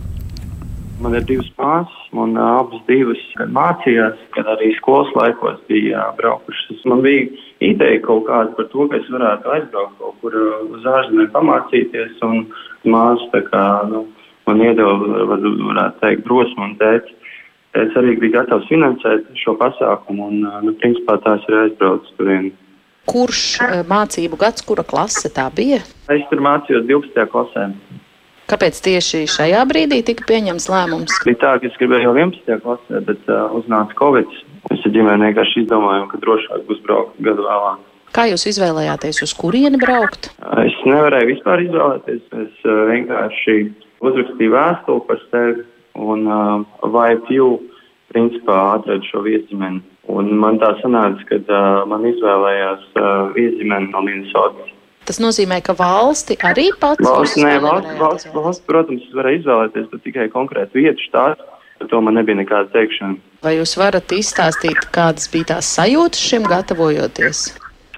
Man 0.97 1.13
ir 1.13 1.27
divas 1.29 1.49
māsas, 1.59 1.97
un 2.17 2.39
uh, 2.39 2.45
abas 2.63 2.81
divas 2.89 3.21
mācījās, 3.53 4.21
kad 4.33 4.47
arī 4.49 4.71
skolas 4.79 5.11
laikos 5.17 5.59
bija 5.69 6.07
uh, 6.07 6.15
braukušas. 6.17 6.81
Man 6.89 7.03
bija 7.05 7.27
ideja 7.65 8.01
kaut 8.07 8.25
kāda 8.31 8.55
par 8.57 8.71
to, 8.73 8.87
ka 8.89 8.97
es 8.97 9.11
varētu 9.13 9.53
aizbraukt 9.53 9.99
kaut 10.01 10.17
kur 10.23 10.39
uh, 10.41 10.63
uz 10.73 10.87
ārzemēm 10.89 11.29
pamācīties, 11.35 12.17
un 12.25 12.47
māsas 12.89 13.29
tā 13.35 13.43
kā, 13.51 13.65
nu, 13.91 14.07
man 14.49 14.63
iedeva, 14.65 14.95
var, 15.33 15.45
varētu 15.45 16.01
teikt, 16.01 16.25
drosmu 16.31 16.65
un 16.71 16.73
teica, 16.81 17.13
teica 17.77 18.01
arī 18.01 18.17
bija 18.23 18.39
gatavs 18.39 18.73
finansēt 18.73 19.29
šo 19.43 19.59
pasākumu, 19.61 20.31
un, 20.31 20.49
nu, 20.65 20.75
principā 20.81 21.19
tās 21.27 21.45
ir 21.51 21.59
aizbraucis 21.67 22.17
turien. 22.17 22.49
Kurš 23.07 23.45
mācību 23.87 24.41
gads, 24.41 24.65
kura 24.67 24.83
klase 24.87 25.29
tā 25.31 25.45
bija? 25.53 25.85
Es 26.09 26.25
tur 26.33 26.41
mācījos 26.43 26.89
12. 26.89 27.29
klasē. 27.37 27.69
Kāpēc 28.47 28.77
tieši 28.79 29.25
šajā 29.27 29.65
brīdī 29.67 30.05
tika 30.07 30.23
pieņemts 30.29 30.69
lēmums? 30.71 31.17
Bija 31.27 31.39
tā, 31.43 31.55
ka 31.59 31.67
es 31.67 31.79
gribēju 31.81 32.07
jau 32.07 32.13
11. 32.15 32.61
klasē, 32.63 33.01
bet 33.09 33.25
uh, 33.27 33.57
uznāca 33.59 33.97
Covid. 33.99 34.37
Mēs 34.71 34.85
ar 34.87 34.93
ģimeni 34.95 35.27
vienkārši 35.27 35.65
izdomājām, 35.65 36.05
ka 36.13 36.21
drošāk 36.23 36.63
būs 36.69 36.83
braukt 36.87 37.19
gadu 37.27 37.47
vēlāk. 37.47 37.81
Kā 38.15 38.29
jūs 38.31 38.47
izvēlējāties, 38.53 39.19
uz 39.27 39.33
kurieni 39.35 39.81
braukt? 39.83 40.31
Es 40.63 40.77
nevarēju 40.87 41.33
vispār 41.33 41.65
izvēlēties. 41.67 42.23
Es 42.45 42.63
uh, 42.71 42.85
vienkārši 42.93 43.57
uzrakstīju 44.07 44.55
vēstuli 44.55 45.05
par 45.11 45.27
sevi 45.33 45.67
un 46.07 46.25
uh, 46.31 46.63
VIPU 46.87 47.51
principā 48.15 48.61
atradu 48.77 49.11
šo 49.11 49.27
viesģimeni. 49.27 49.83
Un 50.15 50.31
man 50.39 50.63
tā 50.63 50.71
sanāca, 50.85 51.27
ka 51.33 51.43
uh, 51.43 51.83
man 51.91 52.07
izvēlējās 52.07 52.87
uh, 52.95 53.35
viesģimeni 53.35 53.91
no 53.91 54.07
Minnesotas. 54.07 54.71
Tas 55.07 55.21
nozīmē, 55.23 55.61
ka 55.63 55.77
valsti 55.79 56.35
arī 56.43 56.73
pats. 56.81 57.05
Valsts, 57.07 57.39
nē, 57.39 57.59
valsts, 57.63 57.93
valsts, 58.01 58.31
valsts, 58.35 58.65
protams, 58.67 59.05
varēja 59.15 59.43
izvēlēties, 59.43 59.87
bet 59.93 60.03
tikai 60.03 60.27
konkrētu 60.33 60.81
vietu 60.83 61.07
štāstu. 61.07 61.47
Par 61.77 61.91
to 61.93 62.01
man 62.01 62.17
nebija 62.17 62.39
nekāda 62.41 62.73
teikšana. 62.73 63.19
Vai 63.45 63.59
jūs 63.59 63.77
varat 63.79 64.13
izstāstīt, 64.17 64.89
kādas 64.97 65.29
bija 65.31 65.53
tās 65.53 65.69
sajūtas 65.77 66.25
šim 66.31 66.49
gatavojoties? 66.49 67.45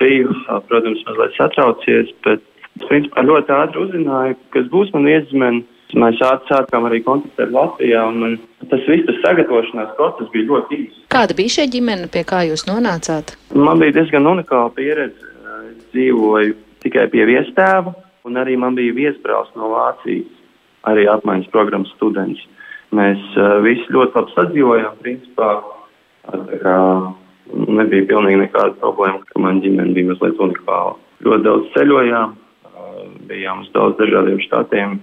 Biju, 0.01 0.35
protams, 0.69 1.01
mazliet 1.07 1.39
satraucies, 1.39 2.13
bet 2.27 2.45
principā 2.89 3.25
ļoti 3.25 3.55
ātri 3.55 3.83
uzzināju, 3.87 4.39
kas 4.55 4.69
būs 4.75 4.93
man 4.97 5.09
iezīmēni. 5.15 5.65
Mēs 5.97 6.19
sākām 6.21 6.85
arī 6.85 7.01
kontaktēt 7.07 7.49
Latvijā, 7.55 8.03
un 8.11 8.37
tas 8.69 8.83
viss 8.91 9.07
tas 9.09 9.23
sagatavošanās 9.23 9.95
process 9.97 10.29
bija 10.35 10.51
ļoti 10.51 10.83
īss. 10.83 11.05
Kāda 11.15 11.33
bija 11.39 11.55
šī 11.55 11.71
ģimene, 11.79 12.11
pie 12.13 12.27
kā 12.29 12.43
jūs 12.45 12.67
nonācāt? 12.69 13.39
Man 13.57 13.81
bija 13.81 13.97
diezgan 14.03 14.29
unikāla 14.29 14.69
pieredze. 14.77 15.31
Es 15.71 15.87
dzīvoju 15.95 16.68
tikai 16.85 17.07
pie 17.13 17.25
viestēva, 17.29 17.95
un 18.29 18.39
arī 18.41 18.57
man 18.61 18.77
bija 18.79 18.95
viesbrālis 18.97 19.55
no 19.59 19.71
Vācijas, 19.73 20.31
arī 20.89 21.07
apmaiņas 21.11 21.53
programmas 21.55 21.93
students. 21.97 22.43
Mēs 22.95 23.21
uh, 23.37 23.59
visi 23.65 23.85
ļoti 23.93 24.17
labi 24.17 24.35
sadzīvojām, 24.37 24.99
principā. 25.03 25.51
Kā 26.63 26.79
nebija 27.49 28.07
pilnīgi 28.09 28.43
nekāda 28.43 28.75
problēma, 28.81 29.23
ka 29.29 29.41
man 29.41 29.63
ģimene 29.65 29.95
bija 29.97 30.11
mazliet 30.11 30.41
unikāla. 30.45 30.97
Ļoti 31.25 31.47
daudz 31.47 31.71
ceļojām, 31.77 32.35
uh, 32.35 32.99
bijām 33.31 33.65
uz 33.65 33.73
daudz 33.77 33.99
dažādiem 34.01 34.41
štatiem. 34.47 34.99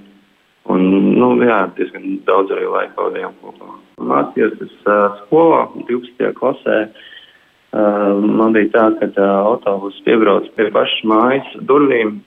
Un, 0.73 0.86
nu, 1.19 1.28
jā, 1.45 1.59
diezgan 1.78 2.21
daudz 2.26 2.53
arī 2.53 2.65
laika 2.69 2.95
pavadījām 2.97 3.36
kopā. 3.43 3.76
Mācījos 4.01 4.55
es 4.65 4.73
uh, 4.89 5.19
skolā, 5.26 5.67
12. 5.86 6.32
klasē. 6.39 6.80
Uh, 6.86 7.11
man 7.76 8.53
bija 8.55 8.69
tā, 8.71 8.86
ka 8.99 9.09
uh, 9.11 9.32
autobus 9.51 9.97
piebrauc 10.05 10.47
pie 10.55 10.69
pašas 10.71 11.01
mājas 11.07 11.49
durvīm. 11.67 12.21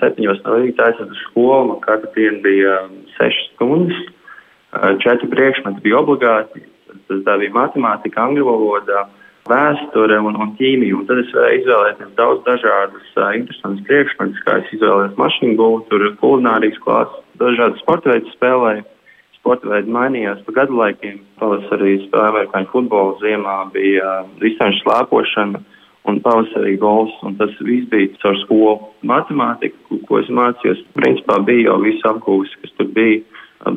Septiņos 0.00 0.40
no 0.46 0.56
rīta 0.62 0.86
aizsācu 0.88 1.18
skolu. 1.26 1.74
Man 1.74 1.82
katru 1.84 2.10
dienu 2.14 2.40
bija 2.42 2.78
sešas 3.18 3.50
stundas. 3.52 4.00
Četri 5.04 5.28
priekšmeti 5.28 5.84
bija 5.84 6.00
obligāti. 6.00 6.64
Tas 7.08 7.20
bija 7.40 7.52
matemātika, 7.52 8.24
angļu 8.24 8.46
valoda, 8.48 9.04
vēsture 9.48 10.18
un, 10.24 10.36
un 10.40 10.54
ķīmija. 10.58 10.96
Un 10.96 11.06
tad 11.08 11.22
es 11.22 11.32
varēju 11.36 11.62
izvēlēties 11.62 12.14
daudz 12.18 12.42
dažādus 12.48 13.12
uh, 13.16 13.30
interesantus 13.38 13.86
priekšmetus, 13.88 14.44
kā 14.46 14.58
es 14.62 14.76
izvēlējos 14.76 15.18
mašīnu 15.20 15.58
būvu, 15.60 15.82
tur 15.92 16.06
kulinārijas 16.22 16.80
klases, 16.84 17.24
dažādas 17.40 17.84
sporta 17.84 18.14
veidus 18.14 18.34
spēlēju. 18.40 18.86
Sporta 19.38 19.70
veidi 19.70 19.92
mainījās 19.94 20.42
pa 20.46 20.54
gadu 20.60 20.76
laikiem. 20.76 21.20
Pavasarī 21.40 21.94
spēlēja 22.04 22.34
amerikāņu 22.34 22.70
futbolu, 22.72 23.16
ziemā 23.22 23.56
bija 23.72 24.22
distanču 24.42 24.82
slēpošana 24.82 25.62
un 26.10 26.20
pavasarī 26.24 26.74
gols. 26.82 27.14
Un 27.24 27.38
tas 27.40 27.54
viss 27.64 27.88
bija 27.92 28.10
caur 28.22 28.38
skolu. 28.42 28.74
Matemātika, 29.08 30.00
ko 30.08 30.20
es 30.20 30.28
mācījos, 30.28 30.82
principā 30.98 31.38
bija 31.46 31.70
jau 31.70 31.78
viss 31.84 32.08
apgūst, 32.10 32.58
kas 32.62 32.74
tur 32.76 32.90
bija. 32.98 33.22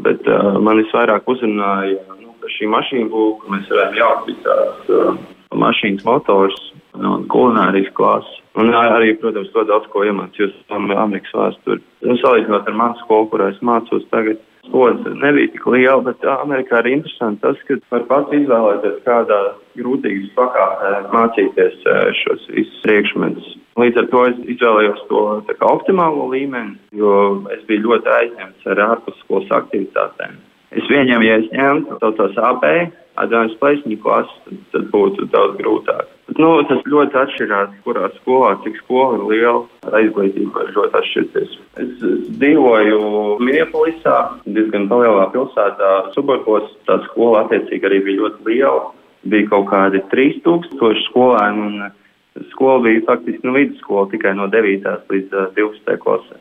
Bet 0.06 0.28
uh, 0.30 0.58
man 0.62 0.82
visvairāk 0.82 1.30
uzrunāja 1.30 2.18
nu, 2.20 2.36
šī 2.58 2.68
mašīna 2.70 3.10
būvniecība, 3.10 3.42
ka 3.42 3.56
mēs 3.56 3.72
varējām 3.72 3.98
jaukt 4.02 4.30
visās 4.30 4.92
uh, 4.94 5.24
mašīnas 5.58 6.06
motors 6.06 6.60
un 7.00 7.26
kulinārijas 7.32 7.92
klases. 7.98 8.38
Un 8.60 8.74
arī, 8.76 9.14
protams, 9.20 9.50
to 9.54 9.64
daudz 9.64 9.88
ko 9.94 10.04
iemācījos 10.04 10.54
Amerikas 10.76 11.32
vēsturē. 11.38 11.80
Nu, 12.04 12.18
salīdzinot 12.20 12.68
ar 12.68 12.76
manu 12.78 13.00
skolu, 13.00 13.30
kurā 13.32 13.52
es 13.54 13.62
mācos 13.64 14.04
tagad, 14.12 14.42
skolas 14.68 15.00
nebija 15.24 15.52
tik 15.54 15.66
liela, 15.74 16.02
bet 16.06 16.24
Amerikā 16.34 16.82
ir 16.84 16.92
interesanti 16.96 17.42
tas, 17.46 17.60
ka 17.68 17.80
var 17.94 18.06
pats 18.10 18.36
izvēlēties, 18.38 19.02
kādā 19.08 19.40
grūtīgas 19.80 20.32
pakāpē 20.38 20.94
mācīties 21.16 21.82
šos 22.22 22.48
visus 22.54 22.80
priekšmetus. 22.86 23.52
Līdz 23.82 24.02
ar 24.04 24.08
to 24.14 24.24
es 24.30 24.40
izvēlējos 24.56 25.04
to 25.10 25.26
kā, 25.50 25.68
optimālo 25.72 26.30
līmeni, 26.34 26.78
jo 27.02 27.14
es 27.56 27.64
biju 27.70 27.88
ļoti 27.88 28.16
aizņemts 28.18 28.72
ar 28.74 28.84
ārpusskolas 28.90 29.54
aktivitātēm. 29.62 30.40
Es 30.72 30.88
pieņemu, 30.88 31.28
ja 31.28 31.38
es 31.42 31.52
ņemtu 31.52 32.00
tos 32.20 32.38
AP, 32.40 32.68
Advanced 33.20 33.60
Placement 33.60 34.00
klases, 34.04 34.38
tad, 34.46 34.60
tad 34.72 34.90
būtu 34.94 35.28
daudz 35.34 35.58
grūtāk. 35.60 36.11
Nu, 36.40 36.50
tas 36.70 36.84
ļoti 36.88 37.18
atšķirās, 37.18 37.72
kurā 37.84 38.08
skolā, 38.20 38.54
cik 38.64 38.78
skola 38.80 39.18
ir 39.18 39.24
liela, 39.32 40.02
izglītība 40.06 40.62
var 40.62 40.70
ļoti 40.78 41.00
atšķirties. 41.00 41.56
Es, 41.82 42.06
dzīvoju 42.38 43.00
Minneapolisā, 43.42 44.18
diezgan 44.46 44.88
lielā 44.92 45.26
pilsētā, 45.34 45.90
suburbos. 46.16 46.70
Tā 46.88 47.02
skola 47.10 47.44
attiecīgi 47.46 47.90
arī 47.90 48.00
bija 48.06 48.22
ļoti 48.22 48.48
liela. 48.48 48.86
Bija 49.32 49.50
kaut 49.52 49.68
kādi 49.74 50.02
3000 50.14 51.04
skolēni, 51.10 51.68
un 51.68 52.48
skola 52.54 52.86
bija 52.88 53.04
faktiski 53.10 53.46
nu, 53.48 53.58
vidusskola 53.58 54.08
tikai 54.14 54.34
no 54.38 54.48
9. 54.54 54.88
līdz 55.12 55.36
uh, 55.36 55.52
12. 55.58 56.00
klasē. 56.06 56.40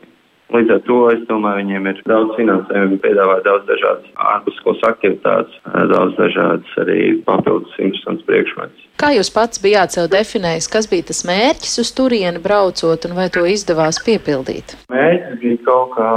Līdz 0.51 0.71
ar 0.75 0.81
to 0.83 0.95
es 1.13 1.21
domāju, 1.29 1.61
viņiem 1.61 1.85
ir 1.87 1.99
daudz 2.11 2.33
finansējumu, 2.35 2.97
piedāvā 3.03 3.37
daudz 3.45 3.67
dažādas 3.69 4.07
ārpusskolas 4.33 4.81
aktivitātes, 4.89 5.59
daudz 5.93 6.17
dažādas 6.17 6.73
arī 6.81 6.97
papildus 7.27 7.77
interesants 7.79 8.25
priekšmets. 8.27 8.90
Kā 9.01 9.07
jūs 9.15 9.31
pats 9.33 9.57
bijāt 9.57 9.95
sev 9.95 10.11
definējis, 10.13 10.67
kas 10.69 10.85
bija 10.85 11.07
tas 11.09 11.23
mērķis 11.25 11.79
uz 11.81 11.89
turieni 11.97 12.37
braucot 12.43 13.07
un 13.07 13.15
vai 13.17 13.23
to 13.33 13.41
izdevās 13.49 13.97
piepildīt? 14.05 14.75
Mērķis 14.93 15.39
bija 15.41 15.57
kaut 15.65 15.95
kā 15.95 16.09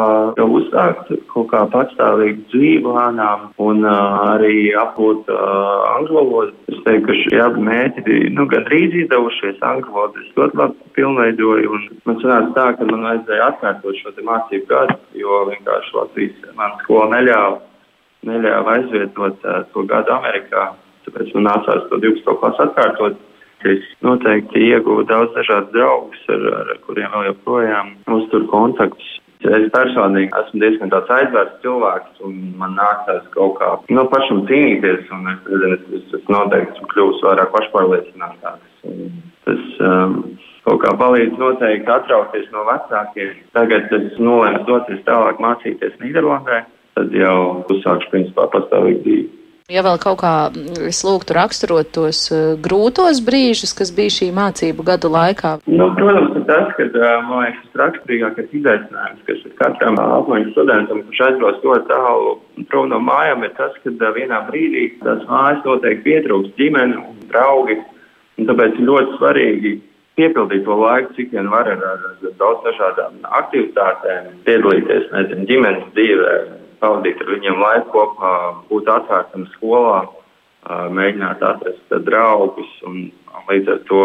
uzsākt, 0.45 1.15
kaut 1.31 1.49
kā 1.55 1.63
patstāvīgu 1.73 2.45
dzīvi 2.53 2.85
lēnām 2.85 3.47
un 3.69 3.89
uh, 3.89 4.19
arī 4.35 4.69
apgūt 4.83 5.33
uh, 5.33 5.41
angļu 5.95 6.19
valodu. 6.19 6.53
Es 6.75 6.85
teiktu, 6.85 7.07
ka 7.09 7.19
šie 7.23 7.43
abi 7.47 7.65
mērķi 7.71 8.07
bija 8.11 8.37
nu, 8.37 8.49
gandrīz 8.53 9.01
izdevušies 9.07 9.65
angļu 9.73 9.97
valodu. 9.97 10.21
Es 10.21 10.37
ļoti 10.43 10.61
labi 10.61 10.95
pilnveidoju 11.01 11.75
un 11.81 11.91
man 12.05 12.21
sanāca 12.21 12.55
tā, 12.61 12.71
ka 12.77 12.93
man 12.93 13.09
vajadzēja 13.09 13.51
atkārtot 13.55 14.03
šo 14.03 14.17
mācību 14.29 14.73
gadu, 14.77 15.01
jo 15.25 15.43
vienkārši 15.55 16.01
Latvijas 16.03 16.57
man 16.61 16.77
skola 16.85 17.15
neļāva, 17.17 17.61
neļāva 18.29 18.81
aizvietot 18.81 19.41
uh, 19.49 19.63
to 19.73 19.89
gadu 19.89 20.19
Amerikā 20.21 20.75
tāpēc 21.07 21.33
man 21.37 21.49
nācās 21.51 21.87
to 21.91 22.01
12. 22.03 22.37
klasu 22.41 22.67
atkārtot. 22.67 23.23
Es 23.65 23.85
noteikti 24.05 24.61
ieguvu 24.61 25.07
daudz 25.09 25.33
dažādus 25.33 25.73
draugus, 25.73 26.25
ar, 26.29 26.43
ar 26.61 26.73
kuriem 26.85 27.13
vēl 27.15 27.31
joprojām 27.31 27.95
uzturu 28.13 28.49
kontaktus. 28.51 29.13
Es 29.45 29.67
personīgi 29.73 30.33
esmu 30.41 30.61
diezgan 30.61 30.93
tāds 30.93 31.11
aizvērts 31.13 31.61
cilvēks, 31.65 32.21
un 32.25 32.37
man 32.61 32.77
nācās 32.79 33.25
kaut 33.35 33.59
kā 33.59 33.71
no 33.77 33.97
nu, 33.99 34.05
pašam 34.13 34.43
cīnīties, 34.49 35.09
un 35.13 35.29
es, 35.33 35.51
es, 35.53 35.87
es, 35.99 36.07
es 36.17 36.31
noteikti 36.33 36.77
esmu 36.77 36.89
kļuvis 36.93 37.25
vairāk 37.25 37.53
pašpārliecinātāks. 37.57 38.85
Tas 39.45 39.63
um, 39.85 40.17
kaut 40.65 40.81
kā 40.85 40.95
palīdz 41.01 41.37
noteikti 41.41 41.93
atrauties 41.93 42.49
no 42.57 42.65
vecākiem. 42.71 43.37
Tagad 43.57 43.93
es 43.99 44.17
nolēmu 44.17 44.65
doties 44.69 45.05
tālāk 45.09 45.41
mācīties 45.45 45.97
Nīderlandē, 46.01 46.63
tad 46.97 47.17
jau 47.17 47.39
uzsākšu 47.75 48.13
principā 48.13 48.49
pastāvīgi 48.53 49.03
dzīvi. 49.05 49.44
Ja 49.73 49.81
vēl 49.81 49.95
kaut 49.97 50.19
kā 50.21 50.31
mm, 50.51 50.91
es 50.91 50.99
lūgtu 51.09 51.33
raksturot 51.33 51.89
tos 51.97 52.19
uh, 52.29 52.53
grūtos 52.61 53.23
brīžus, 53.25 53.71
kas 53.73 53.89
bija 53.97 54.13
šī 54.13 54.27
mācību 54.37 54.85
gadu 54.85 55.09
laikā? 55.09 55.55
Nu, 55.73 55.87
protams, 55.97 56.35
tas, 56.45 56.67
ka, 56.77 56.85
man 57.25 57.47
liekas, 57.47 57.63
tas 57.71 57.81
raksturīgākais 57.81 58.51
izaicinājums, 58.59 59.23
kas 59.25 59.39
ir 59.41 59.55
katram 59.63 59.97
apmaiņas 60.03 60.51
studentam, 60.53 61.01
kurš 61.07 61.23
aizbrauc 61.31 61.65
ļoti 61.65 61.89
tālu 61.89 62.35
prom 62.69 62.91
no 62.93 62.99
mājām, 63.01 63.47
ir 63.49 63.55
tas, 63.57 63.79
ka 63.81 64.11
vienā 64.19 64.43
brīdī 64.51 64.83
tās 65.01 65.25
mājas 65.31 65.65
noteikti 65.65 66.05
pietrūks 66.11 66.53
ģimene 66.61 67.01
un 67.01 67.25
draugi, 67.33 67.79
un 68.37 68.51
tāpēc 68.51 68.77
ir 68.77 68.89
ļoti 68.91 69.17
svarīgi 69.17 69.73
piepildīt 70.21 70.69
to 70.69 70.77
laiku, 70.77 71.17
cik 71.17 71.33
vien 71.33 71.49
var 71.49 71.73
ar, 71.73 71.81
ar, 71.95 72.05
ar 72.13 72.37
daudz 72.37 72.69
dažādām 72.69 73.17
aktivitātēm, 73.41 74.29
piedalīties, 74.45 75.09
nezinu, 75.17 75.49
ģimenes 75.49 75.89
dzīvē, 75.97 76.37
pavadīt 76.85 77.23
ar 77.25 77.33
viņiem 77.33 77.63
laiku 77.63 77.91
kopā, 77.95 78.35
būt 78.69 78.91
atvērtam 78.93 79.49
skolā, 79.57 80.05
mēģināt 80.93 81.43
atrast 81.45 81.97
draugus 82.05 82.71
un 82.89 83.09
līdz 83.49 83.73
ar 83.75 83.81
to, 83.89 84.03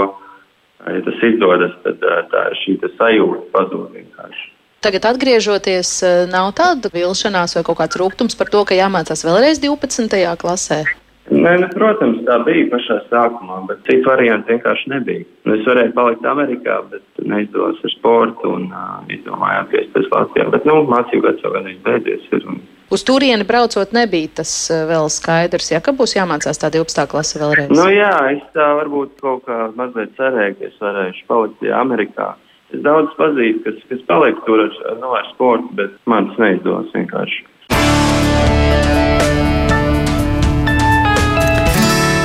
ja 0.88 1.02
tas 1.06 1.26
izdodas, 1.28 1.76
tad 1.84 2.08
tā 2.32 2.46
šī 2.64 2.80
sajūta 2.96 3.46
pazūd 3.56 3.92
vienkārši. 3.98 4.48
Tagad 4.80 5.10
atgriežoties, 5.10 5.90
nav 6.32 6.54
tāda 6.56 6.92
vilšanās 6.94 7.58
vai 7.58 7.66
kaut 7.68 7.82
kāds 7.82 8.00
rūkums 8.00 8.38
par 8.40 8.48
to, 8.52 8.64
ka 8.64 8.78
jāmācās 8.78 9.26
vēlreiz 9.28 9.60
12. 9.60 10.20
klasē? 10.40 10.86
Nē, 11.30 11.52
nu, 11.62 11.68
protams, 11.76 12.24
tā 12.26 12.40
bija 12.42 12.66
pašā 12.72 12.96
sākumā, 13.12 13.60
bet 13.70 13.84
citu 13.86 14.10
variantu 14.10 14.50
vienkārši 14.50 14.90
nebija. 14.90 15.28
Nu, 15.46 15.54
es 15.60 15.68
varēju 15.68 15.94
palikt 15.94 16.26
Amerikā, 16.26 16.80
bet 16.90 17.22
neizdevās 17.22 17.78
ar 17.86 17.94
sportu 17.94 18.56
un 18.56 18.66
uh, 18.72 18.96
izdomāju 19.14 19.60
atgriezties 19.66 20.10
Latvijā. 20.10 20.48
Bet, 20.56 20.66
nu, 20.66 20.80
mācību 20.90 21.28
gads 21.28 21.46
jau 21.46 21.52
gan 21.54 21.70
beidzies. 21.86 22.26
Ir, 22.34 22.48
un... 22.50 22.58
Uz 22.90 23.04
turieni 23.06 23.46
braucot 23.46 23.94
nebija 23.94 24.32
tas 24.42 24.54
vēl 24.90 25.12
skaidrs, 25.14 25.70
ja 25.76 25.84
ka 25.86 25.94
būs 25.94 26.16
jāmācās 26.18 26.58
tā 26.58 26.72
12. 26.74 27.06
klase 27.12 27.38
vēlreiz. 27.44 27.70
Nu, 27.78 27.86
jā, 27.94 28.16
es 28.34 28.42
tā 28.58 28.72
varbūt 28.80 29.20
kaut 29.22 29.46
kā 29.46 29.68
mazliet 29.78 30.16
cerēju, 30.18 30.58
ka 30.58 30.72
es 30.72 30.82
varēšu 30.82 31.28
palikt 31.30 31.70
Amerikā. 31.78 32.32
Es 32.74 32.82
daudz 32.86 33.14
pazīstu, 33.22 33.62
kas, 33.68 33.86
kas 33.94 34.02
paliek 34.10 34.42
tur 34.50 34.66
ar, 34.66 34.82
nu, 34.98 35.14
ar 35.18 35.30
sportu, 35.36 35.70
bet 35.78 35.94
man 36.10 36.32
tas 36.32 36.42
neizdevās 36.42 36.90
vienkārši. 36.98 37.46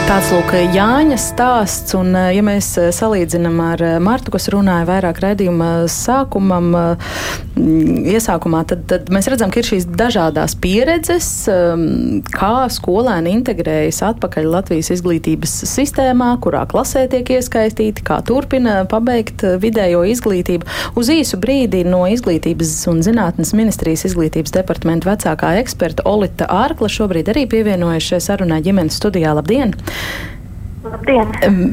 Tāds 0.05 0.29
lūk, 0.35 0.51
Jāņa 0.75 1.17
stāsts, 1.17 1.95
un 1.97 2.13
ja 2.13 2.43
mēs 2.45 2.67
salīdzinām 2.93 3.57
ar 3.65 3.83
Martu, 4.05 4.35
kas 4.35 4.51
runāja 4.53 4.85
vairāk 4.85 5.23
raidījuma 5.25 5.87
sākumam, 5.89 6.75
iesākumā, 7.57 8.61
tad, 8.69 8.83
tad 8.91 9.09
mēs 9.15 9.31
redzam, 9.33 9.49
ka 9.49 9.63
ir 9.63 9.69
šīs 9.69 9.87
dažādās 9.89 10.57
pieredzes, 10.61 11.29
kā 12.35 12.51
skolēni 12.75 13.33
integrējas 13.39 14.03
atpakaļ 14.11 14.51
Latvijas 14.53 14.91
izglītības 14.93 15.55
sistēmā, 15.73 16.35
kurā 16.45 16.67
klasē 16.69 17.07
tiek 17.09 17.33
iesaistīti, 17.39 18.05
kā 18.05 18.21
turpina 18.29 18.83
pabeigt 18.91 19.47
vidējo 19.63 20.05
izglītību. 20.13 20.69
Uz 21.01 21.13
īsu 21.15 21.41
brīdi 21.41 21.81
no 21.89 22.05
Izglītības 22.11 22.75
un 22.93 23.01
zinātnes 23.07 23.55
ministrijas 23.57 24.05
izglītības 24.11 24.53
departamenta 24.59 25.15
vecākā 25.15 25.57
eksperta 25.63 26.05
Olita 26.11 26.51
Ārkla 26.53 26.93
šobrīd 26.93 27.33
arī 27.33 27.49
pievienojas 27.51 28.13
šai 28.13 28.23
sarunai 28.29 28.61
ģimenes 28.67 29.01
studijā. 29.01 29.33
Labdien! 29.41 29.73
Labdien. 30.85 31.31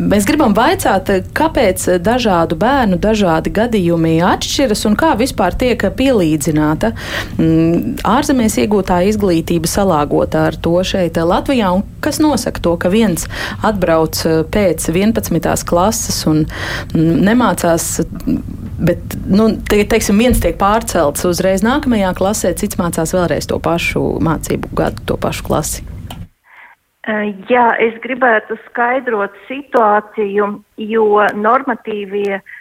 Mēs 0.08 0.24
gribam 0.28 0.54
vaicāt, 0.56 1.10
kāpēc 1.36 1.84
dažādu 2.04 2.56
bērnu 2.60 2.96
dažādi 3.02 3.52
gadījumi 3.52 4.14
atšķiras 4.24 4.86
un 4.88 4.96
kā 5.00 5.12
vispār 5.20 5.56
tiek 5.60 5.84
pielīdzināta 5.98 6.94
mm, 7.36 8.00
ārzemēs 8.08 8.56
iegūtā 8.64 9.02
izglītība 9.12 9.68
salāgota 9.68 10.46
ar 10.48 10.56
to 10.56 10.78
šeit 10.88 11.20
Latvijā 11.20 11.74
un 11.76 11.84
kas 12.04 12.22
nosaka 12.24 12.64
to, 12.64 12.78
ka 12.80 12.92
viens 12.94 13.28
atbrauc 13.68 14.24
pēc 14.54 14.88
11. 14.94 15.52
klases 15.68 16.24
un 16.32 16.46
mm, 16.46 17.22
nemācās 17.28 17.92
bet 18.82 19.20
nu, 19.28 19.52
te, 19.68 19.84
teiksim, 19.92 20.24
viens 20.24 20.40
tiek 20.42 20.56
pārcelts 20.62 21.28
uzreiz 21.28 21.66
nākamajā 21.68 22.16
klasē, 22.18 22.56
cits 22.58 22.80
mācās 22.80 23.14
vēlreiz 23.14 23.52
to 23.52 23.60
pašu 23.62 24.08
mācību 24.24 24.72
gadu, 24.78 25.10
to 25.12 25.20
pašu 25.22 25.50
klasi. 25.52 25.91
Jā, 27.50 27.68
es 27.82 27.96
gribētu 28.04 28.60
skaidrot 28.68 29.34
situāciju, 29.48 30.50
jo 30.86 31.06
normatīvie 31.34 32.36
uh, 32.38 32.52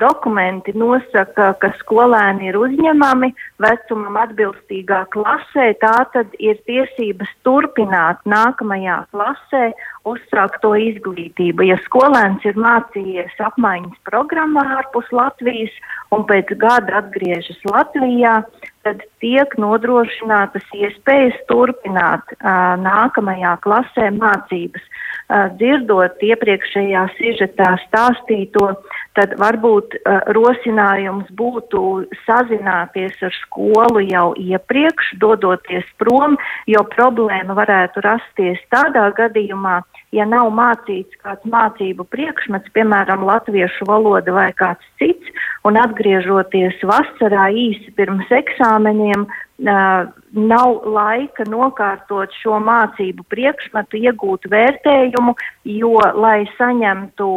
dokumenti 0.00 0.72
nosaka, 0.74 1.52
ka 1.60 1.68
skolēni 1.78 2.48
ir 2.48 2.56
uzņemami 2.56 3.28
vecumam 3.60 4.16
atbilstīgā 4.22 5.04
klasē, 5.12 5.74
tā 5.82 5.94
tad 6.14 6.32
ir 6.38 6.56
tiesības 6.66 7.28
turpināt 7.44 8.22
nākamajā 8.24 9.04
klasē 9.12 9.70
uzsākt 10.08 10.62
to 10.64 10.72
izglītību. 10.74 11.68
Ja 11.68 11.76
skolēns 11.84 12.44
ir 12.48 12.56
mācījies 12.56 13.36
apmaiņas 13.50 14.00
programmā 14.08 14.64
ārpus 14.80 15.12
Latvijas 15.12 15.74
un 16.10 16.24
pēc 16.24 16.54
gada 16.56 17.02
atgriežas 17.04 17.60
Latvijā, 17.68 18.40
tad 18.86 19.02
tiek 19.22 19.54
nodrošinātas 19.60 20.64
iespējas 20.76 21.36
turpināt 21.50 22.34
uh, 22.38 22.76
nākamajā 22.80 23.56
klasē 23.64 24.10
mācības. 24.16 24.84
Uh, 25.30 25.48
dzirdot 25.60 26.22
iepriekšējā 26.26 27.04
sižetā 27.18 27.74
stāstīto, 27.86 28.72
tad 29.18 29.34
varbūt 29.40 29.96
uh, 29.98 30.20
rosinājums 30.36 31.28
būtu 31.36 31.82
sazināties 32.24 33.16
ar 33.26 33.34
skolu 33.42 34.04
jau 34.06 34.30
iepriekš, 34.38 35.14
dodoties 35.22 35.86
prom, 36.02 36.36
jo 36.70 36.84
problēma 36.94 37.56
varētu 37.58 38.04
rasties 38.06 38.60
tādā 38.74 39.08
gadījumā, 39.18 39.80
ja 40.16 40.26
nav 40.26 40.50
mācīts 40.54 41.18
kāds 41.22 41.46
mācību 41.50 42.06
priekšmets, 42.14 42.70
piemēram, 42.76 43.26
latviešu 43.26 43.88
valoda 43.90 44.34
vai 44.34 44.50
kāds 44.58 44.86
cits, 45.00 45.34
un 45.66 45.78
atgriežoties 45.80 46.80
vasarā 46.86 47.50
īsi 47.50 47.92
pirms 47.98 48.30
eksāmeniem, 48.40 49.26
nav 49.60 50.86
laika 50.88 51.44
nokārtot 51.48 52.32
šo 52.40 52.58
mācību 52.64 53.24
priekšmetu, 53.28 54.00
iegūt 54.00 54.48
vērtējumu, 54.50 55.34
jo, 55.64 55.96
lai 56.16 56.44
saņemtu 56.56 57.30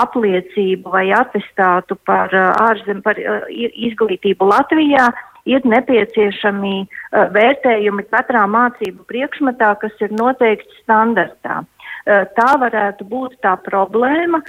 apliecību 0.00 0.94
vai 0.94 1.08
atestātu 1.12 1.98
par 2.08 2.32
ārzem, 2.68 3.02
par 3.02 3.20
izglītību 3.48 4.48
Latvijā, 4.48 5.10
ir 5.48 5.64
nepieciešami 5.64 6.76
vērtējumi 7.36 8.04
katrā 8.12 8.44
mācību 8.50 9.04
priekšmetā, 9.08 9.74
kas 9.80 9.92
ir 10.04 10.12
noteikts 10.16 10.82
standartā. 10.82 11.62
Tā 12.08 12.50
varētu 12.60 13.04
būt 13.04 13.36
tā 13.44 13.54
problēma, 13.64 14.40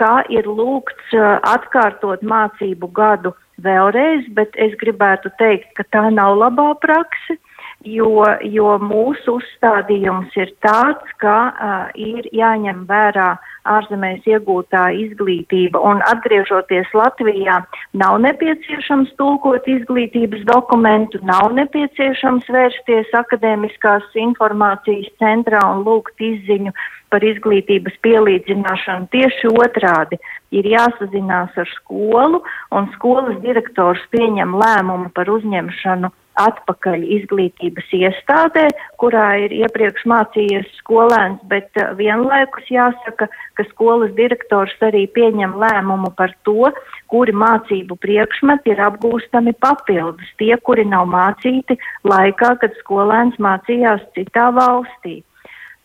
kā 0.00 0.14
ir 0.32 0.48
lūgts 0.48 1.14
atkārtot 1.48 2.24
mācību 2.24 2.90
gadu 2.92 3.32
vēlreiz, 3.62 4.26
bet 4.34 4.56
es 4.58 4.74
gribētu 4.80 5.30
teikt, 5.38 5.70
ka 5.78 5.86
tā 5.94 6.08
nav 6.10 6.38
labā 6.40 6.72
praksa 6.82 7.38
jo, 7.84 8.24
jo 8.42 8.76
mūsu 8.82 9.38
uzstādījums 9.38 10.34
ir 10.40 10.52
tāds, 10.64 11.16
ka 11.22 11.36
uh, 11.50 11.88
ir 11.94 12.28
jāņem 12.32 12.84
vērā 12.88 13.34
ārzemēs 13.64 14.26
iegūtā 14.28 14.84
izglītība 15.00 15.80
un 15.80 16.02
atgriežoties 16.10 16.90
Latvijā 16.96 17.60
nav 17.96 18.18
nepieciešams 18.24 19.14
tulkot 19.20 19.68
izglītības 19.70 20.44
dokumentu, 20.48 21.20
nav 21.24 21.52
nepieciešams 21.56 22.50
vērsties 22.56 23.14
akadēmiskās 23.20 24.10
informācijas 24.26 25.12
centrā 25.22 25.62
un 25.72 25.84
lūgt 25.88 26.20
izziņu 26.20 26.74
par 27.12 27.24
izglītības 27.24 27.96
pielīdzināšanu. 28.04 29.08
Tieši 29.14 29.52
otrādi 29.54 30.18
ir 30.54 30.66
jāsazinās 30.74 31.54
ar 31.60 31.70
skolu 31.78 32.42
un 32.74 32.90
skolas 32.96 33.38
direktors 33.44 34.02
pieņem 34.14 34.56
lēmumu 34.60 35.12
par 35.14 35.30
uzņemšanu 35.30 36.10
atpakaļ 36.40 37.04
izglītības 37.18 37.90
iestādē, 37.94 38.66
kurā 39.00 39.26
ir 39.44 39.54
iepriekš 39.54 40.06
mācījies 40.10 40.70
skolēns, 40.80 41.42
bet 41.50 41.70
uh, 41.80 41.92
vienlaikus 41.98 42.70
jāsaka, 42.72 43.28
ka 43.28 43.66
skolas 43.70 44.14
direktors 44.18 44.74
arī 44.84 45.04
pieņem 45.14 45.54
lēmumu 45.60 46.10
par 46.18 46.34
to, 46.48 46.70
kuri 47.12 47.34
mācību 47.44 47.98
priekšmeti 48.02 48.74
ir 48.74 48.82
apgūstami 48.88 49.54
papildus, 49.62 50.32
tie, 50.40 50.54
kuri 50.66 50.86
nav 50.88 51.06
mācīti 51.12 51.78
laikā, 52.08 52.56
kad 52.62 52.74
skolēns 52.82 53.38
mācījās 53.38 54.02
citā 54.18 54.50
valstī. 54.56 55.20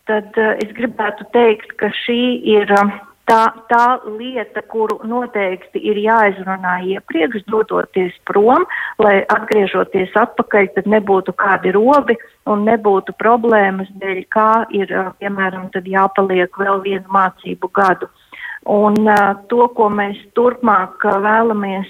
Tad 0.09 0.33
uh, 0.41 0.55
es 0.63 0.73
gribētu 0.73 1.29
teikt, 1.35 1.77
ka 1.77 1.93
šī 2.05 2.23
ir. 2.57 2.73
Uh, 2.79 2.97
tā, 3.29 3.41
tā 3.69 3.85
lieta, 4.17 4.63
kuru 4.71 4.99
noteikti 5.07 5.81
ir 5.91 5.99
jāizrunā 6.01 6.79
iepriekš, 6.95 7.45
dodoties 7.51 8.15
prom, 8.29 8.65
lai 9.01 9.19
atgriežoties 9.35 10.15
atpakaļ, 10.19 10.71
tad 10.75 10.89
nebūtu 10.89 11.35
kādi 11.39 11.73
robi 11.75 12.17
un 12.49 12.65
nebūtu 12.67 13.15
problēmas 13.21 13.91
dēļ, 14.01 14.23
kā 14.33 14.51
ir, 14.75 14.93
piemēram, 15.21 15.69
tad 15.75 15.87
jāpaliek 15.89 16.57
vēl 16.59 16.81
vienu 16.85 17.05
mācību 17.13 17.71
gadu. 17.75 18.09
Un 18.67 18.97
to, 19.47 19.67
ko 19.71 19.87
mēs 19.87 20.17
turpmāk 20.35 20.99
vēlamies 21.23 21.87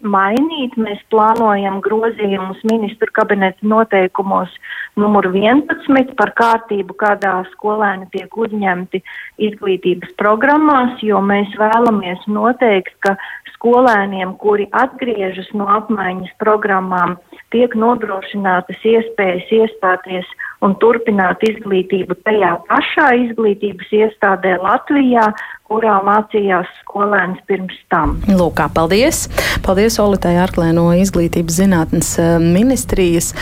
mainīt, 0.00 0.76
mēs 0.80 1.02
plānojam 1.12 1.82
grozījumus 1.84 2.62
ministru 2.70 3.12
kabineta 3.12 3.60
noteikumos 3.60 4.54
numur 4.96 5.28
11 5.28 6.14
par 6.16 6.32
kārtību, 6.38 6.96
kādā 6.96 7.34
skolēni 7.52 8.08
tiek 8.14 8.32
uzņemti 8.32 9.02
izglītības 9.50 10.16
programmās, 10.16 10.96
jo 11.04 11.20
mēs 11.20 11.52
vēlamies 11.60 12.24
noteikt, 12.26 12.96
ka 13.04 13.14
skolēniem, 13.58 14.36
kuri 14.40 14.68
atgriežas 14.72 15.52
no 15.52 15.68
apmaiņas 15.76 16.32
programmām, 16.40 17.18
tiek 17.52 17.74
nodrošinātas 17.76 18.80
iespējas 18.86 19.52
iestāties 19.60 20.28
un 20.64 20.74
turpināt 20.82 21.42
izglītību 21.46 22.16
tajā 22.26 22.54
pašā 22.68 23.08
izglītības 23.24 23.92
iestādē 24.00 24.56
Latvijā, 24.62 25.28
kurā 25.68 25.98
mācījās 26.06 26.70
skolēns 26.82 27.38
pirms 27.46 27.76
tam. 27.92 28.16
Lūk, 28.26 28.62
paldies! 28.74 29.26
Paldies 29.64 29.98
Olitai 30.02 30.34
Arklē 30.40 30.70
no 30.76 30.88
Izglītības 30.96 31.60
zinātnes 31.60 32.14
eh, 32.22 32.34
ministrijas. 32.42 33.34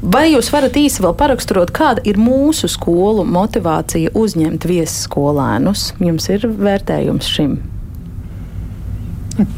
Vai 0.00 0.28
jūs 0.30 0.50
varat 0.54 0.78
īsi 0.78 1.04
vēl 1.04 1.16
paraksturot, 1.18 1.74
kāda 1.74 2.04
ir 2.08 2.20
mūsu 2.20 2.70
skolu 2.70 3.26
motivācija 3.28 4.14
uzņemt 4.14 4.68
viesskolēnus? 4.70 5.92
Jums 6.04 6.30
ir 6.32 6.48
vērtējums 6.48 7.30
šim? 7.36 7.56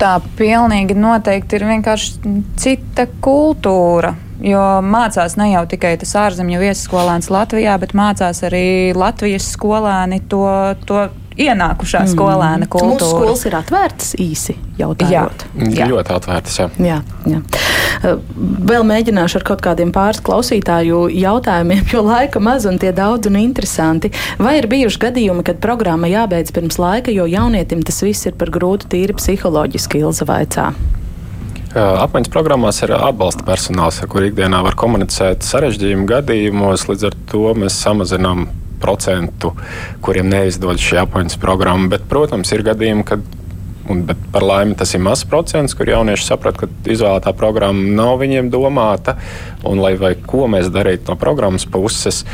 Tā 0.01 0.15
pilnīgi 0.39 0.97
noteikti 0.97 1.59
ir 1.59 1.67
vienkārši 1.69 2.37
cita 2.57 3.05
kultūra. 3.21 4.15
Jo 4.45 4.63
mācās 4.85 5.39
ne 5.41 5.51
jau 5.55 5.63
tikai 5.69 5.95
tas 6.01 6.13
ārzemju 6.27 6.61
viesskolēns 6.61 7.31
Latvijā, 7.33 7.77
bet 7.81 7.95
mācās 7.97 8.43
arī 8.45 8.67
Latvijas 8.97 9.49
skolēni 9.55 10.21
to, 10.29 10.45
to 10.89 11.07
ienākušā 11.37 12.03
mm. 12.05 12.11
skolēna 12.13 12.69
kultūra. 12.73 12.97
Mūsu 12.97 13.11
skolas 13.13 13.45
ir 13.49 13.57
atvērtas 13.59 14.13
īsi 14.21 14.57
jautājot. 14.81 15.47
Jā, 15.61 15.71
jā. 15.81 15.89
ļoti 15.93 16.15
atvērtas. 16.17 16.59
Jā. 16.61 16.69
Jā, 16.81 16.99
jā. 17.29 17.41
Vēl 18.71 18.85
mēģināšu 18.89 19.41
ar 19.41 19.47
kaut 19.49 19.65
kādiem 19.65 19.93
pāris 19.95 20.23
klausītāju 20.25 21.07
jautājumiem, 21.17 21.87
jo 21.93 22.05
laika 22.07 22.43
maz 22.43 22.69
un 22.69 22.81
tie 22.83 22.93
daudz 22.97 23.31
un 23.31 23.41
interesanti. 23.41 24.13
Vai 24.41 24.59
ir 24.61 24.69
bijuši 24.73 25.03
gadījumi, 25.09 25.47
kad 25.47 25.61
programma 25.65 26.11
jābeidz 26.13 26.53
pirms 26.57 26.81
laika, 26.83 27.15
jo 27.15 27.29
jaunietim 27.31 27.85
tas 27.87 28.03
viss 28.05 28.29
ir 28.29 28.37
par 28.39 28.53
grūtu 28.55 28.93
tīri 28.93 29.17
psiholoģiski 29.17 30.05
Ilza 30.05 30.29
vaicā? 30.29 30.71
Apmaiņas 31.77 32.33
programmās 32.33 32.79
ir 32.87 32.95
atbalsta 32.97 33.45
personāls, 33.45 33.99
ar 34.01 34.09
kuru 34.09 34.31
ikdienā 34.31 34.63
var 34.65 34.77
komunicēt 34.81 35.45
sarežģījumu 35.45 36.07
gadījumos. 36.09 36.87
Līdz 36.89 37.09
ar 37.11 37.17
to 37.29 37.51
mēs 37.59 37.77
samazinām 37.85 38.47
procentu, 38.81 39.53
kuriem 40.05 40.31
neizdodas 40.33 40.85
šī 40.85 41.03
apmaiņas 41.03 41.41
programma. 41.43 41.91
Bet, 41.93 42.07
protams, 42.09 42.53
ir 42.57 42.65
gadījumi, 42.67 43.05
kad 43.09 43.27
Un, 43.87 44.01
bet 44.03 44.19
par 44.35 44.43
laimi 44.43 44.75
tas 44.75 44.91
ir 44.97 45.03
mazs 45.05 45.23
procents, 45.31 45.75
kur 45.79 45.87
jaunieši 45.87 46.25
saprot, 46.27 46.57
ka 46.59 46.67
izvēlētā 46.91 47.31
programma 47.39 47.85
nav 47.95 48.17
viņiem 48.19 48.49
domāta. 48.51 49.15
Un, 49.63 49.79
lai 49.79 50.17
ko 50.27 50.49
mēs 50.51 50.73
darītu 50.75 51.13
no 51.13 51.15
programmas 51.21 51.69
puses, 51.71 52.25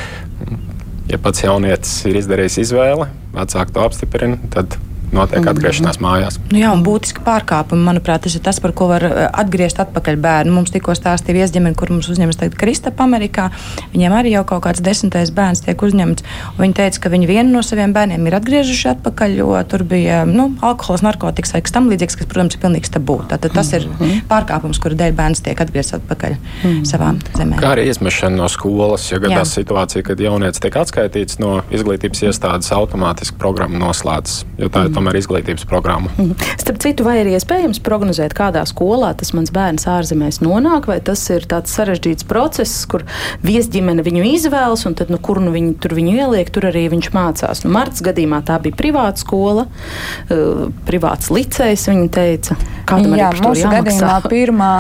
ja 1.11 1.21
pats 1.21 1.45
jaunietis 1.45 1.93
ir 2.09 2.17
izdarījis 2.23 2.57
izvēli, 2.65 3.11
vecāki 3.37 3.77
to 3.77 3.85
apstiprina, 3.85 4.41
tad 4.55 4.79
notiek 5.15 5.47
atgriešanās 5.53 6.01
mājās. 6.03 6.39
Nu 6.53 6.61
jā, 6.61 6.73
un 6.75 6.85
būtiski 6.87 7.25
pārkāpumi, 7.27 7.85
manuprāt, 7.87 8.25
tas 8.27 8.37
ir 8.37 8.43
tas, 8.45 8.59
par 8.63 8.75
ko 8.77 8.89
var 8.91 9.07
eh, 9.07 9.25
atgriezt 9.29 9.81
atpakaļ 9.83 10.19
bērnu. 10.23 10.55
Mums 10.57 10.73
tikko 10.75 10.95
stāstīja 10.99 11.41
viesģimene, 11.41 11.77
kur 11.79 11.93
mums 11.95 12.09
uzņemas 12.13 12.41
tagad 12.41 12.57
Kristapa 12.61 13.07
Amerikā. 13.07 13.49
Viņiem 13.95 14.17
arī 14.17 14.35
jau 14.37 14.45
kaut 14.49 14.65
kāds 14.67 14.83
desmitais 14.85 15.33
bērns 15.35 15.65
tiek 15.67 15.83
uzņemts. 15.83 16.27
Viņi 16.61 16.79
teica, 16.79 17.05
ka 17.05 17.13
viņi 17.13 17.31
vienu 17.31 17.57
no 17.57 17.65
saviem 17.67 17.95
bērniem 17.97 18.27
ir 18.29 18.39
atgriežuši 18.39 18.91
atpakaļ, 18.97 19.37
jo 19.41 19.53
tur 19.69 19.87
bija 19.89 20.23
nu, 20.29 20.51
alkohols, 20.65 21.05
narkotikas 21.05 21.55
vai 21.57 21.63
kas 21.67 21.75
tam 21.77 21.91
līdzīgs, 21.93 22.19
kas, 22.21 22.31
protams, 22.31 22.57
ir 22.57 22.65
pilnīgs 22.65 22.93
tabū. 22.93 23.21
Tātad 23.31 23.55
tas 23.57 23.73
ir 23.77 23.89
mhm. 23.89 24.25
pārkāpums, 24.31 24.81
kura 24.83 24.99
dēļ 24.99 25.17
bērns 25.19 25.45
tiek 25.45 25.61
atgriezts 25.63 25.97
atpakaļ 25.99 26.37
mm. 26.39 26.83
savā 26.89 27.13
zemē. 27.37 27.59
Kā 27.61 27.75
arī 27.77 27.87
izmešana 27.91 28.39
no 28.39 28.49
skolas, 28.53 29.09
ja 29.11 29.21
gadās 29.23 29.55
situācija, 29.57 30.05
kad 30.07 30.21
jaunietis 30.23 30.63
tiek 30.63 30.77
atskaitīts 30.81 31.41
no 31.43 31.61
izglītības 31.75 32.25
iestādes, 32.29 32.71
automātiski 32.75 33.39
programma 33.41 33.81
noslēdzas. 33.83 34.43
Jo 34.61 34.71
tā 34.73 34.87
ir 34.87 34.95
tomēr 35.03 35.19
izglītības 35.19 35.67
programmu. 35.69 36.11
Mm. 36.17 36.37
Starp 36.61 36.79
citu, 36.83 37.07
vai 37.07 37.19
ir 37.23 37.31
iespējams 37.35 37.81
prognozēt, 37.85 38.35
kādā 38.39 38.63
skolā 38.69 39.13
tas 39.19 39.33
mans 39.35 39.51
bērns 39.55 39.89
ārzemēs 39.91 40.41
nonāk, 40.45 40.87
vai 40.91 41.01
tas 41.05 41.25
ir 41.35 41.47
tāds 41.51 41.75
sarežģīts 41.75 42.27
process, 42.31 42.85
kur 42.87 43.05
viesģimene 43.43 44.05
viņu 44.07 44.25
izvēlas, 44.31 44.87
un 44.87 44.97
tad, 44.99 45.11
nu, 45.13 45.19
kur 45.23 45.43
nu 45.43 45.53
viņi 45.55 45.75
tur 45.83 45.97
viņu 45.99 46.15
ieliek, 46.23 46.53
tur 46.55 46.69
arī 46.71 46.87
viņš 46.93 47.11
mācās. 47.17 47.65
Nu, 47.67 47.73
Marts 47.75 48.05
gadījumā 48.05 48.43
tā 48.47 48.61
bija 48.63 48.79
privāta 48.79 49.25
skola, 49.25 49.67
uh, 49.67 50.69
privāts 50.87 51.33
licējs, 51.35 51.89
viņa 51.91 52.09
teica. 52.15 52.59
Kādam 52.89 53.19
Jā, 53.19 53.35
mūsu 53.43 53.75
gadījumā 53.75 54.17
pirmā 54.33 54.73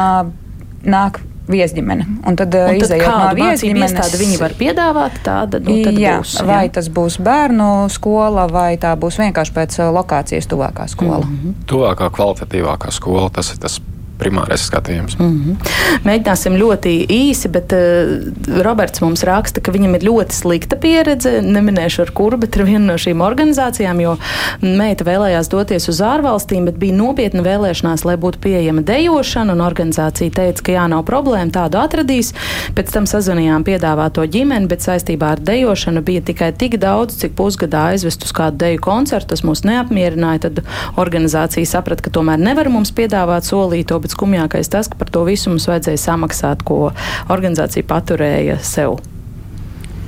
nāk 0.82 1.22
viesģimene. 1.52 2.08
Un 2.26 2.38
tad, 2.40 2.54
un 2.56 2.72
tad 2.72 2.86
izējot 2.86 3.12
no 3.12 3.30
viesģimenes, 3.38 3.94
tāda 3.98 4.20
viņi 4.20 4.40
var 4.40 4.56
piedāvāt, 4.58 5.20
tāda, 5.26 5.60
nu, 5.62 5.78
tad 5.86 6.00
jā, 6.00 6.18
būs. 6.22 6.34
Jā. 6.40 6.48
Vai 6.48 6.64
tas 6.74 6.90
būs 6.92 7.20
bērnu 7.22 7.70
skola, 7.92 8.48
vai 8.50 8.70
tā 8.82 8.94
būs 8.98 9.20
vienkārši 9.22 9.56
pēc 9.56 9.78
lokācijas 9.94 10.50
tuvākā 10.50 10.88
skola? 10.90 11.24
Mm 11.26 11.38
-hmm. 11.38 11.64
Tuvākā 11.70 12.10
kvalitatīvākā 12.10 12.90
skola, 12.90 13.30
tas 13.30 13.52
ir 13.52 13.58
tas 13.62 13.80
primārais 14.22 14.66
skatījums. 14.70 15.18
Mm 15.18 15.32
-hmm. 15.32 15.72
Mēģināsim 16.06 16.56
ļoti 16.58 16.94
īsi, 17.10 17.50
bet 17.52 17.74
uh, 17.76 18.62
Roberts 18.64 19.02
mums 19.04 19.24
raksta, 19.26 19.60
ka 19.60 19.74
viņam 19.74 19.98
ir 19.98 20.06
ļoti 20.08 20.38
slikta 20.38 20.76
pieredze. 20.76 21.40
Neminēšu 21.42 22.06
ar 22.06 22.10
kuru, 22.14 22.38
bet 22.44 22.56
ar 22.56 22.66
vienu 22.68 22.86
no 22.86 22.98
šīm 23.00 23.22
organizācijām, 23.24 24.00
jo 24.00 24.16
meita 24.62 25.04
vēlējās 25.04 25.50
doties 25.50 25.88
uz 25.88 26.00
ārvalstīm, 26.00 26.64
bet 26.70 26.78
bija 26.80 26.96
nopietna 26.96 27.42
vēlēšanās, 27.42 28.04
lai 28.08 28.16
būtu 28.16 28.38
pieejama 28.44 28.82
dejošana, 28.86 29.52
un 29.52 29.64
organizācija 29.64 30.30
teica, 30.30 30.62
ka 30.62 30.76
jā, 30.76 30.86
nav 30.88 31.04
problēma, 31.08 31.50
tādu 31.54 31.80
atradīs. 31.82 32.32
Pēc 32.76 32.92
tam 32.94 33.08
sazvanījām 33.10 33.64
piedāvāto 33.66 34.24
ģimeni, 34.26 34.68
bet 34.70 34.84
saistībā 34.84 35.32
ar 35.36 35.42
dejošanu 35.42 36.02
bija 36.06 36.22
tikai 36.30 36.52
tik 36.58 36.78
daudz, 36.82 37.16
cik 37.22 37.34
pusgadā 37.38 37.88
aizvest 37.92 38.26
uz 38.26 38.34
kādu 38.36 38.60
deju 38.62 38.82
koncertu. 38.84 39.32
Tas 39.32 39.44
mūs 39.46 39.64
neapmierināja. 39.66 40.46
Tad 40.46 40.62
organizācija 41.00 41.68
saprata, 41.68 42.04
ka 42.04 42.12
tomēr 42.14 42.40
nevar 42.40 42.68
mums 42.72 42.92
piedāvāt 42.94 43.46
solīto, 43.48 43.98
bet 44.02 44.11
skumjākais 44.12 44.70
tas, 44.72 44.90
ka 44.90 44.98
par 45.00 45.12
to 45.12 45.24
visu 45.28 45.52
mums 45.52 45.68
vajadzēja 45.70 46.04
samaksāt, 46.04 46.66
ko 46.68 46.92
organizācija 47.32 47.88
paturēja 47.88 48.60
sev. 48.64 49.00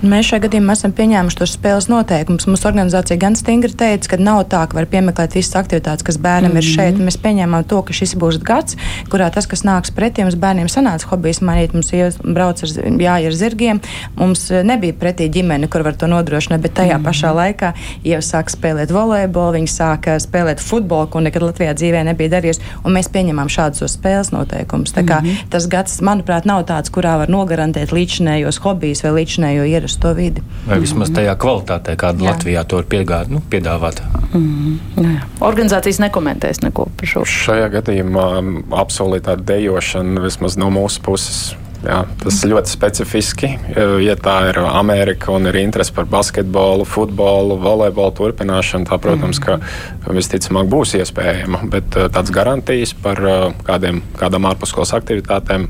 Mēs 0.04 0.26
šajā 0.28 0.42
gadījumā 0.44 0.74
esam 0.76 0.92
pieņēmuši 0.92 1.36
tos 1.38 1.52
spēles 1.56 1.86
noteikumus. 1.88 2.44
Mūsu 2.50 2.66
organizācija 2.68 3.16
gan 3.20 3.36
stingri 3.38 3.72
teica, 3.72 4.10
ka 4.12 4.18
nav 4.20 4.42
tā, 4.52 4.60
ka 4.68 4.76
var 4.76 4.84
piemeklēt 4.92 5.32
visas 5.38 5.56
aktivitātes, 5.56 6.04
kas 6.04 6.18
bērnam 6.20 6.52
mm 6.52 6.58
-hmm. 6.58 6.66
ir 6.66 6.74
šeit. 6.76 6.98
Mēs 7.00 7.16
pieņēmām 7.22 7.64
to, 7.70 7.80
ka 7.82 7.96
šis 7.96 8.12
būs 8.20 8.36
gads, 8.44 8.76
kurā 9.08 9.30
tas, 9.32 9.46
kas 9.46 9.64
nāks 9.64 9.94
pretī 9.96 10.20
mums 10.20 10.36
bērniem, 10.36 10.68
sanāca 10.68 11.08
hobijs 11.08 11.40
mainīt. 11.40 11.72
Mums 11.72 12.18
brauc 12.20 12.62
ar, 12.62 12.68
jāja 13.00 13.26
ar 13.26 13.32
zirgiem. 13.32 13.80
Mums 14.16 14.50
eh, 14.50 14.62
nebija 14.62 14.92
pretī 14.92 15.30
ģimene, 15.30 15.68
kur 15.68 15.82
var 15.82 15.96
to 15.96 16.06
nodrošināt, 16.06 16.60
bet 16.60 16.74
tajā 16.74 16.98
mm 16.98 17.04
-hmm. 17.04 17.08
pašā 17.08 17.30
laikā 17.40 17.72
jau 18.04 18.20
sāk 18.20 18.52
spēlēt 18.52 18.92
volejbolu, 18.92 19.52
viņi 19.56 19.70
sāka 19.72 20.18
spēlēt 20.20 20.60
futbolu, 20.60 21.06
ko 21.06 21.20
nekad 21.20 21.42
Latvijā 21.42 21.72
dzīvē 21.74 22.04
nebija 22.04 22.28
darījusi. 22.28 22.60
Mēs 22.84 23.08
pieņemam 23.08 23.48
šādus 23.48 23.96
spēles 23.96 24.32
noteikumus. 24.32 24.92
Tā 24.92 25.00
kā 25.00 25.20
mm 25.20 25.26
-hmm. 25.26 25.48
tas 25.50 25.66
gads, 25.66 26.00
manuprāt, 26.00 26.44
nav 26.44 26.64
tāds, 26.64 26.90
kurā 26.90 27.16
var 27.18 27.28
nogarantēt 27.28 27.92
līdzinējos 27.92 28.60
hobijus 28.60 29.02
vai 29.02 29.10
līdzinējo 29.10 29.64
ierastu 29.64 29.93
to 30.02 30.12
vidi. 30.16 30.42
Vai 30.68 30.78
vismaz 30.82 31.12
tajā 31.14 31.34
kvalitātē, 31.40 31.96
kāda 32.00 32.24
jā. 32.24 32.34
Latvijā 32.34 32.64
to 32.68 32.80
ir 32.82 32.88
piegād, 32.90 33.32
nu, 33.32 33.42
piedāvāta. 33.50 34.06
Mm, 34.34 34.78
jā. 35.00 35.18
Organizācijas 35.44 36.00
nekomentēs 36.04 36.62
neko 36.64 36.88
par 36.98 37.10
šo. 37.10 37.26
Šajā 37.28 37.68
gadījumā 37.78 38.30
apsolītā 38.84 39.36
dejošana 39.40 40.24
vismaz 40.24 40.58
no 40.60 40.70
mūsu 40.74 41.04
puses. 41.04 41.44
Jā, 41.84 41.98
tas 42.22 42.38
ir 42.40 42.54
ļoti 42.54 42.70
specifiski. 42.72 43.48
Ja 44.00 44.14
tā 44.16 44.38
ir 44.48 44.58
Amerika 44.64 45.34
un 45.34 45.50
ir 45.50 45.58
interese 45.60 45.92
par 45.92 46.06
basketbolu, 46.08 46.86
futbolu, 46.88 47.58
volejbolu 47.60 48.14
turpināšanu, 48.16 48.88
tā, 48.88 48.96
protams, 49.04 49.40
ka 49.44 49.58
visticamāk 50.08 50.70
būs 50.72 50.96
iespējama. 51.02 51.66
Bet 51.74 51.92
tāds 51.92 52.32
garantijas 52.32 52.96
par 52.96 53.20
kādiem, 53.68 54.00
kādām 54.16 54.48
ārpusskolas 54.48 54.94
aktivitātēm 54.96 55.68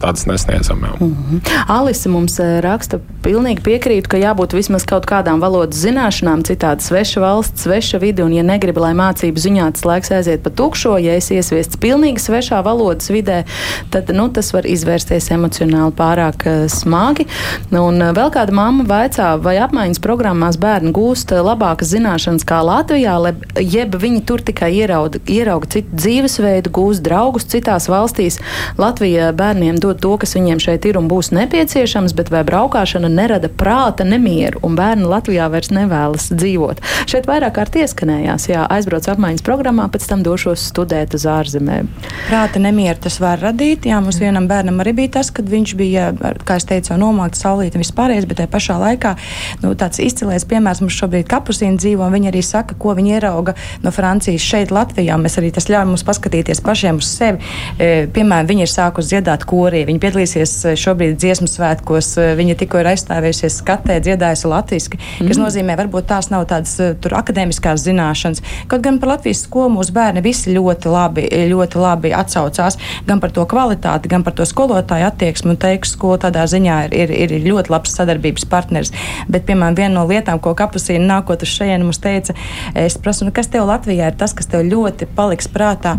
tādas 0.00 0.26
nesniedzam. 0.26 0.78
Mm 0.78 1.16
-hmm. 1.16 1.40
Alise 1.66 2.08
mums 2.08 2.38
raksta, 2.60 2.98
pilnīgi 3.22 3.60
piekrītu, 3.60 4.08
ka 4.08 4.16
jābūt 4.16 4.54
vismaz 4.56 4.84
kaut 4.88 5.06
kādām 5.06 5.40
valodas 5.40 5.80
zināšanām, 5.84 6.42
citādi 6.46 6.80
sveša 6.80 7.20
valsts, 7.20 7.62
sveša 7.62 7.98
vide, 7.98 8.24
un 8.24 8.32
ja 8.32 8.42
negribi, 8.42 8.80
lai 8.80 8.92
mācību 8.96 9.36
ziņā 9.36 9.72
tas 9.72 9.84
laiks 9.84 10.10
aiziet 10.10 10.42
pa 10.42 10.50
tukšo, 10.50 10.96
ja 10.98 11.16
es 11.18 11.30
iesviests 11.30 11.76
pilnīgi 11.76 12.18
svešā 12.18 12.62
valodas 12.64 13.10
vidē, 13.10 13.44
tad 13.90 14.08
nu, 14.08 14.28
tas 14.28 14.52
var 14.52 14.66
izvērsties 14.66 15.30
emocionāli 15.30 15.92
pārāk 15.92 16.68
smagi. 16.68 17.26
Un 17.70 18.00
vēl 18.16 18.30
kāda 18.30 18.52
mamma 18.52 18.84
vaicā, 18.84 19.42
vai 19.42 19.56
apmaiņas 19.58 20.00
programmās 20.00 20.56
bērni 20.56 20.92
gūst 20.92 21.30
labākas 21.30 21.92
zināšanas 21.92 22.46
kā 22.48 22.62
Latvijā, 22.64 23.34
jeb 23.60 23.96
viņi 24.00 24.24
tur 24.24 24.40
tikai 24.40 24.72
ierauga, 24.80 25.20
ierauga 25.28 25.66
citu 25.66 25.96
dzīvesveidu, 25.96 26.70
gūst 26.70 27.04
draugus 27.04 27.44
citās 27.50 27.88
valstīs. 27.90 28.38
Latvija 28.78 29.32
bērni 29.36 29.49
bērniem 29.50 29.78
dod 29.82 29.98
to, 29.98 30.14
kas 30.20 30.36
viņiem 30.36 30.60
šeit 30.62 30.84
ir 30.86 30.96
un 31.00 31.08
būs 31.10 31.32
nepieciešams, 31.34 32.14
bet 32.14 32.30
vai 32.30 32.44
braukšana 32.46 33.08
nerada 33.10 33.48
prāta 33.50 34.04
nemieru, 34.06 34.60
un 34.66 34.76
bērni 34.78 35.08
Latvijā 35.10 35.48
vairs 35.50 35.72
nevēlas 35.74 36.28
dzīvot. 36.30 36.82
Šeit 37.10 37.26
vairāk 37.26 37.56
kārt 37.58 37.78
ieskanējās, 37.80 38.46
jā, 38.52 38.62
aizbrauc 38.70 39.08
apmaiņas 39.10 39.44
programmā, 39.46 39.88
pēc 39.90 40.06
tam 40.10 40.22
došos 40.26 40.68
studēt 40.70 41.16
uz 41.18 41.26
ārzemēm. 41.26 41.88
Prāta 42.28 42.62
nemieru 42.62 43.02
tas 43.02 43.18
var 43.22 43.42
radīt. 43.42 43.88
Jā, 43.90 43.98
mums 44.04 44.20
vienam 44.22 44.46
bērnam 44.50 44.78
arī 44.84 44.94
bija 45.00 45.16
tas, 45.18 45.32
kad 45.34 45.50
viņš 45.50 45.74
bija, 45.78 46.10
kā 46.46 46.60
es 46.60 46.68
teicu, 46.68 46.94
nomākts 47.00 47.42
saulīt 47.42 47.74
un 47.74 47.82
vispārējais, 47.82 48.28
bet 48.30 48.42
tajā 48.42 48.52
pašā 48.54 48.78
laikā 48.78 49.16
nu, 49.64 49.74
tāds 49.78 49.98
izcilais 50.04 50.46
piemērs 50.46 50.84
mums 50.84 50.98
šobrīd 51.00 51.26
kapusīna 51.30 51.80
dzīvo, 51.80 52.06
un 52.06 52.14
viņi 52.14 52.30
arī 52.30 52.44
saka, 52.46 52.78
ko 52.78 52.94
viņi 52.98 53.16
ierauga 53.16 53.56
no 53.82 53.90
Francijas 53.94 54.46
šeit 54.46 54.74
Latvijā. 54.74 55.18
Mēs 55.18 55.40
arī 55.42 55.50
tas 55.56 55.66
ļauj 55.72 55.88
mums 55.90 56.06
paskatīties 56.06 56.62
pašiem 56.64 57.00
uz 57.02 57.10
sevi. 57.10 57.42
E, 57.80 58.06
piemēram, 58.14 58.50
viņi 58.52 58.66
ir 58.66 58.72
sākusi 58.74 59.16
dziedāt 59.16 59.39
dziedāt 59.40 59.46
korī. 59.48 59.84
Viņa 59.86 60.00
piedalīsies 60.00 60.52
eh, 60.64 60.76
šobrīd 60.76 61.18
dziesmu 61.18 61.48
svētkos. 61.48 62.18
Eh, 62.18 62.34
viņa 62.36 62.56
tikko 62.58 62.80
ir 62.80 62.90
aizstāvējusies 62.92 63.60
skatē, 63.60 64.00
dziedājusi 64.00 64.48
latviski, 64.48 64.98
mm. 64.98 65.28
kas 65.28 65.38
nozīmē, 65.38 65.76
varbūt 65.76 66.08
tās 66.08 66.30
nav 66.30 66.46
tādas 66.48 66.78
eh, 66.80 66.94
tur 67.00 67.14
akadēmiskās 67.18 67.84
zināšanas. 67.84 68.42
Kaut 68.68 68.82
gan 68.82 68.98
par 69.00 69.16
Latvijas 69.16 69.44
skolu 69.44 69.74
mūsu 69.78 69.92
bērni 69.92 70.22
visi 70.22 70.54
ļoti 70.54 70.90
labi, 70.90 71.26
ļoti 71.50 71.80
labi 71.80 72.12
atsaucās 72.14 72.78
gan 73.06 73.20
par 73.20 73.32
to 73.32 73.44
kvalitāti, 73.46 74.10
gan 74.10 74.24
par 74.24 74.34
to 74.34 74.44
skolotāju 74.44 75.08
attieksmi. 75.08 75.54
Un 75.54 75.60
teikšu, 75.60 75.96
skola 75.96 76.20
tādā 76.26 76.44
ziņā 76.46 76.76
ir, 76.94 77.10
ir, 77.10 77.32
ir 77.38 77.46
ļoti 77.48 77.72
labs 77.72 77.94
sadarbības 77.96 78.46
partners. 78.50 78.92
Bet, 79.28 79.46
piemēram, 79.48 79.78
viena 79.78 79.94
no 79.96 80.06
lietām, 80.08 80.40
ko 80.42 80.54
kapusīna 80.58 81.06
nākot 81.16 81.42
uz 81.42 81.50
šejienu 81.50 81.88
mums 81.88 81.98
teica, 82.02 82.36
es 82.78 82.98
prasu, 83.00 83.26
nu, 83.26 83.34
kas 83.34 83.50
tev 83.50 83.66
Latvijā 83.68 84.10
ir 84.12 84.18
tas, 84.20 84.34
kas 84.36 84.48
tev 84.50 84.62
ļoti 84.68 85.08
paliks 85.16 85.48
prātā. 85.50 85.96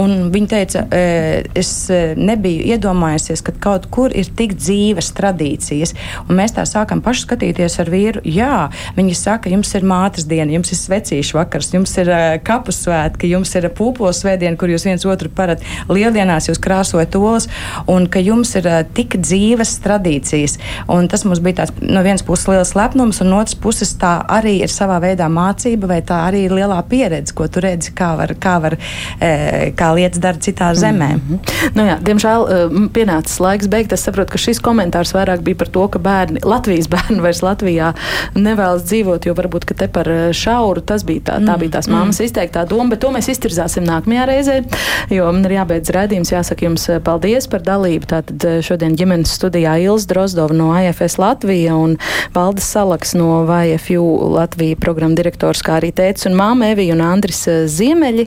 Un 0.00 0.28
viņa 0.34 0.50
teica, 0.50 0.84
es 0.90 1.72
nebiju 2.16 2.70
iedomājusies, 2.80 3.42
ka 3.44 3.52
kaut 3.60 3.86
kur 3.92 4.12
ir 4.16 4.28
tik 4.36 4.56
dzīves 4.58 5.12
tradīcijas. 5.16 5.94
Un 6.26 6.38
mēs 6.40 6.54
tā 6.56 6.64
sākam 6.68 7.02
paši 7.04 7.26
skatīties 7.26 7.78
ar 7.82 7.90
vīru. 7.92 8.22
Jā, 8.24 8.70
viņi 8.96 9.16
saka, 9.18 9.50
jums 9.52 9.72
ir 9.76 9.86
mātes 9.86 10.26
diena, 10.30 10.52
jums 10.56 10.72
ir 10.72 10.80
svecīšu 10.80 11.38
vakars, 11.38 11.72
jums 11.74 11.92
ir 12.00 12.10
uh, 12.10 12.36
kapu 12.44 12.72
svētki, 12.74 13.30
jums 13.30 13.52
ir 13.58 13.68
pūpos 13.76 14.22
svētdiena, 14.24 14.56
kur 14.58 14.72
jūs 14.72 14.86
viens 14.88 15.06
otru 15.08 15.30
parat. 15.34 15.62
Lieldienās 15.90 16.48
jūs 16.48 16.60
krāsojat 16.62 17.16
olas, 17.20 17.48
un 17.90 18.08
ka 18.10 18.22
jums 18.24 18.54
ir 18.58 18.68
uh, 18.70 18.80
tik 18.96 19.18
dzīves 19.20 19.76
tradīcijas. 19.84 20.56
Un 20.90 21.10
tas 21.10 21.26
mums 21.28 21.42
bija 21.44 21.62
tāds 21.62 21.76
no 21.84 22.04
vienas 22.06 22.24
puses 22.26 22.48
liels 22.50 22.74
lepnums, 22.78 23.20
un 23.22 23.32
no 23.32 23.42
otras 23.42 23.58
puses 23.60 23.92
tā 24.00 24.16
arī 24.30 24.58
ir 24.64 24.72
savā 24.72 25.00
veidā 25.02 25.28
mācība, 25.32 25.90
vai 25.94 26.00
tā 26.06 26.22
arī 26.28 26.46
ir 26.46 26.56
lielā 26.56 26.80
pieredze, 26.88 27.34
ko 27.36 27.48
tu 27.50 27.62
redzi, 27.64 27.92
kā, 27.96 28.12
var, 28.18 28.34
kā, 28.40 28.56
var, 28.62 28.78
kā 29.20 29.90
lietas 29.96 30.22
dara 30.22 30.40
citā 30.40 30.72
zemē. 30.78 31.10
Mm 31.14 31.20
-hmm. 31.20 31.72
nu 31.76 31.86
jā, 31.86 31.96
diemžēl 32.06 32.69
pienācis 32.94 33.40
laiks 33.42 33.68
beigt. 33.70 33.92
Es 33.94 34.04
saprotu, 34.06 34.34
ka 34.34 34.40
šis 34.40 34.60
komentārs 34.64 35.12
vairāk 35.16 35.42
bija 35.46 35.58
par 35.60 35.70
to, 35.72 35.86
ka 35.92 36.00
bērni, 36.02 36.42
Latvijas 36.46 36.88
bērni 36.94 37.20
vairs 37.24 37.42
Latvijā 37.44 37.92
nevēlas 38.38 38.86
dzīvot, 38.88 39.26
jo 39.28 39.34
varbūt 39.38 39.68
te 39.70 39.88
par 39.92 40.08
eh, 40.10 40.30
šauru 40.36 40.82
tas 40.86 41.04
bija 41.06 41.30
tā, 41.30 41.38
tā 41.44 41.56
bija 41.60 41.76
tās 41.78 41.88
mm, 41.88 41.96
mammas 41.96 42.20
mm. 42.20 42.28
izteiktā 42.28 42.64
doma, 42.68 42.90
bet 42.92 43.02
to 43.04 43.12
mēs 43.14 43.30
iztirzāsim 43.32 43.86
nākamajā 43.86 44.26
reizē, 44.30 44.56
jo 45.12 45.28
man 45.32 45.46
ir 45.48 45.56
jābeidz 45.58 45.92
redzījums. 45.94 46.32
Jāsaka 46.34 46.66
jums 46.66 46.86
eh, 46.90 47.00
paldies 47.04 47.48
par 47.50 47.64
dalību. 47.66 48.08
Tātad 48.10 48.46
eh, 48.48 48.58
šodien 48.64 48.96
ģimenes 48.98 49.34
studijā 49.38 49.76
Ils 49.84 50.06
Drozdova 50.10 50.56
no 50.56 50.70
AFS 50.76 51.18
Latvija 51.20 51.76
un 51.78 51.96
Valdis 52.34 52.68
Salaks 52.70 53.14
no 53.18 53.42
VFU 53.48 54.04
Latvija 54.36 54.78
programma 54.80 55.18
direktors, 55.18 55.62
kā 55.66 55.78
arī 55.80 55.92
tēts 55.96 56.28
un 56.30 56.36
māma 56.38 56.72
Evija 56.74 56.96
un 56.96 57.04
Andris 57.04 57.44
Ziemeļi. 57.70 58.26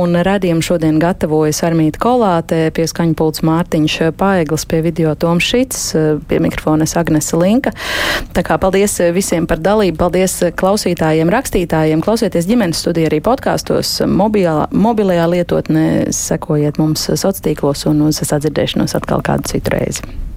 Un 0.00 0.18
redzījumu 0.26 0.64
šodien 0.64 0.98
gatavojas 1.02 1.62
Armīta 1.66 2.00
Kolāte, 2.02 2.60
pieskaņa 2.74 3.16
pults 3.18 3.44
Mārtiņš 3.84 4.16
Paeglis, 4.16 4.64
pie 4.64 4.80
video 4.80 5.12
Toms 5.14 5.44
Šits, 5.44 5.80
pie 6.28 6.38
mikrofones 6.40 6.96
Agnese 6.96 7.36
Linka. 7.36 7.72
Tā 8.32 8.40
kā 8.42 8.56
paldies 8.58 8.96
visiem 9.12 9.46
par 9.46 9.60
dalību, 9.60 9.98
paldies 10.00 10.38
klausītājiem, 10.56 11.28
rakstītājiem, 11.28 12.00
klausieties 12.00 12.48
ģimenes 12.48 12.80
studiju 12.80 13.10
arī 13.10 13.20
podkāstos, 13.24 13.98
mobilā, 14.08 14.70
mobilajā 14.72 15.28
lietotnē, 15.36 15.86
sekojiet 16.16 16.80
mums 16.80 17.04
sociālos 17.10 17.44
tīklos 17.44 17.84
un 17.90 18.06
uz 18.08 18.24
sadzirdēšanos 18.24 18.96
atkal 18.96 19.20
kādu 19.24 19.52
citu 19.52 19.76
reizi. 19.76 20.33